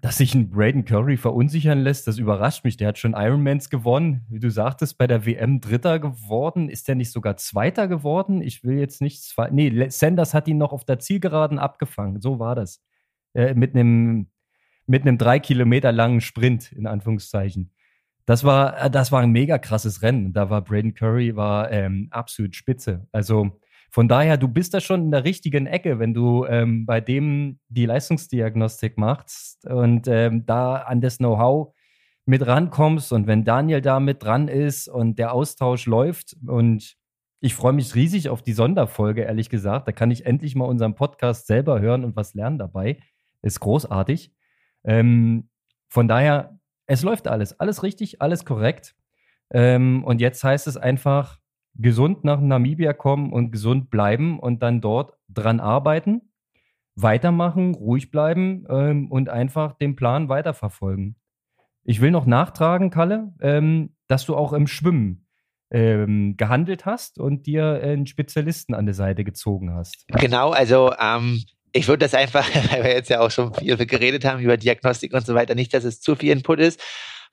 dass 0.00 0.18
sich 0.18 0.36
ein 0.36 0.50
Braden 0.50 0.84
Curry 0.84 1.16
verunsichern 1.16 1.80
lässt, 1.80 2.06
das 2.06 2.18
überrascht 2.18 2.64
mich. 2.64 2.76
Der 2.76 2.86
hat 2.86 2.98
schon 2.98 3.14
Ironmans 3.14 3.70
gewonnen. 3.70 4.24
Wie 4.30 4.38
du 4.38 4.52
sagtest, 4.52 4.98
bei 4.98 5.08
der 5.08 5.26
WM 5.26 5.60
Dritter 5.60 5.98
geworden. 5.98 6.68
Ist 6.68 6.86
der 6.86 6.94
nicht 6.94 7.10
sogar 7.10 7.38
Zweiter 7.38 7.88
geworden? 7.88 8.40
Ich 8.40 8.62
will 8.62 8.78
jetzt 8.78 9.00
nicht. 9.00 9.34
Nee, 9.50 9.88
Sanders 9.88 10.32
hat 10.32 10.46
ihn 10.46 10.58
noch 10.58 10.72
auf 10.72 10.84
der 10.84 11.00
Zielgeraden 11.00 11.58
abgefangen. 11.58 12.20
So 12.20 12.38
war 12.38 12.54
das. 12.54 12.84
Äh, 13.32 13.54
mit 13.54 13.74
einem 13.74 14.28
mit 14.86 15.02
einem 15.02 15.18
drei 15.18 15.40
Kilometer 15.40 15.90
langen 15.90 16.20
Sprint, 16.20 16.70
in 16.70 16.86
Anführungszeichen. 16.86 17.72
Das 18.26 18.44
war, 18.44 18.88
das 18.88 19.12
war 19.12 19.20
ein 19.20 19.30
mega 19.30 19.58
krasses 19.58 20.02
Rennen. 20.02 20.32
Da 20.32 20.48
war 20.50 20.62
Braden 20.62 20.94
Curry 20.94 21.36
war 21.36 21.70
ähm, 21.70 22.08
absolut 22.10 22.56
spitze. 22.56 23.06
Also 23.12 23.60
von 23.90 24.08
daher, 24.08 24.36
du 24.36 24.48
bist 24.48 24.74
da 24.74 24.80
schon 24.80 25.02
in 25.02 25.10
der 25.10 25.24
richtigen 25.24 25.66
Ecke, 25.66 25.98
wenn 25.98 26.14
du 26.14 26.46
ähm, 26.46 26.84
bei 26.86 27.00
dem 27.00 27.60
die 27.68 27.86
Leistungsdiagnostik 27.86 28.98
machst 28.98 29.66
und 29.66 30.08
ähm, 30.08 30.46
da 30.46 30.76
an 30.76 31.00
das 31.00 31.18
Know-how 31.18 31.74
mit 32.26 32.46
rankommst 32.46 33.12
und 33.12 33.26
wenn 33.26 33.44
Daniel 33.44 33.80
da 33.80 34.00
mit 34.00 34.22
dran 34.22 34.48
ist 34.48 34.88
und 34.88 35.18
der 35.18 35.32
Austausch 35.32 35.86
läuft 35.86 36.36
und 36.46 36.96
ich 37.40 37.54
freue 37.54 37.74
mich 37.74 37.94
riesig 37.94 38.30
auf 38.30 38.40
die 38.40 38.54
Sonderfolge, 38.54 39.22
ehrlich 39.22 39.50
gesagt. 39.50 39.86
Da 39.86 39.92
kann 39.92 40.10
ich 40.10 40.24
endlich 40.24 40.54
mal 40.54 40.64
unseren 40.64 40.94
Podcast 40.94 41.46
selber 41.46 41.78
hören 41.78 42.02
und 42.02 42.16
was 42.16 42.32
lernen 42.32 42.58
dabei. 42.58 42.98
Ist 43.42 43.60
großartig. 43.60 44.32
Ähm, 44.82 45.50
von 45.88 46.08
daher, 46.08 46.58
es 46.86 47.02
läuft 47.02 47.28
alles. 47.28 47.58
Alles 47.60 47.82
richtig, 47.82 48.20
alles 48.20 48.44
korrekt. 48.44 48.94
Ähm, 49.50 50.04
und 50.04 50.20
jetzt 50.20 50.42
heißt 50.42 50.66
es 50.66 50.76
einfach, 50.76 51.38
gesund 51.76 52.24
nach 52.24 52.40
Namibia 52.40 52.92
kommen 52.92 53.32
und 53.32 53.50
gesund 53.50 53.90
bleiben 53.90 54.38
und 54.38 54.62
dann 54.62 54.80
dort 54.80 55.14
dran 55.28 55.60
arbeiten, 55.60 56.22
weitermachen, 56.94 57.74
ruhig 57.74 58.10
bleiben 58.10 58.64
ähm, 58.68 59.10
und 59.10 59.28
einfach 59.28 59.72
den 59.72 59.96
Plan 59.96 60.28
weiterverfolgen. 60.28 61.16
Ich 61.82 62.00
will 62.00 62.10
noch 62.10 62.26
nachtragen, 62.26 62.90
Kalle, 62.90 63.34
ähm, 63.40 63.96
dass 64.06 64.24
du 64.24 64.36
auch 64.36 64.52
im 64.52 64.66
Schwimmen 64.66 65.26
ähm, 65.70 66.36
gehandelt 66.36 66.86
hast 66.86 67.18
und 67.18 67.46
dir 67.46 67.80
einen 67.82 68.06
Spezialisten 68.06 68.74
an 68.74 68.86
der 68.86 68.94
Seite 68.94 69.24
gezogen 69.24 69.74
hast. 69.74 70.06
Genau, 70.08 70.50
also 70.50 70.92
ähm, 71.00 71.42
ich 71.74 71.86
würde 71.88 72.06
das 72.06 72.14
einfach, 72.14 72.48
weil 72.70 72.84
wir 72.84 72.92
jetzt 72.92 73.10
ja 73.10 73.20
auch 73.20 73.30
schon 73.30 73.52
viel 73.52 73.76
geredet 73.76 74.24
haben 74.24 74.40
über 74.40 74.56
Diagnostik 74.56 75.12
und 75.12 75.26
so 75.26 75.34
weiter, 75.34 75.54
nicht, 75.54 75.74
dass 75.74 75.84
es 75.84 76.00
zu 76.00 76.16
viel 76.16 76.30
Input 76.30 76.60
ist, 76.60 76.80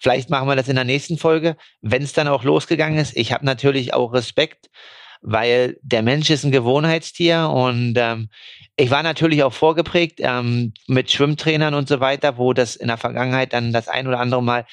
Vielleicht 0.01 0.31
machen 0.31 0.47
wir 0.47 0.55
das 0.55 0.67
in 0.67 0.75
der 0.75 0.83
nächsten 0.83 1.19
Folge, 1.19 1.55
wenn 1.81 2.01
es 2.01 2.11
dann 2.11 2.27
auch 2.27 2.43
losgegangen 2.43 2.97
ist. 2.97 3.15
Ich 3.15 3.31
habe 3.31 3.45
natürlich 3.45 3.93
auch 3.93 4.13
Respekt, 4.13 4.71
weil 5.21 5.77
der 5.83 6.01
Mensch 6.01 6.31
ist 6.31 6.43
ein 6.43 6.51
Gewohnheitstier 6.51 7.51
und 7.53 7.93
ähm, 7.97 8.29
ich 8.77 8.89
war 8.89 9.03
natürlich 9.03 9.43
auch 9.43 9.53
vorgeprägt 9.53 10.17
ähm, 10.17 10.73
mit 10.87 11.11
Schwimmtrainern 11.11 11.75
und 11.75 11.87
so 11.87 11.99
weiter, 11.99 12.39
wo 12.39 12.51
das 12.53 12.75
in 12.75 12.87
der 12.87 12.97
Vergangenheit 12.97 13.53
dann 13.53 13.73
das 13.73 13.87
ein 13.87 14.07
oder 14.07 14.19
andere 14.19 14.41
Mal 14.41 14.65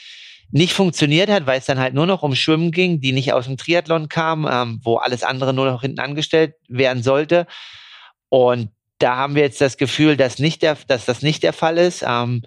nicht 0.50 0.72
funktioniert 0.72 1.28
hat, 1.28 1.46
weil 1.46 1.58
es 1.58 1.66
dann 1.66 1.78
halt 1.78 1.92
nur 1.92 2.06
noch 2.06 2.22
um 2.22 2.34
Schwimmen 2.34 2.70
ging, 2.70 3.02
die 3.02 3.12
nicht 3.12 3.34
aus 3.34 3.44
dem 3.44 3.58
Triathlon 3.58 4.08
kamen, 4.08 4.50
ähm, 4.50 4.80
wo 4.82 4.96
alles 4.96 5.24
andere 5.24 5.52
nur 5.52 5.70
noch 5.70 5.82
hinten 5.82 6.00
angestellt 6.00 6.54
werden 6.68 7.02
sollte. 7.02 7.46
Und 8.30 8.70
da 8.98 9.16
haben 9.16 9.34
wir 9.34 9.42
jetzt 9.42 9.60
das 9.60 9.76
Gefühl, 9.76 10.16
dass, 10.16 10.38
nicht 10.38 10.62
der, 10.62 10.76
dass 10.86 11.04
das 11.04 11.22
nicht 11.22 11.42
der 11.42 11.52
Fall 11.52 11.78
ist. 11.78 12.04
Ähm, 12.06 12.42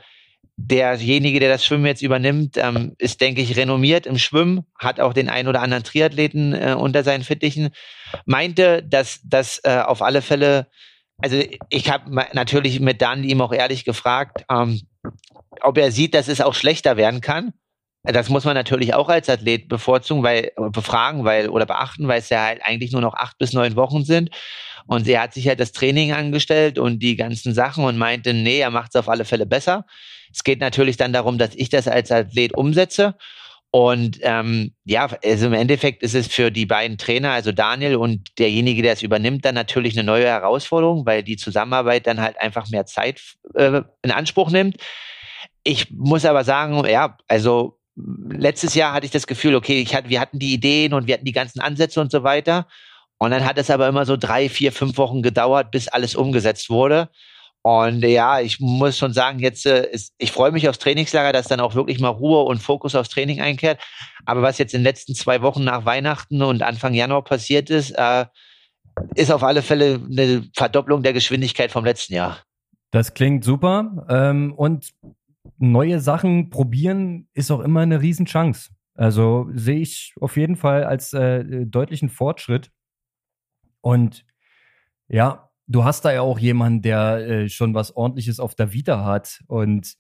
derjenige, 0.58 1.40
der 1.40 1.50
das 1.50 1.66
Schwimmen 1.66 1.86
jetzt 1.86 2.02
übernimmt, 2.02 2.58
ähm, 2.58 2.96
ist, 2.98 3.22
denke 3.22 3.42
ich, 3.42 3.58
renommiert 3.58 4.06
im 4.06 4.18
Schwimmen, 4.18 4.66
hat 4.78 5.00
auch 5.00 5.14
den 5.14 5.30
ein 5.30 5.48
oder 5.48 5.62
anderen 5.62 5.84
Triathleten 5.84 6.54
äh, 6.54 6.76
unter 6.78 7.04
seinen 7.04 7.24
Fittichen, 7.24 7.70
meinte, 8.26 8.84
dass 8.84 9.22
das 9.24 9.62
äh, 9.64 9.80
auf 9.80 10.02
alle 10.02 10.22
Fälle, 10.22 10.68
also 11.18 11.42
ich 11.70 11.90
habe 11.90 12.12
natürlich 12.34 12.80
mit 12.80 13.02
Dan 13.02 13.24
ihm 13.24 13.42
auch 13.42 13.54
ehrlich 13.54 13.86
gefragt, 13.86 14.46
ähm, 14.52 14.82
ob 15.62 15.78
er 15.78 15.92
sieht, 15.92 16.14
dass 16.14 16.28
es 16.28 16.42
auch 16.42 16.54
schlechter 16.54 16.98
werden 16.98 17.22
kann. 17.22 17.54
Das 18.04 18.30
muss 18.30 18.46
man 18.46 18.56
natürlich 18.56 18.96
auch 18.96 19.10
als 19.10 19.30
Athlet 19.30 19.70
bevorzugen, 19.70 20.24
weil 20.24 20.52
befragen, 20.72 21.24
weil 21.24 21.50
oder 21.50 21.68
beachten, 21.68 22.08
weil 22.08 22.20
es 22.20 22.30
ja 22.30 22.44
halt 22.44 22.62
eigentlich 22.64 22.92
nur 22.92 23.02
noch 23.02 23.14
acht 23.14 23.38
bis 23.38 23.54
neun 23.54 23.76
Wochen 23.76 24.04
sind. 24.04 24.32
Und 24.88 25.08
er 25.08 25.22
hat 25.22 25.34
sich 25.34 25.48
halt 25.48 25.60
das 25.60 25.72
Training 25.72 26.14
angestellt 26.14 26.80
und 26.80 27.00
die 27.00 27.16
ganzen 27.16 27.54
Sachen 27.54 27.84
und 27.84 27.98
meinte, 27.98 28.34
nee, 28.34 28.60
er 28.60 28.72
macht 28.72 28.92
es 28.94 29.00
auf 29.00 29.10
alle 29.10 29.26
Fälle 29.26 29.46
besser. 29.46 29.86
Es 30.34 30.44
geht 30.44 30.60
natürlich 30.60 30.98
dann 30.98 31.14
darum, 31.14 31.38
dass 31.38 31.56
ich 31.56 31.70
das 31.70 31.88
als 31.88 32.12
Athlet 32.12 32.54
umsetze. 32.54 33.16
Und 33.74 34.20
ähm, 34.22 34.74
ja, 34.84 35.10
also 35.24 35.48
im 35.48 35.54
Endeffekt 35.54 36.04
ist 36.04 36.14
es 36.14 36.28
für 36.28 36.52
die 36.52 36.66
beiden 36.66 36.98
Trainer, 36.98 37.32
also 37.32 37.54
Daniel 37.54 37.96
und 37.96 38.38
derjenige, 38.38 38.82
der 38.82 38.94
es 38.94 39.02
übernimmt, 39.02 39.46
dann 39.46 39.56
natürlich 39.56 39.98
eine 39.98 40.06
neue 40.06 40.26
Herausforderung, 40.26 41.06
weil 41.06 41.24
die 41.24 41.38
Zusammenarbeit 41.38 42.06
dann 42.06 42.20
halt 42.20 42.40
einfach 42.42 42.70
mehr 42.70 42.86
Zeit 42.86 43.22
äh, 43.56 43.82
in 44.02 44.12
Anspruch 44.12 44.52
nimmt. 44.52 44.76
Ich 45.64 45.90
muss 45.90 46.26
aber 46.26 46.44
sagen, 46.44 46.86
ja, 46.90 47.18
also 47.30 47.80
letztes 47.96 48.76
Jahr 48.76 48.94
hatte 48.94 49.06
ich 49.06 49.12
das 49.12 49.28
Gefühl, 49.28 49.56
okay, 49.56 49.82
ich 49.82 49.96
hatte, 49.96 50.10
wir 50.10 50.20
hatten 50.20 50.40
die 50.40 50.54
Ideen 50.54 50.94
und 50.94 51.08
wir 51.08 51.14
hatten 51.14 51.26
die 51.26 51.32
ganzen 51.32 51.62
Ansätze 51.62 52.02
und 52.02 52.12
so 52.12 52.24
weiter. 52.24 52.68
Und 53.22 53.30
dann 53.30 53.46
hat 53.46 53.60
es 53.60 53.70
aber 53.70 53.88
immer 53.88 54.04
so 54.04 54.18
drei, 54.18 54.50
vier, 54.50 54.72
fünf 54.72 54.98
Wochen 54.98 55.22
gedauert, 55.22 55.70
bis 55.70 55.88
alles 55.88 56.16
umgesetzt 56.16 56.72
wurde. 56.72 57.08
Und 57.62 58.04
ja, 58.04 58.40
ich 58.40 58.60
muss 58.60 58.98
schon 58.98 59.14
sagen, 59.14 59.38
jetzt 59.38 59.68
äh, 59.68 59.88
ist, 59.92 60.16
ich 60.18 60.32
freue 60.32 60.52
mich 60.52 60.68
aufs 60.68 60.80
Trainingslager, 60.80 61.32
dass 61.32 61.48
dann 61.48 61.60
auch 61.60 61.76
wirklich 61.76 62.00
mal 62.00 62.08
Ruhe 62.08 62.42
und 62.42 62.64
Fokus 62.64 62.96
aufs 62.96 63.10
Training 63.10 63.40
einkehrt. 63.40 63.80
Aber 64.26 64.42
was 64.42 64.58
jetzt 64.58 64.74
in 64.74 64.80
den 64.80 64.86
letzten 64.86 65.14
zwei 65.14 65.44
Wochen 65.44 65.64
nach 65.64 65.86
Weihnachten 65.86 66.42
und 66.42 66.64
Anfang 66.64 66.96
Januar 66.96 67.24
passiert 67.24 67.70
ist, 67.70 67.92
äh, 67.92 68.26
ist 69.14 69.32
auf 69.32 69.44
alle 69.44 69.62
Fälle 69.62 70.02
eine 70.04 70.50
Verdopplung 70.56 71.04
der 71.04 71.14
Geschwindigkeit 71.14 71.72
vom 71.72 71.86
letzten 71.86 72.16
Jahr. 72.16 72.40
Das 72.90 73.14
klingt 73.14 73.44
super. 73.44 74.08
Ähm, 74.10 74.52
und 74.52 74.90
neue 75.60 76.00
Sachen 76.00 76.50
probieren 76.50 77.28
ist 77.36 77.52
auch 77.52 77.60
immer 77.60 77.82
eine 77.82 78.02
Riesenchance. 78.02 78.72
Also 78.96 79.48
sehe 79.54 79.80
ich 79.80 80.16
auf 80.20 80.38
jeden 80.38 80.56
Fall 80.56 80.86
als 80.86 81.14
äh, 81.14 81.44
deutlichen 81.68 82.10
Fortschritt. 82.10 82.72
Und 83.82 84.26
ja, 85.08 85.50
du 85.68 85.84
hast 85.84 86.06
da 86.06 86.14
ja 86.14 86.22
auch 86.22 86.40
jemanden, 86.40 86.82
der 86.82 87.18
äh, 87.18 87.50
schon 87.50 87.74
was 87.74 87.96
ordentliches 87.96 88.40
auf 88.40 88.56
der 88.56 88.74
Vita 88.74 89.04
hat. 89.04 89.44
Und 89.48 89.96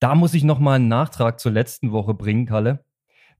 da 0.00 0.14
muss 0.14 0.34
ich 0.34 0.44
nochmal 0.44 0.76
einen 0.76 0.88
Nachtrag 0.88 1.40
zur 1.40 1.52
letzten 1.52 1.92
Woche 1.92 2.14
bringen, 2.14 2.46
Kalle. 2.46 2.84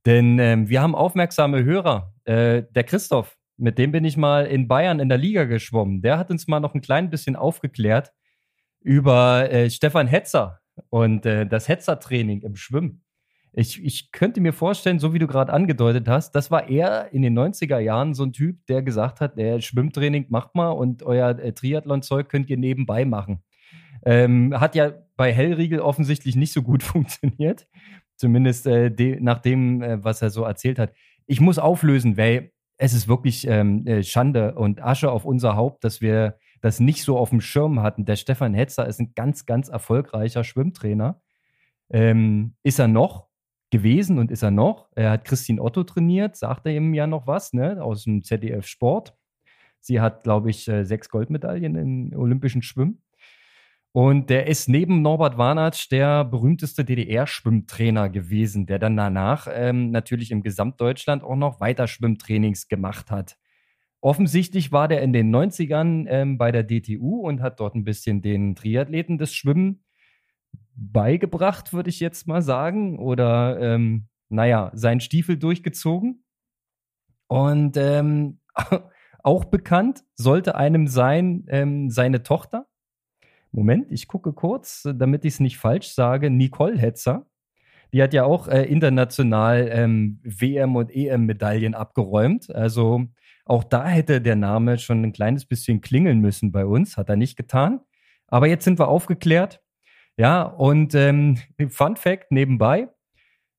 Denn 0.07 0.39
ähm, 0.39 0.68
wir 0.68 0.82
haben 0.82 0.95
aufmerksame 0.95 1.64
Hörer. 1.64 2.14
Äh, 2.24 2.64
der 2.70 2.84
Christoph, 2.84 3.36
mit 3.57 3.78
dem 3.78 3.93
bin 3.93 4.05
ich 4.05 4.16
mal 4.16 4.47
in 4.47 4.68
Bayern 4.68 5.01
in 5.01 5.09
der 5.09 5.18
Liga 5.18 5.45
geschwommen. 5.45 6.03
Der 6.03 6.18
hat 6.18 6.30
uns 6.30 6.47
mal 6.47 6.61
noch 6.61 6.74
ein 6.74 6.80
klein 6.80 7.11
bisschen 7.11 7.36
aufgeklärt, 7.36 8.12
über 8.80 9.51
äh, 9.51 9.70
Stefan 9.70 10.07
Hetzer 10.07 10.61
und 10.91 11.26
äh, 11.26 11.47
das 11.47 11.68
Hetzer-Training 11.68 12.43
im 12.43 12.57
Schwimmen. 12.57 13.05
Ich, 13.53 13.82
ich 13.82 14.12
könnte 14.12 14.40
mir 14.40 14.53
vorstellen, 14.53 14.99
so 14.99 15.14
wie 15.14 15.18
du 15.18 15.26
gerade 15.26 15.53
angedeutet 15.53 16.09
hast, 16.09 16.32
das 16.32 16.51
war 16.51 16.68
er 16.68 17.12
in 17.12 17.22
den 17.22 17.38
90er 17.38 17.78
Jahren 17.78 18.14
so 18.14 18.24
ein 18.24 18.32
Typ, 18.32 18.66
der 18.66 18.82
gesagt 18.82 19.20
hat, 19.20 19.38
der 19.38 19.61
Schwimmtraining 19.61 20.26
macht 20.28 20.55
mal 20.55 20.70
und 20.70 21.03
euer 21.03 21.30
äh, 21.38 21.53
Triathlon-Zeug 21.53 22.28
könnt 22.28 22.51
ihr 22.51 22.57
nebenbei 22.57 23.05
machen. 23.05 23.42
Ähm, 24.05 24.59
hat 24.59 24.74
ja 24.74 24.92
bei 25.16 25.32
Hellriegel 25.32 25.80
offensichtlich 25.80 26.36
nicht 26.36 26.53
so 26.53 26.62
gut 26.62 26.82
funktioniert. 26.84 27.66
Zumindest 28.16 28.66
äh, 28.66 28.90
de, 28.90 29.20
nach 29.20 29.38
dem, 29.38 29.82
äh, 29.82 30.03
was 30.03 30.22
er 30.22 30.30
so 30.30 30.44
erzählt 30.44 30.78
hat. 30.78 30.92
Ich 31.26 31.40
muss 31.40 31.59
auflösen, 31.59 32.16
weil 32.16 32.53
es 32.76 32.94
ist 32.94 33.09
wirklich 33.09 33.46
ähm, 33.46 33.86
äh, 33.86 34.03
Schande 34.03 34.55
und 34.55 34.82
Asche 34.82 35.11
auf 35.11 35.24
unser 35.24 35.57
Haupt, 35.57 35.84
dass 35.84 36.01
wir 36.01 36.38
das 36.61 36.80
nicht 36.80 37.03
so 37.05 37.18
auf 37.18 37.30
dem 37.30 37.40
Schirm 37.40 37.82
hatten. 37.82 38.05
Der 38.05 38.16
Stefan 38.16 38.55
Hetzer 38.55 38.86
ist 38.86 39.01
ein 39.01 39.12
ganz, 39.14 39.46
ganz 39.46 39.68
erfolgreicher 39.68 40.44
Schwimmtrainer. 40.44 41.20
Ähm, 41.90 42.55
ist 42.62 42.78
er 42.78 42.88
noch 42.88 43.27
gewesen 43.70 44.18
und 44.18 44.30
ist 44.30 44.42
er 44.42 44.50
noch? 44.50 44.88
Er 44.94 45.10
hat 45.10 45.24
Christine 45.24 45.62
Otto 45.62 45.84
trainiert, 45.84 46.36
sagt 46.36 46.66
er 46.66 46.72
ihm 46.72 46.94
ja 46.94 47.06
noch 47.06 47.26
was, 47.26 47.52
ne, 47.52 47.82
aus 47.82 48.04
dem 48.04 48.22
ZDF 48.22 48.66
Sport. 48.66 49.14
Sie 49.80 50.00
hat, 50.00 50.22
glaube 50.22 50.50
ich, 50.50 50.68
äh, 50.68 50.84
sechs 50.84 51.08
Goldmedaillen 51.08 51.76
im 51.76 52.12
olympischen 52.18 52.62
Schwimmen. 52.62 53.02
Und 53.92 54.30
der 54.30 54.46
ist 54.46 54.68
neben 54.68 55.02
Norbert 55.02 55.38
Warnatsch 55.38 55.90
der 55.90 56.24
berühmteste 56.24 56.84
DDR-Schwimmtrainer 56.84 58.10
gewesen, 58.10 58.66
der 58.66 58.78
dann 58.78 58.96
danach 58.96 59.48
ähm, 59.50 59.90
natürlich 59.90 60.30
im 60.30 60.42
Gesamtdeutschland 60.42 61.24
auch 61.24 61.36
noch 61.36 61.60
weiter 61.60 61.88
Schwimmtrainings 61.88 62.68
gemacht 62.68 63.10
hat. 63.10 63.36
Offensichtlich 64.00 64.70
war 64.70 64.86
der 64.86 65.02
in 65.02 65.12
den 65.12 65.34
90ern 65.34 66.06
ähm, 66.08 66.38
bei 66.38 66.52
der 66.52 66.62
DTU 66.62 67.26
und 67.26 67.40
hat 67.40 67.58
dort 67.58 67.74
ein 67.74 67.84
bisschen 67.84 68.22
den 68.22 68.54
Triathleten 68.54 69.18
das 69.18 69.34
Schwimmen 69.34 69.82
beigebracht, 70.74 71.72
würde 71.72 71.90
ich 71.90 72.01
jetzt 72.01 72.26
mal 72.26 72.42
sagen. 72.42 72.99
Oder, 72.99 73.59
ähm, 73.61 74.09
naja, 74.28 74.70
seinen 74.74 75.01
Stiefel 75.01 75.36
durchgezogen. 75.36 76.24
Und 77.26 77.76
ähm, 77.76 78.40
auch 79.22 79.44
bekannt 79.44 80.05
sollte 80.14 80.55
einem 80.55 80.86
sein, 80.86 81.44
ähm, 81.49 81.90
seine 81.90 82.22
Tochter. 82.22 82.66
Moment, 83.51 83.90
ich 83.90 84.09
gucke 84.09 84.32
kurz, 84.32 84.86
damit 84.94 85.24
ich 85.24 85.34
es 85.34 85.40
nicht 85.40 85.59
falsch 85.59 85.88
sage. 85.88 86.30
Nicole 86.30 86.78
Hetzer. 86.78 87.26
Die 87.92 88.03
hat 88.03 88.12
ja 88.12 88.24
auch 88.24 88.49
äh, 88.49 88.64
international 88.64 89.68
ähm, 89.72 90.20
WM- 90.22 90.76
und 90.76 90.94
EM-Medaillen 90.94 91.74
abgeräumt. 91.74 92.55
Also 92.55 93.07
auch 93.46 93.64
da 93.64 93.86
hätte 93.86 94.20
der 94.20 94.36
Name 94.36 94.78
schon 94.78 95.03
ein 95.03 95.12
kleines 95.12 95.46
bisschen 95.46 95.80
klingeln 95.80 96.20
müssen 96.20 96.53
bei 96.53 96.66
uns, 96.66 96.99
hat 96.99 97.09
er 97.09 97.16
nicht 97.16 97.36
getan. 97.36 97.80
Aber 98.26 98.46
jetzt 98.46 98.64
sind 98.64 98.78
wir 98.78 98.88
aufgeklärt. 98.88 99.62
Ja, 100.18 100.42
und 100.42 100.94
ähm, 100.96 101.38
Fun 101.68 101.96
Fact 101.96 102.32
nebenbei. 102.32 102.88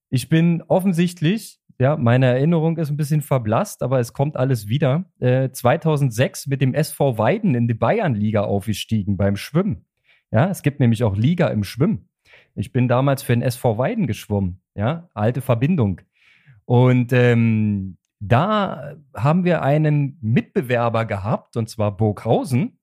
Ich 0.09 0.27
bin 0.27 0.61
offensichtlich, 0.67 1.61
ja, 1.79 1.95
meine 1.95 2.25
Erinnerung 2.25 2.77
ist 2.77 2.89
ein 2.89 2.97
bisschen 2.97 3.21
verblasst, 3.21 3.81
aber 3.81 3.99
es 3.99 4.11
kommt 4.11 4.35
alles 4.35 4.67
wieder. 4.67 5.05
Äh, 5.19 5.51
2006 5.51 6.47
mit 6.47 6.61
dem 6.61 6.73
SV 6.73 7.17
Weiden 7.17 7.55
in 7.55 7.69
die 7.69 7.73
Bayernliga 7.73 8.41
aufgestiegen 8.41 9.15
beim 9.15 9.37
Schwimmen. 9.37 9.85
Ja, 10.31 10.49
es 10.49 10.61
gibt 10.61 10.81
nämlich 10.81 11.03
auch 11.05 11.15
Liga 11.15 11.47
im 11.47 11.63
Schwimmen. 11.63 12.09
Ich 12.55 12.73
bin 12.73 12.89
damals 12.89 13.23
für 13.23 13.33
den 13.33 13.41
SV 13.41 13.77
Weiden 13.77 14.05
geschwommen. 14.05 14.61
Ja, 14.75 15.07
alte 15.13 15.39
Verbindung. 15.39 16.01
Und 16.65 17.13
ähm, 17.13 17.97
da 18.19 18.95
haben 19.15 19.45
wir 19.45 19.61
einen 19.61 20.17
Mitbewerber 20.21 21.05
gehabt, 21.05 21.55
und 21.55 21.69
zwar 21.69 21.95
Burghausen. 21.95 22.78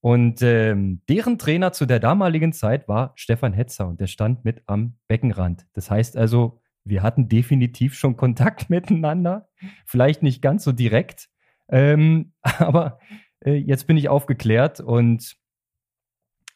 Und 0.00 0.40
ähm, 0.40 1.02
deren 1.08 1.38
Trainer 1.38 1.72
zu 1.72 1.84
der 1.84 2.00
damaligen 2.00 2.52
Zeit 2.52 2.88
war 2.88 3.12
Stefan 3.16 3.52
Hetzer 3.52 3.86
und 3.86 4.00
der 4.00 4.06
stand 4.06 4.44
mit 4.44 4.62
am 4.66 4.96
Beckenrand. 5.08 5.66
Das 5.74 5.90
heißt 5.90 6.16
also, 6.16 6.60
wir 6.84 7.02
hatten 7.02 7.28
definitiv 7.28 7.94
schon 7.94 8.16
Kontakt 8.16 8.70
miteinander. 8.70 9.48
Vielleicht 9.84 10.22
nicht 10.22 10.40
ganz 10.40 10.64
so 10.64 10.72
direkt, 10.72 11.28
ähm, 11.68 12.32
aber 12.42 12.98
äh, 13.44 13.54
jetzt 13.54 13.86
bin 13.86 13.96
ich 13.96 14.08
aufgeklärt 14.08 14.80
und 14.80 15.36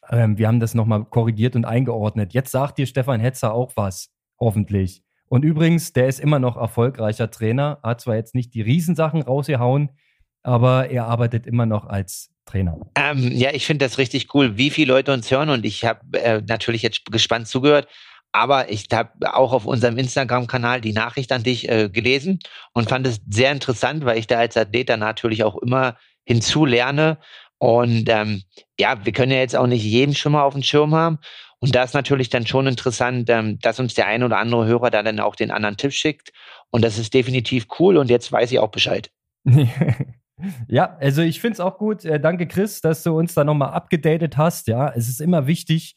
ähm, 0.09 0.37
wir 0.37 0.47
haben 0.47 0.59
das 0.59 0.73
nochmal 0.73 1.05
korrigiert 1.05 1.55
und 1.55 1.65
eingeordnet. 1.65 2.33
Jetzt 2.33 2.51
sagt 2.51 2.77
dir 2.77 2.87
Stefan 2.87 3.19
Hetzer 3.19 3.53
auch 3.53 3.73
was, 3.75 4.11
hoffentlich. 4.39 5.03
Und 5.27 5.43
übrigens, 5.43 5.93
der 5.93 6.07
ist 6.07 6.19
immer 6.19 6.39
noch 6.39 6.57
erfolgreicher 6.57 7.31
Trainer, 7.31 7.79
hat 7.81 8.01
zwar 8.01 8.15
jetzt 8.15 8.35
nicht 8.35 8.53
die 8.53 8.61
Riesensachen 8.61 9.23
rausgehauen, 9.23 9.89
aber 10.45 10.89
er 10.89 11.05
arbeitet 11.05 11.47
immer 11.47 11.65
noch 11.65 11.87
als 11.87 12.29
Trainer. 12.45 12.77
Ähm, 12.95 13.31
ja, 13.31 13.51
ich 13.53 13.65
finde 13.65 13.85
das 13.85 13.97
richtig 13.97 14.33
cool, 14.33 14.57
wie 14.57 14.69
viele 14.69 14.93
Leute 14.93 15.11
uns 15.11 15.29
hören 15.31 15.49
und 15.49 15.65
ich 15.65 15.83
habe 15.83 15.99
äh, 16.19 16.41
natürlich 16.47 16.83
jetzt 16.83 17.05
gespannt 17.11 17.47
zugehört. 17.47 17.87
Aber 18.31 18.69
ich 18.69 18.87
habe 18.91 19.11
auch 19.33 19.53
auf 19.53 19.65
unserem 19.65 19.97
Instagram-Kanal 19.97 20.81
die 20.81 20.91
Nachricht 20.91 21.31
an 21.31 21.43
dich 21.43 21.69
äh, 21.69 21.89
gelesen 21.89 22.39
und 22.73 22.89
fand 22.89 23.07
es 23.07 23.21
sehr 23.29 23.51
interessant, 23.51 24.03
weil 24.03 24.17
ich 24.17 24.27
da 24.27 24.37
als 24.37 24.57
Athlet 24.57 24.89
dann 24.89 24.99
natürlich 24.99 25.43
auch 25.45 25.55
immer 25.55 25.95
hinzulerne. 26.25 27.17
Und 27.59 28.09
ähm, 28.09 28.43
ja, 28.77 29.05
wir 29.05 29.13
können 29.13 29.31
ja 29.31 29.37
jetzt 29.37 29.55
auch 29.55 29.67
nicht 29.67 29.83
jeden 29.83 30.13
schon 30.13 30.33
mal 30.33 30.43
auf 30.43 30.53
dem 30.53 30.63
Schirm 30.63 30.93
haben. 30.93 31.19
Und 31.59 31.75
da 31.75 31.83
ist 31.83 31.93
natürlich 31.93 32.29
dann 32.29 32.45
schon 32.45 32.67
interessant, 32.67 33.29
ähm, 33.29 33.57
dass 33.59 33.79
uns 33.79 33.93
der 33.93 34.07
ein 34.07 34.21
oder 34.21 34.37
andere 34.37 34.65
Hörer 34.65 34.91
da 34.91 35.01
dann 35.01 35.21
auch 35.21 35.37
den 35.37 35.49
anderen 35.49 35.77
Tipp 35.77 35.93
schickt. 35.93 36.33
Und 36.71 36.83
das 36.83 36.97
ist 36.97 37.13
definitiv 37.13 37.67
cool. 37.79 37.95
Und 37.95 38.09
jetzt 38.09 38.29
weiß 38.33 38.51
ich 38.51 38.59
auch 38.59 38.69
Bescheid. 38.69 39.09
ja, 40.67 40.97
also 40.97 41.21
ich 41.21 41.39
finde 41.39 41.53
es 41.53 41.59
auch 41.59 41.77
gut. 41.77 42.05
Äh, 42.05 42.19
danke, 42.19 42.47
Chris, 42.47 42.81
dass 42.81 43.03
du 43.03 43.17
uns 43.17 43.33
da 43.33 43.43
nochmal 43.43 43.69
abgedatet 43.69 44.37
hast. 44.37 44.67
Ja, 44.67 44.91
es 44.93 45.07
ist 45.07 45.21
immer 45.21 45.47
wichtig, 45.47 45.95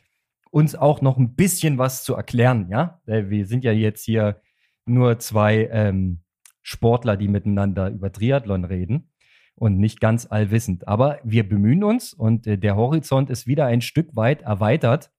uns 0.51 0.74
auch 0.74 1.01
noch 1.01 1.18
ein 1.18 1.34
bisschen 1.34 1.78
was 1.78 2.05
zu 2.05 2.14
erklären. 2.14 2.68
Ja, 2.70 3.01
äh, 3.07 3.24
wir 3.28 3.47
sind 3.47 3.64
ja 3.64 3.72
jetzt 3.72 4.05
hier 4.05 4.41
nur 4.86 5.18
zwei 5.18 5.68
ähm, 5.70 6.20
Sportler, 6.62 7.16
die 7.16 7.28
miteinander 7.28 7.91
über 7.91 8.12
Triathlon 8.12 8.64
reden 8.64 9.11
und 9.55 9.78
nicht 9.78 10.01
ganz 10.01 10.26
allwissend. 10.30 10.86
Aber 10.86 11.18
wir 11.24 11.49
bemühen 11.49 11.84
uns 11.84 12.14
und 12.14 12.47
äh, 12.47 12.59
der 12.59 12.76
Horizont 12.76 13.30
ist 13.30 13.47
wieder 13.47 13.66
ein 13.66 13.80
Stück 13.80 14.14
weit 14.14 14.43
erweitert. 14.43 15.11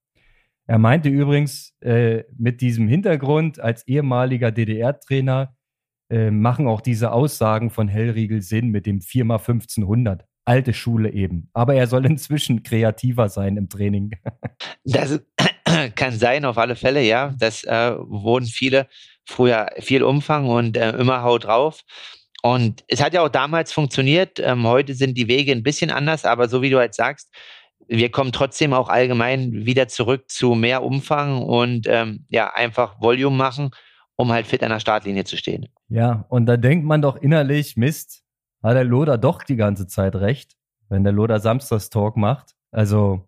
Er 0.66 0.78
meinte 0.78 1.10
übrigens 1.10 1.76
äh, 1.82 2.24
mit 2.38 2.62
diesem 2.62 2.88
Hintergrund 2.88 3.60
als 3.60 3.88
ehemaliger 3.88 4.52
DDR-Trainer 4.52 5.56
äh, 6.10 6.32
machen 6.32 6.68
auch 6.68 6.82
diese 6.82 7.12
Aussagen 7.12 7.70
von 7.70 7.88
Hellriegel 7.88 8.42
Sinn 8.42 8.70
mit 8.70 8.86
dem 8.86 9.00
4x1500. 9.00 10.22
Alte 10.46 10.74
Schule 10.74 11.12
eben. 11.12 11.50
Aber 11.54 11.76
er 11.76 11.86
soll 11.86 12.06
inzwischen 12.06 12.64
kreativer 12.64 13.30
sein 13.30 13.58
im 13.58 13.70
Training. 13.70 14.14
das 14.84 15.22
kann 15.96 16.14
sein, 16.14 16.46
auf 16.46 16.58
alle 16.58 16.76
Fälle, 16.76 17.04
ja. 17.04 17.36
Das 17.38 17.64
äh, 17.64 17.94
wurden 17.98 18.48
viele 18.48 18.88
früher 19.26 19.68
viel 19.80 20.02
Umfang 20.02 20.48
und 20.48 20.76
äh, 20.76 20.92
immer 20.92 21.22
Haut 21.22 21.46
drauf. 21.46 21.82
Und 22.42 22.84
es 22.88 23.04
hat 23.04 23.14
ja 23.14 23.22
auch 23.22 23.30
damals 23.30 23.72
funktioniert. 23.72 24.40
Ähm, 24.40 24.66
heute 24.66 24.96
sind 24.96 25.18
die 25.18 25.28
Wege 25.28 25.52
ein 25.52 25.64
bisschen 25.64 25.92
anders, 25.92 26.26
aber 26.26 26.48
so 26.48 26.62
wie 26.62 26.70
du 26.70 26.80
halt 26.80 26.96
sagst, 26.96 27.30
wir 27.88 28.10
kommen 28.12 28.32
trotzdem 28.32 28.74
auch 28.74 28.90
allgemein 28.90 29.66
wieder 29.66 29.88
zurück 29.88 30.30
zu 30.30 30.56
mehr 30.56 30.84
Umfang 30.84 31.42
und 31.42 31.88
ähm, 31.88 32.26
ja, 32.30 32.54
einfach 32.54 33.02
Volume 33.02 33.36
machen, 33.36 33.72
um 34.16 34.32
halt 34.32 34.48
fit 34.48 34.64
an 34.64 34.70
der 34.70 34.80
Startlinie 34.80 35.26
zu 35.26 35.38
stehen. 35.38 35.68
Ja, 35.90 36.26
und 36.30 36.46
da 36.46 36.58
denkt 36.58 36.86
man 36.86 37.02
doch 37.02 37.18
innerlich, 37.18 37.76
Mist, 37.76 38.24
hat 38.62 38.76
der 38.76 38.84
Loder 38.84 39.18
doch 39.18 39.44
die 39.44 39.56
ganze 39.56 39.88
Zeit 39.88 40.16
recht, 40.16 40.56
wenn 40.88 41.04
der 41.04 41.14
Loder 41.14 41.40
Samstagstalk 41.40 42.16
macht. 42.16 42.56
Also, 42.72 43.28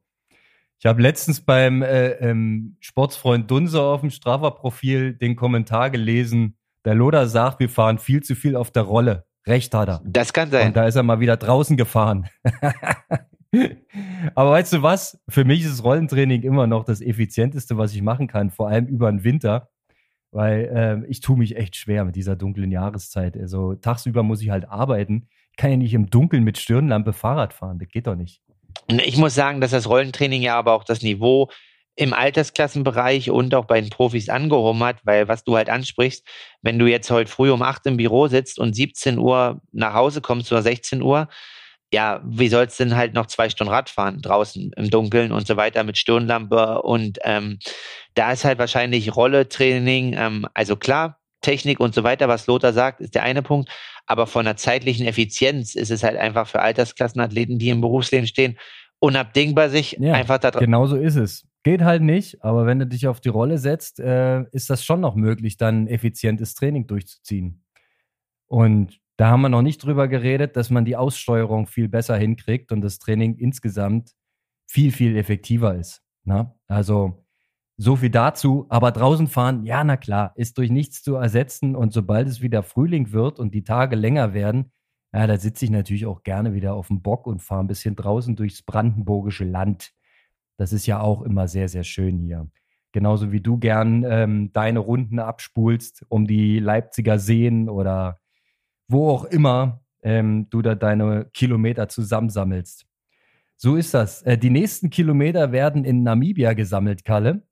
ich 0.80 0.86
habe 0.86 1.02
letztens 1.02 1.42
beim 1.42 1.82
äh, 1.82 2.12
ähm, 2.14 2.78
Sportsfreund 2.80 3.50
Dunse 3.50 3.82
auf 3.82 4.02
dem 4.02 4.10
Strava-Profil 4.10 5.14
den 5.14 5.36
Kommentar 5.36 5.90
gelesen, 5.90 6.58
der 6.86 6.96
Loder 6.96 7.28
sagt, 7.28 7.60
wir 7.60 7.70
fahren 7.70 7.98
viel 8.00 8.24
zu 8.24 8.36
viel 8.36 8.56
auf 8.56 8.72
der 8.72 8.84
Rolle. 8.84 9.26
Recht 9.48 9.74
hat 9.74 9.90
er. 9.90 10.02
Das 10.04 10.34
kann 10.34 10.50
sein. 10.52 10.68
Und 10.68 10.76
da 10.76 10.86
ist 10.86 10.96
er 10.96 11.04
mal 11.04 11.20
wieder 11.20 11.38
draußen 11.38 11.78
gefahren. 11.78 12.28
Aber 14.36 14.52
weißt 14.52 14.74
du 14.74 14.82
was? 14.82 15.20
Für 15.28 15.46
mich 15.46 15.64
ist 15.66 15.84
Rollentraining 15.84 16.44
immer 16.44 16.68
noch 16.68 16.86
das 16.86 17.02
effizienteste, 17.02 17.78
was 17.78 17.94
ich 17.94 18.02
machen 18.02 18.28
kann, 18.28 18.50
vor 18.50 18.70
allem 18.70 18.86
über 18.86 19.12
den 19.12 19.24
Winter. 19.24 19.70
Weil 20.32 21.04
äh, 21.06 21.10
ich 21.10 21.20
tue 21.20 21.38
mich 21.38 21.58
echt 21.58 21.76
schwer 21.76 22.06
mit 22.06 22.16
dieser 22.16 22.36
dunklen 22.36 22.72
Jahreszeit. 22.72 23.38
Also 23.38 23.76
tagsüber 23.76 24.24
muss 24.24 24.42
ich 24.42 24.50
halt 24.50 24.70
arbeiten. 24.70 25.28
Ich 25.52 25.58
kann 25.58 25.72
ja 25.72 25.78
nicht 25.78 25.94
im 25.94 26.10
Dunkeln 26.10 26.44
mit 26.44 26.58
Stirnlampe 26.58 27.14
Fahrrad 27.14 27.54
fahren. 27.54 27.80
Das 27.80 27.90
geht 27.90 28.08
doch 28.08 28.16
nicht. 28.16 28.42
Ich 28.88 29.18
muss 29.18 29.36
sagen, 29.36 29.60
dass 29.60 29.72
das 29.72 29.90
Rollentraining 29.90 30.42
ja 30.42 30.58
aber 30.58 30.74
auch 30.74 30.86
das 30.86 31.02
Niveau 31.02 31.50
im 31.96 32.14
Altersklassenbereich 32.14 33.30
und 33.30 33.54
auch 33.54 33.66
bei 33.66 33.80
den 33.82 33.90
Profis 33.90 34.30
angehoben 34.30 34.82
hat, 34.84 35.06
weil 35.06 35.28
was 35.28 35.44
du 35.44 35.58
halt 35.58 35.70
ansprichst, 35.70 36.26
wenn 36.62 36.80
du 36.80 36.88
jetzt 36.88 37.12
heute 37.12 37.30
früh 37.30 37.52
um 37.52 37.62
8 37.62 37.86
im 37.88 37.98
Büro 37.98 38.28
sitzt 38.28 38.60
und 38.60 38.76
17 38.76 39.18
Uhr 39.18 39.62
nach 39.72 39.94
Hause 39.94 40.22
kommst 40.22 40.52
oder 40.52 40.62
16 40.62 41.02
Uhr, 41.02 41.28
ja, 41.94 42.22
wie 42.26 42.48
sollst 42.48 42.80
du 42.80 42.86
denn 42.86 42.96
halt 42.96 43.14
noch 43.14 43.26
zwei 43.26 43.50
Stunden 43.50 43.74
Rad 43.74 43.90
fahren 43.90 44.22
draußen 44.22 44.72
im 44.76 44.90
Dunkeln 44.90 45.32
und 45.32 45.46
so 45.46 45.58
weiter 45.58 45.84
mit 45.84 45.98
Stirnlampe 45.98 46.82
und 46.82 47.20
ähm, 47.24 47.60
da 48.14 48.32
ist 48.32 48.46
halt 48.46 48.60
wahrscheinlich 48.60 49.16
Rolle-Training, 49.16 50.16
ähm, 50.18 50.48
also 50.54 50.76
klar, 50.76 51.20
Technik 51.42 51.80
und 51.80 51.94
so 51.94 52.04
weiter, 52.04 52.28
was 52.28 52.48
Lothar 52.48 52.72
sagt, 52.72 53.02
ist 53.02 53.16
der 53.16 53.24
eine 53.24 53.42
Punkt, 53.42 53.70
aber 54.06 54.28
von 54.28 54.46
der 54.46 54.58
zeitlichen 54.58 55.06
Effizienz 55.06 55.76
ist 55.76 55.92
es 55.92 56.04
halt 56.04 56.18
einfach 56.18 56.48
für 56.48 56.62
Altersklassenathleten, 56.62 57.60
die 57.60 57.70
im 57.70 57.82
Berufsleben 57.82 58.28
stehen, 58.28 58.58
unabdingbar, 59.00 59.70
sich 59.70 59.98
ja, 60.00 60.14
einfach 60.14 60.38
da 60.38 60.52
drauf. 60.52 60.62
Genau 60.62 60.86
so 60.86 60.96
ist 60.96 61.16
es. 61.16 61.48
Geht 61.64 61.82
halt 61.82 62.02
nicht, 62.02 62.44
aber 62.44 62.66
wenn 62.66 62.80
du 62.80 62.88
dich 62.88 63.08
auf 63.08 63.20
die 63.20 63.30
Rolle 63.30 63.58
setzt, 63.58 64.00
äh, 64.00 64.44
ist 64.52 64.70
das 64.70 64.86
schon 64.86 65.02
noch 65.02 65.16
möglich, 65.16 65.58
dann 65.58 65.88
effizientes 65.88 66.56
Training 66.56 66.88
durchzuziehen. 66.88 67.64
Und 68.48 69.01
da 69.18 69.30
haben 69.30 69.42
wir 69.42 69.50
noch 69.50 69.62
nicht 69.62 69.84
drüber 69.84 70.08
geredet, 70.08 70.56
dass 70.56 70.70
man 70.70 70.86
die 70.86 70.96
Aussteuerung 70.96 71.68
viel 71.68 71.88
besser 71.88 72.18
hinkriegt 72.18 72.72
und 72.72 72.82
das 72.82 73.00
Training 73.00 73.36
insgesamt 73.36 74.12
viel, 74.68 74.92
viel 74.92 75.16
effektiver 75.18 75.76
ist. 75.76 76.02
Na? 76.24 76.44
Ne? 76.44 76.56
Also 76.68 77.26
so 77.78 77.96
viel 77.96 78.10
dazu. 78.10 78.66
Aber 78.70 78.92
draußen 78.92 79.28
fahren, 79.28 79.66
ja, 79.66 79.84
na 79.84 79.98
klar, 79.98 80.34
ist 80.36 80.58
durch 80.58 80.70
nichts 80.70 81.04
zu 81.04 81.16
ersetzen. 81.16 81.76
Und 81.76 81.94
sobald 81.94 82.28
es 82.28 82.42
wieder 82.42 82.64
Frühling 82.64 83.12
wird 83.12 83.40
und 83.40 83.54
die 83.54 83.64
Tage 83.64 83.96
länger 83.96 84.34
werden, 84.34 84.72
ja, 85.14 85.28
da 85.28 85.38
sitze 85.38 85.66
ich 85.66 85.72
natürlich 85.72 86.06
auch 86.06 86.24
gerne 86.24 86.54
wieder 86.54 86.74
auf 86.74 86.88
dem 86.88 87.02
Bock 87.02 87.28
und 87.28 87.42
fahre 87.42 87.64
ein 87.64 87.68
bisschen 87.68 87.96
draußen 87.96 88.36
durchs 88.36 88.64
brandenburgische 88.64 89.44
Land. 89.44 89.92
Das 90.58 90.72
ist 90.72 90.86
ja 90.86 91.02
auch 91.02 91.22
immer 91.24 91.48
sehr, 91.48 91.68
sehr 91.68 91.84
schön 91.84 92.20
hier. 92.20 92.50
Genauso 92.94 93.32
wie 93.32 93.42
du 93.42 93.58
gern 93.58 94.06
ähm, 94.08 94.52
deine 94.54 94.80
Runden 94.80 95.20
abspulst 95.20 96.06
um 96.08 96.28
die 96.28 96.60
Leipziger 96.60 97.20
Seen 97.20 97.68
oder 97.68 98.21
wo 98.92 99.10
auch 99.10 99.26
immer 99.26 99.82
ähm, 100.04 100.50
du 100.50 100.62
da 100.62 100.76
deine 100.76 101.26
Kilometer 101.34 101.88
zusammensammelst. 101.90 102.86
So 103.58 103.76
ist 103.76 103.94
das. 103.94 104.24
Äh, 104.24 104.38
die 104.38 104.50
nächsten 104.50 104.90
Kilometer 104.90 105.52
werden 105.52 105.86
in 105.86 106.04
Namibia 106.04 106.54
gesammelt, 106.54 107.06
Kalle. 107.06 107.44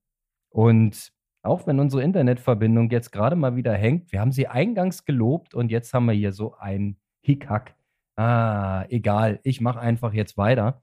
Und 0.50 1.14
auch 1.44 1.68
wenn 1.68 1.80
unsere 1.80 2.04
Internetverbindung 2.04 2.90
jetzt 2.90 3.12
gerade 3.12 3.36
mal 3.36 3.56
wieder 3.56 3.74
hängt, 3.74 4.12
wir 4.12 4.20
haben 4.20 4.32
sie 4.32 4.48
eingangs 4.48 5.06
gelobt 5.06 5.54
und 5.54 5.72
jetzt 5.72 5.94
haben 5.94 6.06
wir 6.06 6.14
hier 6.14 6.34
so 6.34 6.56
ein 6.56 6.98
Hickhack. 7.22 7.76
Ah, 8.16 8.86
egal, 8.90 9.40
ich 9.44 9.62
mache 9.62 9.80
einfach 9.80 10.14
jetzt 10.14 10.38
weiter 10.38 10.82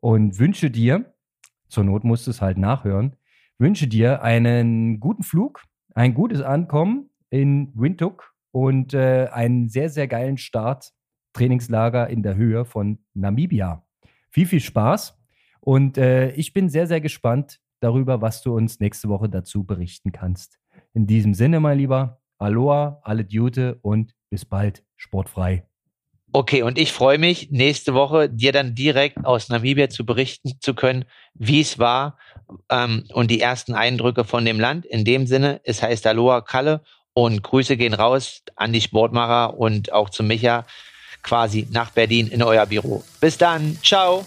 und 0.00 0.38
wünsche 0.38 0.70
dir, 0.70 1.14
zur 1.68 1.84
Not 1.84 2.04
musst 2.04 2.26
du 2.26 2.30
es 2.30 2.42
halt 2.42 2.58
nachhören, 2.58 3.16
wünsche 3.58 3.86
dir 3.86 4.22
einen 4.22 5.00
guten 5.00 5.22
Flug, 5.22 5.62
ein 5.94 6.12
gutes 6.12 6.42
Ankommen 6.42 7.08
in 7.30 7.72
Windhoek 7.74 8.33
und 8.54 8.94
äh, 8.94 9.26
einen 9.32 9.68
sehr, 9.68 9.90
sehr 9.90 10.06
geilen 10.06 10.38
Start, 10.38 10.92
Trainingslager 11.32 12.08
in 12.08 12.22
der 12.22 12.36
Höhe 12.36 12.64
von 12.64 13.00
Namibia. 13.12 13.84
Viel, 14.30 14.46
viel 14.46 14.60
Spaß 14.60 15.18
und 15.60 15.98
äh, 15.98 16.30
ich 16.30 16.52
bin 16.52 16.68
sehr, 16.68 16.86
sehr 16.86 17.00
gespannt, 17.00 17.58
darüber, 17.80 18.22
was 18.22 18.42
du 18.42 18.54
uns 18.54 18.78
nächste 18.78 19.08
Woche 19.08 19.28
dazu 19.28 19.64
berichten 19.64 20.12
kannst. 20.12 20.60
In 20.92 21.08
diesem 21.08 21.34
Sinne, 21.34 21.58
mein 21.58 21.78
Lieber, 21.78 22.20
Aloha, 22.38 23.00
alle 23.02 23.26
Jute 23.28 23.80
und 23.82 24.14
bis 24.30 24.44
bald, 24.44 24.84
sportfrei. 24.96 25.66
Okay, 26.32 26.62
und 26.62 26.78
ich 26.78 26.92
freue 26.92 27.18
mich, 27.18 27.50
nächste 27.50 27.92
Woche 27.92 28.30
dir 28.30 28.52
dann 28.52 28.76
direkt 28.76 29.24
aus 29.24 29.48
Namibia 29.48 29.88
zu 29.88 30.06
berichten 30.06 30.52
zu 30.60 30.74
können, 30.74 31.06
wie 31.34 31.60
es 31.60 31.80
war 31.80 32.18
ähm, 32.70 33.04
und 33.12 33.32
die 33.32 33.40
ersten 33.40 33.74
Eindrücke 33.74 34.22
von 34.22 34.44
dem 34.44 34.60
Land. 34.60 34.86
In 34.86 35.04
dem 35.04 35.26
Sinne, 35.26 35.60
es 35.64 35.82
heißt 35.82 36.06
Aloha 36.06 36.40
Kalle 36.40 36.82
und 37.14 37.42
Grüße 37.42 37.76
gehen 37.76 37.94
raus 37.94 38.42
an 38.56 38.72
die 38.72 38.80
Sportmacher 38.80 39.56
und 39.58 39.92
auch 39.92 40.10
zu 40.10 40.22
Micha 40.22 40.66
quasi 41.22 41.66
nach 41.70 41.90
Berlin 41.90 42.28
in 42.28 42.42
euer 42.42 42.66
Büro. 42.66 43.02
Bis 43.20 43.38
dann, 43.38 43.78
ciao. 43.82 44.26